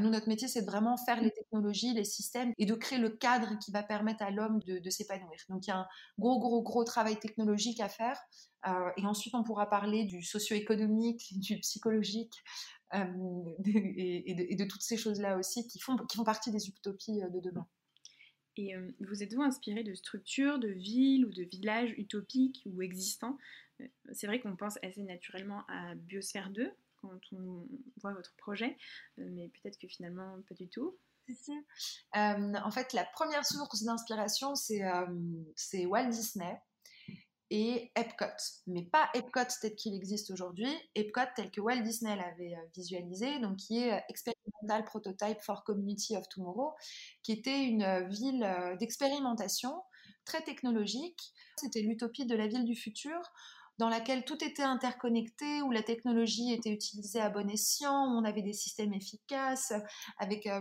nous, 0.00 0.10
notre 0.10 0.28
métier, 0.28 0.48
c'est 0.48 0.62
de 0.62 0.66
vraiment 0.66 0.96
faire 0.96 1.20
les 1.20 1.30
technologies, 1.30 1.94
les 1.94 2.04
systèmes 2.04 2.52
et 2.58 2.66
de 2.66 2.74
créer 2.74 2.98
le 2.98 3.10
cadre 3.10 3.58
qui 3.58 3.70
va 3.70 3.82
permettre 3.82 4.22
à 4.22 4.30
l'homme 4.30 4.60
de, 4.60 4.78
de 4.78 4.90
s'épanouir. 4.90 5.38
Donc, 5.48 5.66
il 5.66 5.70
y 5.70 5.72
a 5.72 5.78
un 5.78 5.86
gros, 6.18 6.38
gros, 6.38 6.62
gros 6.62 6.84
travail 6.84 7.18
technologique 7.18 7.80
à 7.80 7.88
faire. 7.88 8.18
Euh, 8.66 8.90
et 8.96 9.06
ensuite, 9.06 9.34
on 9.34 9.42
pourra 9.42 9.68
parler 9.68 10.04
du 10.04 10.22
socio-économique, 10.22 11.32
du 11.38 11.58
psychologique 11.60 12.34
euh, 12.94 13.04
et, 13.64 14.54
de, 14.54 14.64
toutes 14.64 14.82
ces 14.82 14.96
choses-là 14.96 15.38
aussi 15.38 15.66
qui 15.66 15.78
font, 15.78 15.96
qui 15.96 16.16
font 16.16 16.24
partie 16.24 16.50
des 16.50 16.68
utopies 16.68 17.22
euh, 17.22 17.28
de 17.28 17.40
demain. 17.40 17.66
Et 18.56 18.74
vous 19.08 19.22
êtes-vous 19.22 19.40
inspiré 19.40 19.84
de 19.84 19.94
structures, 19.94 20.58
de 20.58 20.68
villes 20.68 21.24
ou 21.24 21.32
de 21.32 21.44
villages 21.44 21.94
utopiques 21.96 22.62
ou 22.66 22.82
existants? 22.82 23.38
C'est 24.12 24.26
vrai 24.26 24.40
qu'on 24.40 24.56
pense 24.56 24.78
assez 24.82 25.02
naturellement 25.02 25.64
à 25.68 25.94
Biosphère 25.94 26.50
2 26.50 26.70
quand 27.00 27.18
on 27.32 27.66
voit 28.02 28.12
votre 28.12 28.34
projet, 28.36 28.76
mais 29.16 29.48
peut-être 29.48 29.78
que 29.78 29.88
finalement 29.88 30.36
pas 30.48 30.54
du 30.54 30.68
tout. 30.68 30.98
en 32.14 32.70
fait, 32.70 32.92
la 32.92 33.04
première 33.04 33.46
source 33.46 33.84
d'inspiration, 33.84 34.54
c'est 34.54 35.86
Walt 35.86 36.10
Disney 36.10 36.60
et 37.50 37.90
Epcot, 37.96 38.26
mais 38.68 38.84
pas 38.84 39.10
Epcot 39.12 39.40
tel 39.60 39.74
qu'il 39.74 39.94
existe 39.94 40.30
aujourd'hui, 40.30 40.70
Epcot 40.94 41.32
tel 41.34 41.50
que 41.50 41.60
Walt 41.60 41.80
Disney 41.80 42.14
l'avait 42.14 42.54
euh, 42.54 42.66
visualisé, 42.76 43.40
donc 43.40 43.56
qui 43.56 43.78
est 43.78 43.92
euh, 43.92 44.00
Experimental 44.08 44.84
Prototype 44.84 45.40
for 45.40 45.64
Community 45.64 46.16
of 46.16 46.28
Tomorrow, 46.28 46.72
qui 47.24 47.32
était 47.32 47.64
une 47.64 47.82
euh, 47.82 48.06
ville 48.06 48.76
d'expérimentation 48.78 49.82
très 50.24 50.42
technologique. 50.42 51.32
C'était 51.56 51.80
l'utopie 51.80 52.24
de 52.24 52.36
la 52.36 52.46
ville 52.46 52.64
du 52.64 52.76
futur 52.76 53.20
dans 53.80 53.88
laquelle 53.88 54.26
tout 54.26 54.44
était 54.44 54.62
interconnecté, 54.62 55.62
où 55.62 55.70
la 55.70 55.82
technologie 55.82 56.52
était 56.52 56.70
utilisée 56.70 57.18
à 57.18 57.30
bon 57.30 57.48
escient, 57.48 58.04
où 58.04 58.18
on 58.18 58.24
avait 58.24 58.42
des 58.42 58.52
systèmes 58.52 58.92
efficaces, 58.92 59.72
avec 60.18 60.46
euh, 60.46 60.60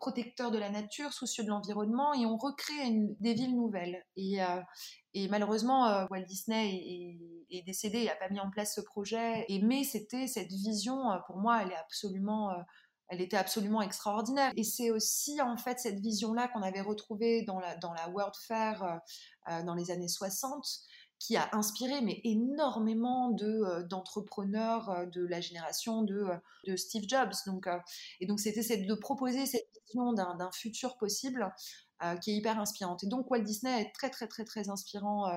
protecteurs 0.00 0.50
de 0.50 0.58
la 0.58 0.70
nature, 0.70 1.12
soucieux 1.12 1.44
de 1.44 1.50
l'environnement, 1.50 2.12
et 2.12 2.26
on 2.26 2.36
recrée 2.36 2.90
des 3.20 3.34
villes 3.34 3.54
nouvelles. 3.54 4.04
Et, 4.16 4.42
euh, 4.42 4.60
malheureusement, 5.30 5.86
euh, 5.86 6.06
Walt 6.10 6.24
Disney 6.24 7.16
est, 7.48 7.62
décédé, 7.62 8.00
il 8.00 8.06
n'a 8.06 8.16
pas 8.16 8.28
mis 8.28 8.40
en 8.40 8.50
place 8.50 8.74
ce 8.74 8.80
projet. 8.80 9.44
Et, 9.48 9.62
mais 9.62 9.84
c'était 9.84 10.26
cette 10.26 10.50
vision, 10.50 11.04
pour 11.28 11.36
moi, 11.36 11.62
elle 11.62 11.70
est 11.70 11.76
absolument 11.76 12.50
elle 13.12 13.20
était 13.20 13.36
absolument 13.36 13.82
extraordinaire. 13.82 14.52
Et 14.56 14.62
c'est 14.62 14.92
aussi 14.92 15.42
en 15.42 15.56
fait 15.56 15.80
cette 15.80 15.98
vision-là 15.98 16.46
qu'on 16.46 16.62
avait 16.62 16.80
retrouvée 16.80 17.42
dans 17.42 17.58
la 17.58 18.08
World 18.08 18.34
Fair 18.46 19.00
dans 19.64 19.74
les 19.74 19.90
années 19.90 20.06
60, 20.06 20.64
qui 21.20 21.36
a 21.36 21.50
inspiré 21.52 22.00
mais 22.00 22.20
énormément 22.24 23.36
euh, 23.42 23.82
d'entrepreneurs 23.84 24.88
euh, 24.88 25.06
de 25.06 25.24
la 25.24 25.40
génération 25.40 26.02
de, 26.02 26.24
euh, 26.66 26.76
Steve 26.76 27.04
Jobs. 27.06 27.34
Donc, 27.46 27.68
et 28.20 28.26
donc 28.26 28.40
c'était 28.40 28.78
de 28.78 28.94
proposer 28.94 29.46
cette 29.46 29.68
vision 29.86 30.12
d'un 30.12 30.50
futur 30.52 30.96
possible 30.96 31.54
qui 32.22 32.30
est 32.30 32.36
hyper 32.36 32.58
inspirante. 32.58 33.04
Et 33.04 33.06
donc 33.06 33.30
Walt 33.30 33.42
Disney 33.42 33.82
est 33.82 33.92
très 33.92 34.08
très 34.08 34.26
très 34.26 34.44
très 34.44 34.70
inspirant 34.70 35.30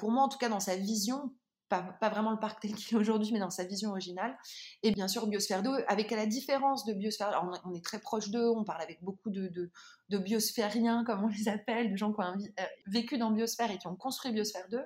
pour 0.00 0.10
moi 0.10 0.24
en 0.24 0.28
tout 0.28 0.38
cas 0.38 0.48
dans 0.48 0.60
sa 0.60 0.74
vision 0.74 1.32
pas, 1.68 1.96
vraiment 2.08 2.30
le 2.30 2.38
parc 2.38 2.60
tel 2.60 2.74
qu'il 2.74 2.96
est 2.96 3.00
aujourd'hui, 3.00 3.32
mais 3.32 3.38
dans 3.38 3.50
sa 3.50 3.64
vision 3.64 3.90
originale. 3.90 4.36
Et 4.82 4.92
bien 4.92 5.08
sûr, 5.08 5.26
Biosphère 5.26 5.62
2, 5.62 5.84
avec 5.88 6.10
la 6.10 6.26
différence 6.26 6.84
de 6.84 6.92
Biosphère, 6.92 7.48
on, 7.64 7.74
est 7.74 7.84
très 7.84 7.98
proche 7.98 8.30
d'eux, 8.30 8.48
on 8.48 8.64
parle 8.64 8.82
avec 8.82 9.02
beaucoup 9.02 9.30
de, 9.30 9.70
biosphériens, 10.10 11.04
comme 11.04 11.24
on 11.24 11.28
les 11.28 11.48
appelle, 11.48 11.90
de 11.90 11.96
gens 11.96 12.12
qui 12.12 12.20
ont 12.20 12.24
euh, 12.24 12.62
vécu 12.86 13.18
dans 13.18 13.30
Biosphère 13.30 13.70
et 13.70 13.78
qui 13.78 13.86
ont 13.86 13.96
construit 13.96 14.32
Biosphère 14.32 14.68
2. 14.70 14.80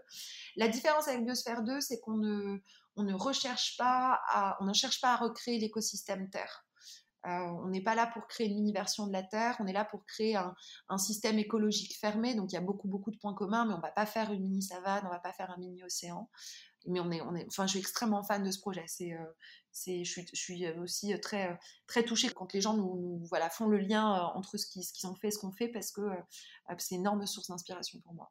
La 0.56 0.68
différence 0.68 1.08
avec 1.08 1.24
Biosphère 1.24 1.62
2, 1.62 1.80
c'est 1.80 2.00
qu'on 2.00 2.16
ne, 2.16 2.58
on 2.96 3.02
ne 3.02 3.14
recherche 3.14 3.76
pas 3.76 4.20
à, 4.28 4.56
on 4.60 4.64
ne 4.64 4.72
cherche 4.72 5.00
pas 5.00 5.14
à 5.14 5.16
recréer 5.16 5.58
l'écosystème 5.58 6.30
Terre. 6.30 6.64
Euh, 7.26 7.30
on 7.30 7.68
n'est 7.68 7.82
pas 7.82 7.96
là 7.96 8.06
pour 8.06 8.28
créer 8.28 8.46
une 8.46 8.54
mini-version 8.54 9.08
de 9.08 9.12
la 9.12 9.24
Terre, 9.24 9.56
on 9.58 9.66
est 9.66 9.72
là 9.72 9.84
pour 9.84 10.06
créer 10.06 10.36
un, 10.36 10.54
un, 10.88 10.98
système 10.98 11.38
écologique 11.38 11.98
fermé. 11.98 12.34
Donc 12.34 12.52
il 12.52 12.54
y 12.54 12.58
a 12.58 12.60
beaucoup, 12.60 12.86
beaucoup 12.86 13.10
de 13.10 13.16
points 13.16 13.34
communs, 13.34 13.66
mais 13.66 13.74
on 13.74 13.78
ne 13.78 13.82
va 13.82 13.90
pas 13.90 14.06
faire 14.06 14.32
une 14.32 14.44
mini-savane, 14.44 15.00
on 15.02 15.08
ne 15.08 15.12
va 15.12 15.18
pas 15.18 15.32
faire 15.32 15.50
un 15.50 15.56
mini-océan 15.58 16.30
mais 16.88 17.00
on 17.00 17.12
est, 17.12 17.46
enfin, 17.46 17.66
je 17.66 17.72
suis 17.72 17.78
extrêmement 17.78 18.22
fan 18.22 18.42
de 18.42 18.50
ce 18.50 18.58
projet. 18.58 18.84
C'est, 18.86 19.12
euh, 19.12 19.24
c'est, 19.72 20.04
je 20.04 20.10
suis, 20.10 20.26
je 20.32 20.40
suis 20.40 20.66
euh, 20.66 20.80
aussi 20.80 21.12
euh, 21.12 21.18
très, 21.18 21.58
très 21.86 22.02
touchée 22.02 22.28
quand 22.30 22.52
les 22.52 22.60
gens 22.60 22.74
nous, 22.76 23.20
voilà, 23.28 23.50
font 23.50 23.66
le 23.66 23.78
lien 23.78 24.30
entre 24.34 24.56
ce 24.56 24.66
qu'ils, 24.66 24.84
ce 24.84 24.92
qu'ils 24.92 25.08
ont 25.08 25.14
fait 25.14 25.28
et 25.28 25.30
ce 25.30 25.38
qu'on 25.38 25.52
fait 25.52 25.68
parce 25.68 25.92
que 25.92 26.08
c'est 26.78 26.94
une 26.94 27.02
énorme 27.02 27.26
source 27.26 27.48
d'inspiration 27.48 28.00
pour 28.00 28.14
moi. 28.14 28.30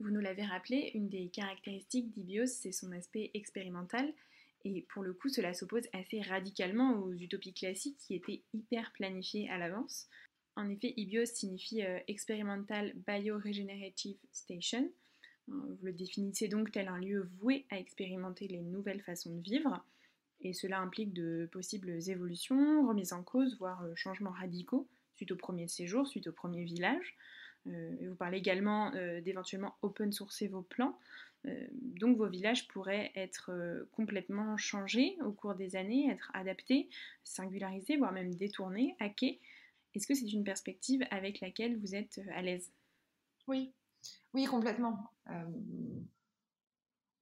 Vous 0.00 0.10
nous 0.10 0.20
l'avez 0.20 0.44
rappelé, 0.44 0.92
une 0.94 1.08
des 1.08 1.28
caractéristiques 1.28 2.12
d'Ibios, 2.12 2.46
c'est 2.46 2.72
son 2.72 2.92
aspect 2.92 3.30
expérimental. 3.34 4.12
Et 4.64 4.86
pour 4.92 5.02
le 5.02 5.12
coup, 5.12 5.28
cela 5.28 5.54
s'oppose 5.54 5.84
assez 5.92 6.20
radicalement 6.20 6.94
aux 6.98 7.12
utopies 7.12 7.54
classiques 7.54 7.98
qui 7.98 8.14
étaient 8.14 8.42
hyper 8.52 8.92
planifiées 8.92 9.48
à 9.50 9.58
l'avance. 9.58 10.08
En 10.58 10.68
effet, 10.68 10.92
IBIOS 10.96 11.26
signifie 11.26 11.84
euh, 11.84 12.00
Experimental 12.08 12.92
Bioregenerative 13.06 14.18
Station. 14.32 14.90
Euh, 15.48 15.76
vous 15.78 15.86
le 15.86 15.92
définissez 15.92 16.48
donc 16.48 16.72
tel 16.72 16.88
un 16.88 16.98
lieu 16.98 17.28
voué 17.40 17.64
à 17.70 17.78
expérimenter 17.78 18.48
les 18.48 18.60
nouvelles 18.60 19.02
façons 19.02 19.34
de 19.34 19.40
vivre. 19.40 19.84
Et 20.40 20.52
cela 20.52 20.80
implique 20.80 21.12
de 21.12 21.48
possibles 21.50 21.90
évolutions, 22.08 22.86
remises 22.86 23.12
en 23.12 23.22
cause, 23.22 23.58
voire 23.58 23.82
euh, 23.82 23.92
changements 23.94 24.30
radicaux 24.30 24.86
suite 25.14 25.32
au 25.32 25.36
premier 25.36 25.66
séjour, 25.66 26.06
suite 26.06 26.28
au 26.28 26.32
premier 26.32 26.62
village. 26.62 27.16
vous 27.66 28.14
parlez 28.14 28.38
également 28.38 28.92
d'éventuellement 29.24 29.74
open 29.82 30.12
sourcer 30.12 30.46
vos 30.46 30.62
plans. 30.62 30.96
donc 31.72 32.16
vos 32.16 32.28
villages 32.28 32.68
pourraient 32.68 33.10
être 33.16 33.50
complètement 33.90 34.56
changés 34.56 35.18
au 35.24 35.32
cours 35.32 35.56
des 35.56 35.74
années, 35.74 36.08
être 36.08 36.30
adaptés, 36.34 36.88
singularisés, 37.24 37.96
voire 37.96 38.12
même 38.12 38.32
détournés, 38.32 38.94
hackés 39.00 39.40
est-ce 39.94 40.06
que 40.06 40.14
c'est 40.14 40.32
une 40.32 40.44
perspective 40.44 41.04
avec 41.10 41.40
laquelle 41.40 41.76
vous 41.76 41.94
êtes 41.94 42.18
euh, 42.18 42.32
à 42.32 42.42
l'aise? 42.42 42.70
Oui, 43.46 43.72
oui, 44.34 44.44
complètement. 44.46 44.98
Euh, 45.30 45.44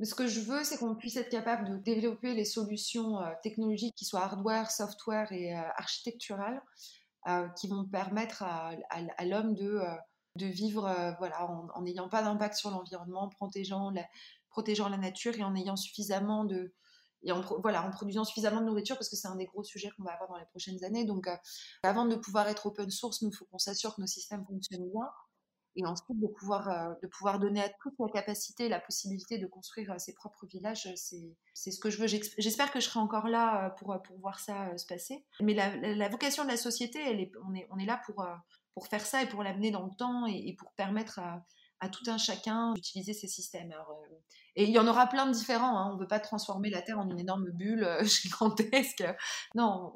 ce 0.03 0.14
que 0.14 0.27
je 0.27 0.40
veux, 0.40 0.62
c'est 0.64 0.79
qu'on 0.79 0.94
puisse 0.94 1.16
être 1.16 1.31
capable 1.31 1.68
de 1.70 1.77
développer 1.79 2.35
les 2.35 2.44
solutions 2.44 3.20
euh, 3.20 3.33
technologiques 3.42 3.94
qui 3.94 4.05
soient 4.05 4.22
hardware, 4.22 4.70
software 4.70 5.33
et 5.33 5.55
architecturales, 5.55 6.62
qui 7.57 7.66
vont 7.66 7.85
permettre 7.85 8.44
à, 8.44 9.25
l'homme 9.25 9.55
de, 9.55 9.85
vivre 10.37 11.16
voilà, 11.18 11.44
en 11.75 11.83
n'ayant 11.83 12.09
pas 12.09 12.22
d'impact 12.22 12.55
sur 12.55 12.70
l'environnement, 12.70 13.29
protégeant 13.29 13.90
la, 13.90 14.07
protégeant 14.49 14.88
la 14.88 14.96
nature 14.96 15.37
et 15.37 15.42
en 15.42 15.57
ayant 15.57 15.75
suffisamment 15.75 16.44
de, 16.44 16.72
voilà, 17.62 17.87
en 17.87 17.90
produisant 17.90 18.25
suffisamment 18.25 18.61
de 18.61 18.66
nourriture 18.66 18.96
parce 18.96 19.09
que 19.09 19.16
c'est 19.16 19.29
un 19.29 19.37
des 19.37 19.46
gros 19.46 19.64
sujets 19.64 19.90
qu'on 19.96 20.05
va 20.05 20.12
avoir 20.12 20.29
dans 20.29 20.38
les 20.38 20.46
prochaines 20.46 20.83
années. 20.85 21.05
Donc, 21.05 21.27
euh, 21.27 21.37
avant 21.83 22.07
de 22.07 22.16
pouvoir 22.16 22.49
être 22.49 22.66
open 22.66 22.90
source, 22.90 23.22
nous, 23.22 23.33
faut 23.33 23.46
qu'on 23.46 23.59
s'assure 23.59 23.94
que 23.94 24.01
nos 24.01 24.07
systèmes 24.07 24.44
fonctionnent 24.46 24.88
bien. 24.90 25.09
Et 25.76 25.84
ensuite, 25.84 26.18
de 26.18 26.26
pouvoir, 26.26 26.68
euh, 26.68 26.94
de 27.02 27.06
pouvoir 27.06 27.38
donner 27.38 27.62
à 27.62 27.68
tous 27.68 27.92
la 27.98 28.08
capacité, 28.08 28.68
la 28.68 28.80
possibilité 28.80 29.38
de 29.38 29.46
construire 29.46 29.92
euh, 29.92 29.98
ses 29.98 30.14
propres 30.14 30.46
villages, 30.46 30.88
c'est 30.96 31.70
ce 31.70 31.78
que 31.78 31.90
je 31.90 31.98
veux. 31.98 32.06
J'espère 32.06 32.72
que 32.72 32.80
je 32.80 32.86
serai 32.86 33.00
encore 33.00 33.28
là 33.28 33.70
pour, 33.78 33.96
pour 34.02 34.18
voir 34.18 34.40
ça 34.40 34.76
se 34.76 34.86
passer. 34.86 35.24
Mais 35.40 35.54
la, 35.54 35.76
la, 35.76 36.08
vocation 36.08 36.44
de 36.44 36.48
la 36.48 36.56
société, 36.56 37.00
elle 37.00 37.20
est, 37.20 37.32
on, 37.46 37.54
est, 37.54 37.68
on 37.70 37.78
est 37.78 37.86
là 37.86 38.00
pour, 38.06 38.26
pour 38.74 38.86
faire 38.88 39.04
ça 39.04 39.22
et 39.22 39.28
pour 39.28 39.42
l'amener 39.42 39.70
dans 39.70 39.84
le 39.84 39.94
temps 39.96 40.26
et, 40.26 40.54
pour 40.58 40.72
permettre 40.72 41.18
à, 41.18 41.44
à 41.80 41.88
tout 41.88 42.04
un 42.08 42.18
chacun 42.18 42.72
d'utiliser 42.74 43.12
ces 43.12 43.28
systèmes. 43.28 43.72
Euh, 43.72 44.16
et 44.54 44.64
il 44.64 44.70
y 44.70 44.78
en 44.78 44.86
aura 44.86 45.06
plein 45.06 45.26
de 45.26 45.32
différents. 45.32 45.78
Hein. 45.78 45.90
On 45.90 45.94
ne 45.96 46.00
veut 46.00 46.06
pas 46.06 46.20
transformer 46.20 46.70
la 46.70 46.82
Terre 46.82 46.98
en 46.98 47.08
une 47.08 47.18
énorme 47.18 47.50
bulle 47.50 47.84
euh, 47.84 48.04
gigantesque. 48.04 49.04
Non, 49.54 49.92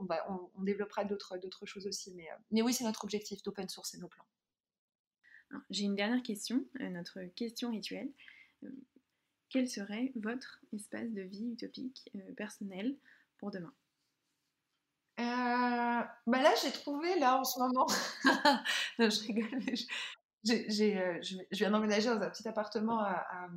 on, 0.57 0.63
développera 0.63 1.05
d'autres 1.05 1.67
choses 1.67 1.87
aussi. 1.87 2.13
Mais, 2.15 2.31
euh, 2.31 2.37
mais 2.51 2.63
oui, 2.63 2.75
c'est 2.75 2.85
notre 2.85 3.05
objectif 3.05 3.43
d'open 3.43 3.69
source 3.69 3.95
et 3.95 3.99
nos 3.99 4.09
plans. 4.09 4.27
J'ai 5.71 5.85
une 5.85 5.97
dernière 5.97 6.23
question, 6.23 6.65
notre 6.79 7.23
question 7.35 7.71
rituelle. 7.71 8.11
Quel 9.49 9.69
serait 9.69 10.13
votre 10.15 10.61
espace 10.73 11.11
de 11.11 11.23
vie 11.23 11.53
utopique 11.53 12.11
personnel 12.37 12.97
pour 13.39 13.51
demain? 13.51 13.75
Bah 16.27 16.43
là, 16.43 16.55
j'ai 16.63 16.71
trouvé, 16.71 17.19
là, 17.19 17.39
en 17.39 17.45
ce 17.45 17.59
moment, 17.59 17.87
non, 18.99 19.11
je 19.11 19.21
rigole, 19.27 19.61
euh, 19.69 21.19
je, 21.23 21.37
viens 21.53 21.71
d'emménager 21.71 22.09
dans 22.09 22.21
un 22.21 22.31
petit 22.31 22.47
appartement 22.47 23.01
à, 23.01 23.49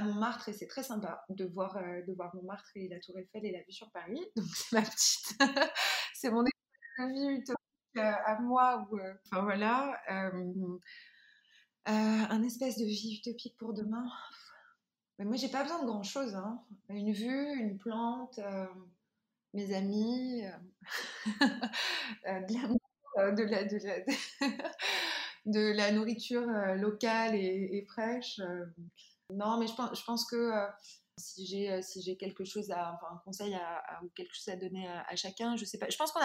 Montmartre 0.00 0.48
et 0.48 0.52
c'est 0.52 0.68
très 0.68 0.84
sympa 0.84 1.24
de 1.28 1.44
voir, 1.44 1.76
euh, 1.76 2.02
de 2.06 2.12
voir 2.12 2.32
Montmartre 2.36 2.70
et 2.76 2.88
la 2.88 3.00
Tour 3.00 3.18
Eiffel 3.18 3.44
et 3.44 3.50
la 3.50 3.62
vue 3.62 3.72
sur 3.72 3.90
Paris. 3.90 4.20
Donc 4.36 4.46
c'est 4.54 4.72
ma 4.72 4.82
petite, 4.82 5.34
c'est 6.14 6.30
mon 6.30 6.44
espace 6.44 7.08
de 7.08 7.12
vie 7.14 7.38
utopique 7.40 7.56
euh, 7.56 7.67
à 7.98 8.40
moi. 8.40 8.86
Où, 8.90 8.98
enfin 9.26 9.42
voilà, 9.42 10.00
un 11.86 12.42
espèce 12.42 12.78
de 12.78 12.84
vie 12.84 13.18
utopique 13.18 13.56
pour 13.58 13.74
demain. 13.74 14.06
Mais 15.18 15.24
moi 15.24 15.36
j'ai 15.36 15.48
pas 15.48 15.62
besoin 15.62 15.82
de 15.82 15.86
grand 15.86 16.02
chose. 16.02 16.34
Hein. 16.34 16.60
Une 16.88 17.12
vue, 17.12 17.58
une 17.58 17.78
plante, 17.78 18.38
mes 19.54 19.74
amis, 19.74 20.42
de 22.24 23.44
la, 23.44 23.64
de 23.64 23.76
la 23.86 23.96
de 25.48 25.72
la 25.72 25.92
nourriture 25.92 26.48
euh, 26.48 26.74
locale 26.74 27.34
et, 27.34 27.84
fraîche. 27.88 28.38
Euh. 28.40 28.66
Non, 29.30 29.58
mais 29.58 29.66
je 29.66 29.74
pense, 29.74 29.98
je 29.98 30.04
pense 30.04 30.24
que 30.26 30.36
euh, 30.36 30.66
si 31.18 31.46
j'ai 31.46 31.82
si 31.82 32.02
j'ai 32.02 32.16
quelque 32.16 32.44
chose 32.44 32.70
à 32.70 32.90
un 32.90 33.16
conseil 33.24 33.56
ou 34.02 34.08
quelque 34.14 34.34
chose 34.34 34.48
à 34.48 34.56
donner 34.56 34.88
à, 34.88 35.16
chacun 35.16 35.56
je 35.56 35.64
sais 35.64 35.78
pas. 35.78 35.88
Je 35.90 35.96
pense 35.96 36.12
qu'on 36.12 36.20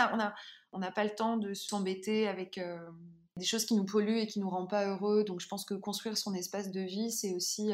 n'a 0.79 0.91
pas 0.91 1.03
le 1.03 1.15
temps 1.15 1.37
de 1.37 1.53
s'embêter 1.53 2.27
avec 2.27 2.59
des 3.37 3.45
choses 3.45 3.65
qui 3.65 3.75
nous 3.75 3.85
polluent 3.85 4.19
et 4.19 4.27
qui 4.27 4.39
nous 4.39 4.49
rendent 4.49 4.69
pas 4.69 4.85
heureux. 4.85 5.23
Donc 5.23 5.39
je 5.39 5.47
pense 5.47 5.65
que 5.65 5.73
construire 5.73 6.17
son 6.17 6.33
espace 6.33 6.71
de 6.71 6.81
vie 6.81 7.11
c'est 7.11 7.33
aussi 7.33 7.71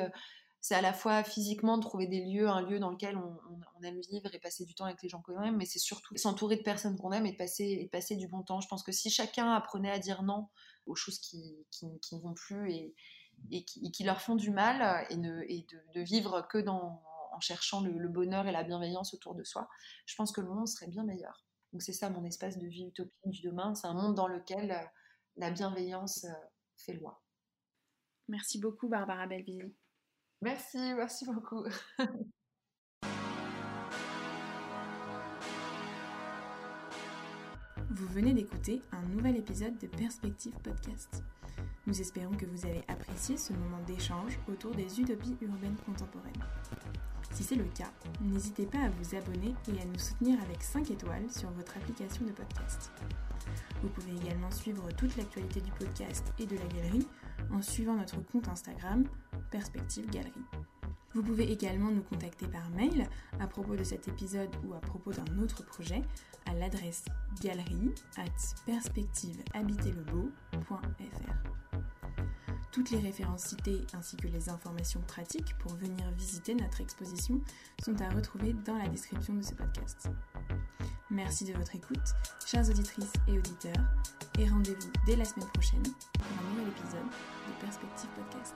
c'est 0.62 0.76
à 0.76 0.82
la 0.82 0.94
fois 0.94 1.24
physiquement 1.24 1.78
de 1.78 1.84
trouver 1.84 2.08
des 2.08 2.26
lieux 2.26 2.50
un 2.50 2.62
lieu 2.62 2.80
dans 2.80 2.90
lequel 2.90 3.18
on, 3.18 3.84
aime 3.84 4.02
vivre 4.12 4.34
et 4.34 4.40
passer 4.40 4.66
du 4.66 4.76
temps 4.76 4.84
avec 4.84 5.02
les 5.02 5.08
gens 5.08 5.22
qu'on 5.22 5.42
aime 5.42 5.56
mais 5.56 5.66
c'est 5.66 5.80
surtout 5.80 6.18
s'entourer 6.18 6.58
de 6.58 6.64
personnes 6.64 6.98
qu'on 6.98 7.14
aime 7.14 7.26
et 7.26 7.32
de 7.32 7.88
passer 7.88 8.16
du 8.18 8.28
bon 8.28 8.44
temps. 8.44 8.60
Je 8.60 8.68
pense 8.68 8.84
que 8.84 8.92
si 8.92 9.10
chacun 9.10 9.54
apprenait 9.54 9.92
à 9.92 10.00
dire 10.00 10.22
non 10.22 10.50
aux 10.86 10.96
choses 10.96 11.20
qui, 11.20 11.66
ne 11.82 12.20
vont 12.20 12.34
plus 12.34 12.72
et, 13.52 13.64
qui, 13.64 14.04
leur 14.04 14.22
font 14.22 14.36
du 14.36 14.52
mal 14.52 15.08
ne, 15.16 15.44
et 15.48 15.66
de, 15.94 16.02
vivre 16.02 16.46
que 16.50 16.58
dans, 16.58 17.02
en 17.40 17.42
cherchant 17.42 17.80
le, 17.82 18.10
bonheur 18.10 18.48
et 18.48 18.52
la 18.52 18.66
bienveillance 18.66 19.14
autour 19.14 19.34
de 19.34 19.46
soi, 19.46 19.70
je 20.06 20.14
pense 20.16 20.34
que 20.34 20.42
le 20.42 20.50
monde 20.50 20.68
serait 20.68 20.90
bien 20.90 21.06
meilleur. 21.06 21.46
Donc 21.72 21.82
c'est 21.82 21.94
ça 21.94 22.10
mon 22.10 22.26
espace 22.26 22.58
de 22.58 22.68
vie 22.68 22.88
utopique 22.88 23.30
du 23.30 23.42
demain, 23.42 23.74
c'est 23.76 23.88
un 23.88 23.94
monde 23.94 24.14
dans 24.14 24.28
lequel 24.28 24.72
euh, 24.72 24.84
la 25.38 25.50
bienveillance 25.50 26.26
euh, 26.26 26.34
fait 26.78 26.96
loi. 26.96 27.24
Merci 28.28 28.60
beaucoup 28.60 28.90
Barbara 28.90 29.26
Belvisi. 29.26 29.74
Merci, 30.42 30.78
merci 30.96 31.26
beaucoup. 31.26 31.64
Vous 37.90 38.08
venez 38.08 38.34
d'écouter 38.34 38.82
un 38.92 39.02
nouvel 39.04 39.38
épisode 39.38 39.78
de 39.78 39.88
Perspective 39.88 40.56
Podcast. 40.62 41.24
Nous 41.90 42.02
espérons 42.02 42.36
que 42.36 42.46
vous 42.46 42.68
avez 42.68 42.84
apprécié 42.88 43.36
ce 43.36 43.52
moment 43.52 43.80
d'échange 43.88 44.38
autour 44.48 44.76
des 44.76 45.02
utopies 45.02 45.36
urbaines 45.42 45.76
contemporaines. 45.88 46.44
Si 47.32 47.42
c'est 47.42 47.56
le 47.56 47.64
cas, 47.64 47.92
n'hésitez 48.22 48.68
pas 48.68 48.78
à 48.78 48.90
vous 48.90 49.16
abonner 49.16 49.56
et 49.68 49.82
à 49.82 49.86
nous 49.86 49.98
soutenir 49.98 50.40
avec 50.44 50.62
5 50.62 50.92
étoiles 50.92 51.28
sur 51.32 51.50
votre 51.50 51.76
application 51.78 52.28
de 52.28 52.32
podcast. 52.32 52.92
Vous 53.82 53.90
pouvez 53.90 54.12
également 54.24 54.52
suivre 54.52 54.88
toute 54.98 55.18
l'actualité 55.18 55.62
du 55.62 55.72
podcast 55.72 56.32
et 56.38 56.46
de 56.46 56.58
la 56.58 56.66
galerie 56.68 57.08
en 57.52 57.64
suivant 57.64 57.96
notre 57.96 58.22
compte 58.22 58.50
Instagram 58.50 59.06
Perspective 59.50 60.08
Galerie. 60.12 60.46
Vous 61.16 61.24
pouvez 61.24 61.52
également 61.52 61.90
nous 61.90 62.04
contacter 62.04 62.48
par 62.48 62.70
mail 62.70 63.08
à 63.40 63.48
propos 63.48 63.76
de 63.76 63.84
cet 63.84 64.08
épisode 64.08 64.56
ou 64.64 64.76
à 64.76 64.80
propos 64.80 65.12
d'un 65.12 65.40
autre 65.40 65.66
projet 65.66 66.04
à 66.46 66.54
l'adresse 66.54 67.06
galerie 67.42 67.96
at 68.16 68.30
Toutes 72.72 72.92
les 72.92 73.00
références 73.00 73.46
citées 73.46 73.82
ainsi 73.94 74.16
que 74.16 74.28
les 74.28 74.50
informations 74.50 75.02
pratiques 75.02 75.58
pour 75.58 75.76
venir 75.76 76.10
visiter 76.12 76.54
notre 76.54 76.82
exposition 76.82 77.42
sont 77.84 78.00
à 78.02 78.10
retrouver 78.10 78.54
dans 78.66 78.78
la 78.78 78.88
description 78.88 79.34
de 79.34 79.42
ce 79.42 79.54
podcast. 79.54 80.10
Merci 81.10 81.46
de 81.46 81.54
votre 81.54 81.76
écoute, 81.76 81.98
chères 82.46 82.70
auditrices 82.70 83.14
et 83.28 83.38
auditeurs, 83.38 83.86
et 84.38 84.48
rendez-vous 84.48 84.92
dès 85.08 85.16
la 85.16 85.26
semaine 85.26 85.48
prochaine 85.48 85.82
pour 86.14 86.26
un 86.26 86.50
nouvel 86.52 86.68
épisode 86.68 87.06
de 87.08 87.66
Perspective 87.66 88.10
Podcast. 88.16 88.56